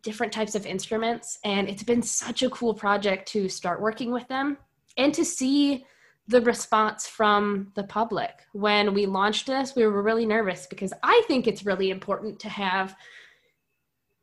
different 0.00 0.32
types 0.32 0.54
of 0.54 0.66
instruments. 0.66 1.38
And 1.44 1.68
it's 1.68 1.82
been 1.82 2.02
such 2.02 2.42
a 2.42 2.50
cool 2.50 2.74
project 2.74 3.28
to 3.28 3.48
start 3.48 3.80
working 3.80 4.10
with 4.10 4.26
them 4.28 4.56
and 4.96 5.12
to 5.14 5.24
see 5.24 5.84
the 6.28 6.40
response 6.40 7.06
from 7.06 7.72
the 7.74 7.84
public. 7.84 8.30
When 8.52 8.94
we 8.94 9.06
launched 9.06 9.46
this, 9.46 9.74
we 9.74 9.86
were 9.86 10.02
really 10.02 10.24
nervous 10.24 10.66
because 10.66 10.92
I 11.02 11.22
think 11.26 11.46
it's 11.46 11.66
really 11.66 11.90
important 11.90 12.38
to 12.40 12.48
have 12.48 12.94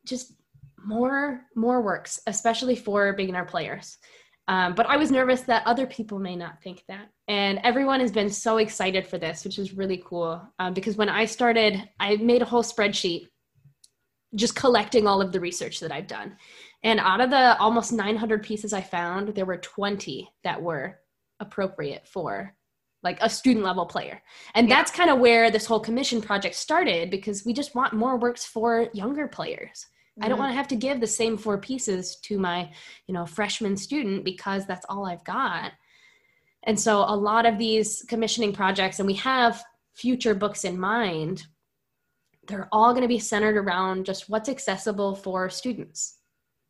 just 0.06 0.34
more 0.86 1.42
more 1.56 1.82
works, 1.82 2.20
especially 2.26 2.76
for 2.76 3.14
beginner 3.14 3.46
players. 3.46 3.98
Um, 4.48 4.74
but 4.74 4.88
I 4.88 4.98
was 4.98 5.12
nervous 5.12 5.42
that 5.42 5.68
other 5.68 5.86
people 5.86 6.18
may 6.18 6.36
not 6.36 6.64
think 6.64 6.84
that. 6.88 7.10
And 7.28 7.60
everyone 7.64 8.00
has 8.00 8.12
been 8.12 8.32
so 8.32 8.58
excited 8.58 9.06
for 9.06 9.20
this, 9.20 9.44
which 9.44 9.60
is 9.60 9.74
really 9.74 10.02
cool. 10.04 10.42
Um, 10.58 10.74
because 10.74 10.98
when 10.98 11.10
I 11.10 11.26
started, 11.26 11.88
I 12.00 12.16
made 12.16 12.42
a 12.42 12.46
whole 12.46 12.64
spreadsheet 12.64 13.28
just 14.36 14.56
collecting 14.56 15.08
all 15.08 15.22
of 15.22 15.32
the 15.32 15.40
research 15.40 15.80
that 15.80 15.92
I've 15.92 16.08
done. 16.08 16.38
And 16.84 17.00
out 17.00 17.22
of 17.22 17.30
the 17.30 17.58
almost 17.58 17.92
900 17.92 18.44
pieces 18.44 18.74
I 18.74 18.82
found, 18.82 19.30
there 19.30 19.46
were 19.46 19.58
20 19.58 20.30
that 20.44 20.62
were 20.62 21.00
appropriate 21.40 22.08
for 22.08 22.56
like 23.02 23.18
a 23.22 23.30
student 23.30 23.66
level 23.66 23.86
player. 23.86 24.22
And 24.56 24.68
yeah. 24.68 24.76
that's 24.76 24.92
kind 24.92 25.10
of 25.10 25.20
where 25.20 25.52
this 25.52 25.66
whole 25.66 25.80
commission 25.80 26.22
project 26.22 26.56
started 26.56 27.10
because 27.10 27.46
we 27.46 27.54
just 27.54 27.76
want 27.76 27.94
more 27.94 28.18
works 28.18 28.46
for 28.46 28.90
younger 28.94 29.28
players. 29.28 29.86
Mm-hmm. 30.20 30.26
I 30.26 30.28
don't 30.28 30.36
mm-hmm. 30.36 30.44
want 30.44 30.52
to 30.52 30.58
have 30.58 30.68
to 30.70 30.76
give 30.76 31.00
the 31.00 31.08
same 31.08 31.38
four 31.38 31.58
pieces 31.58 32.18
to 32.24 32.38
my, 32.38 32.70
you 33.08 33.14
know, 33.14 33.26
freshman 33.26 33.78
student 33.78 34.26
because 34.26 34.66
that's 34.66 34.86
all 34.90 35.06
I've 35.06 35.24
got. 35.24 35.72
And 36.64 36.78
so 36.78 37.00
a 37.00 37.16
lot 37.16 37.46
of 37.46 37.58
these 37.58 38.04
commissioning 38.08 38.54
projects 38.54 39.00
and 39.00 39.08
we 39.08 39.14
have 39.16 39.64
future 39.94 40.36
books 40.36 40.66
in 40.66 40.78
mind 40.80 41.46
they're 42.50 42.68
all 42.72 42.92
going 42.92 43.04
to 43.04 43.08
be 43.08 43.20
centered 43.20 43.56
around 43.56 44.06
just 44.06 44.30
what's 44.30 44.50
accessible 44.50 45.16
for 45.16 45.50
students. 45.50 46.18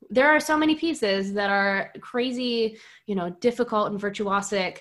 There 0.10 0.30
are 0.30 0.40
so 0.40 0.58
many 0.58 0.76
pieces 0.76 1.34
that 1.34 1.50
are 1.50 1.92
crazy 2.02 2.78
you 3.08 3.16
know 3.16 3.32
difficult 3.42 3.92
and 3.92 4.00
virtuosic 4.00 4.80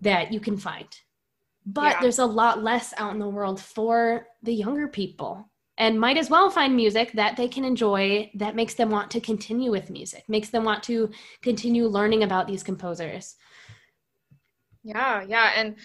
that 0.00 0.32
you 0.32 0.40
can 0.40 0.56
find. 0.56 0.88
But 1.64 1.94
yeah. 1.94 2.00
there's 2.02 2.18
a 2.18 2.26
lot 2.26 2.62
less 2.62 2.92
out 2.96 3.12
in 3.12 3.20
the 3.20 3.28
world 3.28 3.60
for 3.60 4.26
the 4.42 4.52
younger 4.52 4.88
people 4.88 5.48
and 5.78 5.98
might 5.98 6.18
as 6.18 6.28
well 6.28 6.50
find 6.50 6.76
music 6.76 7.12
that 7.12 7.36
they 7.36 7.48
can 7.48 7.64
enjoy 7.64 8.30
that 8.34 8.56
makes 8.56 8.74
them 8.74 8.90
want 8.90 9.10
to 9.12 9.20
continue 9.20 9.70
with 9.70 9.90
music 9.90 10.24
makes 10.28 10.50
them 10.50 10.64
want 10.64 10.82
to 10.82 11.10
continue 11.40 11.86
learning 11.86 12.24
about 12.24 12.46
these 12.46 12.62
composers. 12.62 13.36
Yeah 14.82 15.22
yeah 15.22 15.52
and 15.56 15.76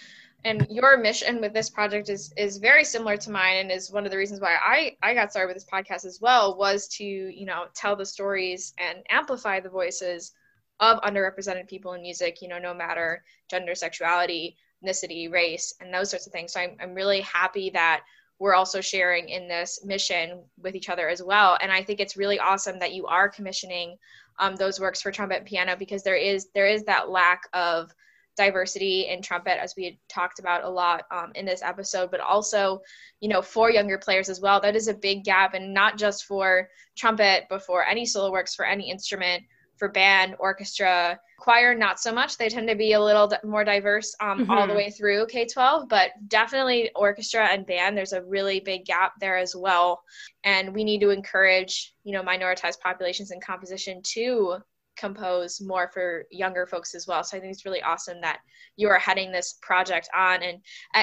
and 0.44 0.66
your 0.70 0.96
mission 0.96 1.40
with 1.40 1.52
this 1.52 1.68
project 1.70 2.08
is 2.08 2.32
is 2.36 2.58
very 2.58 2.84
similar 2.84 3.16
to 3.16 3.30
mine 3.30 3.56
and 3.56 3.72
is 3.72 3.90
one 3.90 4.04
of 4.04 4.10
the 4.10 4.16
reasons 4.16 4.40
why 4.40 4.56
I 4.62 4.96
I 5.02 5.14
got 5.14 5.30
started 5.30 5.48
with 5.48 5.56
this 5.56 5.70
podcast 5.70 6.04
as 6.04 6.20
well 6.20 6.56
was 6.56 6.88
to 6.96 7.04
you 7.04 7.44
know 7.44 7.64
tell 7.74 7.96
the 7.96 8.06
stories 8.06 8.72
and 8.78 8.98
amplify 9.10 9.60
the 9.60 9.68
voices 9.68 10.32
of 10.80 11.00
underrepresented 11.02 11.66
people 11.68 11.94
in 11.94 12.02
music 12.02 12.40
you 12.40 12.48
know 12.48 12.58
no 12.58 12.72
matter 12.72 13.24
gender 13.50 13.74
sexuality 13.74 14.56
ethnicity 14.84 15.30
race 15.30 15.74
and 15.80 15.92
those 15.92 16.10
sorts 16.10 16.26
of 16.26 16.32
things. 16.32 16.52
So 16.52 16.60
I'm, 16.60 16.76
I'm 16.80 16.94
really 16.94 17.20
happy 17.20 17.70
that 17.70 18.02
we're 18.38 18.54
also 18.54 18.80
sharing 18.80 19.28
in 19.28 19.48
this 19.48 19.84
mission 19.84 20.42
with 20.62 20.76
each 20.76 20.88
other 20.88 21.08
as 21.08 21.22
well. 21.22 21.58
And 21.60 21.72
i 21.72 21.82
think 21.82 22.00
it's 22.00 22.16
really 22.16 22.38
awesome 22.38 22.78
that 22.78 22.94
you 22.94 23.06
are 23.06 23.28
commissioning 23.28 23.96
um, 24.38 24.54
those 24.54 24.78
works 24.78 25.02
for 25.02 25.10
trumpet 25.10 25.38
and 25.38 25.46
piano 25.46 25.74
because 25.76 26.04
there 26.04 26.16
is 26.16 26.48
there 26.54 26.68
is 26.68 26.84
that 26.84 27.10
lack 27.10 27.42
of 27.52 27.92
diversity 28.38 29.08
in 29.08 29.20
trumpet 29.20 29.60
as 29.60 29.74
we 29.76 29.84
had 29.84 29.96
talked 30.08 30.38
about 30.38 30.64
a 30.64 30.68
lot 30.68 31.04
um, 31.10 31.32
in 31.34 31.44
this 31.44 31.60
episode 31.60 32.10
but 32.10 32.20
also 32.20 32.80
you 33.20 33.28
know 33.28 33.42
for 33.42 33.70
younger 33.70 33.98
players 33.98 34.28
as 34.28 34.40
well 34.40 34.60
that 34.60 34.76
is 34.76 34.88
a 34.88 34.94
big 34.94 35.24
gap 35.24 35.54
and 35.54 35.74
not 35.74 35.98
just 35.98 36.24
for 36.24 36.68
trumpet 36.96 37.44
but 37.50 37.62
for 37.62 37.84
any 37.84 38.06
solo 38.06 38.30
works 38.30 38.54
for 38.54 38.64
any 38.64 38.88
instrument 38.88 39.42
for 39.76 39.88
band 39.88 40.36
orchestra 40.38 41.18
choir 41.38 41.74
not 41.74 41.98
so 41.98 42.12
much 42.12 42.38
they 42.38 42.48
tend 42.48 42.68
to 42.68 42.76
be 42.76 42.92
a 42.92 43.00
little 43.00 43.30
more 43.44 43.64
diverse 43.64 44.14
um, 44.20 44.40
mm-hmm. 44.40 44.50
all 44.50 44.62
the 44.62 44.68
mm-hmm. 44.68 44.76
way 44.76 44.90
through 44.90 45.26
k-12 45.26 45.88
but 45.88 46.10
definitely 46.28 46.90
orchestra 46.94 47.48
and 47.48 47.66
band 47.66 47.96
there's 47.96 48.12
a 48.12 48.22
really 48.22 48.60
big 48.60 48.84
gap 48.84 49.14
there 49.20 49.36
as 49.36 49.56
well 49.56 50.00
and 50.44 50.72
we 50.72 50.84
need 50.84 51.00
to 51.00 51.10
encourage 51.10 51.92
you 52.04 52.12
know 52.12 52.22
minoritized 52.22 52.78
populations 52.80 53.32
in 53.32 53.40
composition 53.40 54.00
to 54.02 54.58
compose 54.98 55.60
more 55.60 55.90
for 55.92 56.26
younger 56.30 56.66
folks 56.66 56.94
as 56.94 57.06
well. 57.06 57.22
So 57.24 57.36
I 57.36 57.40
think 57.40 57.52
it's 57.52 57.64
really 57.64 57.82
awesome 57.82 58.20
that 58.20 58.40
you 58.76 58.88
are 58.88 58.98
heading 58.98 59.32
this 59.32 59.58
project 59.60 60.08
on. 60.14 60.42
And 60.42 60.60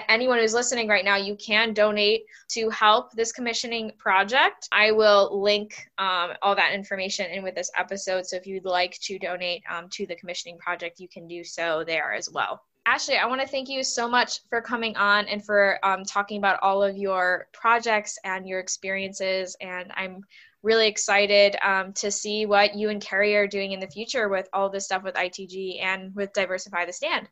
anyone 0.09 0.39
who's 0.39 0.53
listening 0.53 0.87
right 0.87 1.05
now, 1.05 1.17
you 1.17 1.35
can 1.35 1.73
donate 1.73 2.23
to 2.51 2.69
help 2.69 3.11
this 3.13 3.31
commissioning 3.31 3.91
project. 3.97 4.67
I 4.71 4.91
will 4.91 5.41
link 5.41 5.87
um, 5.97 6.31
all 6.41 6.55
that 6.55 6.73
information 6.73 7.31
in 7.31 7.43
with 7.43 7.55
this 7.55 7.71
episode. 7.77 8.25
So 8.25 8.35
if 8.35 8.45
you'd 8.45 8.65
like 8.65 8.97
to 9.01 9.19
donate 9.19 9.63
um, 9.69 9.87
to 9.91 10.05
the 10.05 10.15
commissioning 10.15 10.57
project, 10.57 10.99
you 10.99 11.07
can 11.07 11.27
do 11.27 11.43
so 11.43 11.83
there 11.85 12.13
as 12.13 12.29
well. 12.29 12.61
Ashley, 12.87 13.17
I 13.17 13.25
want 13.25 13.41
to 13.41 13.47
thank 13.47 13.67
you 13.67 13.83
so 13.83 14.07
much 14.07 14.41
for 14.47 14.61
coming 14.61 14.95
on 14.95 15.25
and 15.25 15.43
for 15.43 15.79
um, 15.83 16.03
talking 16.05 16.37
about 16.37 16.59
all 16.61 16.83
of 16.83 16.95
your 16.95 17.47
projects 17.51 18.19
and 18.23 18.47
your 18.47 18.59
experiences. 18.59 19.57
And 19.59 19.91
I'm 19.95 20.21
really 20.65 20.87
excited 20.87 21.55
um, 21.61 21.93
to 21.93 22.11
see 22.11 22.45
what 22.45 22.75
you 22.75 22.89
and 22.89 22.99
Carrie 22.99 23.35
are 23.35 23.47
doing 23.47 23.71
in 23.71 23.79
the 23.79 23.87
future 23.87 24.27
with 24.27 24.49
all 24.51 24.69
this 24.69 24.85
stuff 24.85 25.03
with 25.03 25.13
ITG 25.13 25.81
and 25.81 26.13
with 26.15 26.33
Diversify 26.33 26.85
the 26.85 26.91
Stand. 26.91 27.29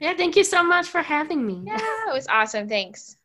Yeah, 0.00 0.14
thank 0.14 0.36
you 0.36 0.44
so 0.44 0.64
much 0.64 0.88
for 0.88 1.02
having 1.02 1.46
me. 1.46 1.62
Yeah, 1.64 1.76
it 1.76 2.12
was 2.12 2.26
awesome. 2.28 2.68
Thanks. 2.68 3.16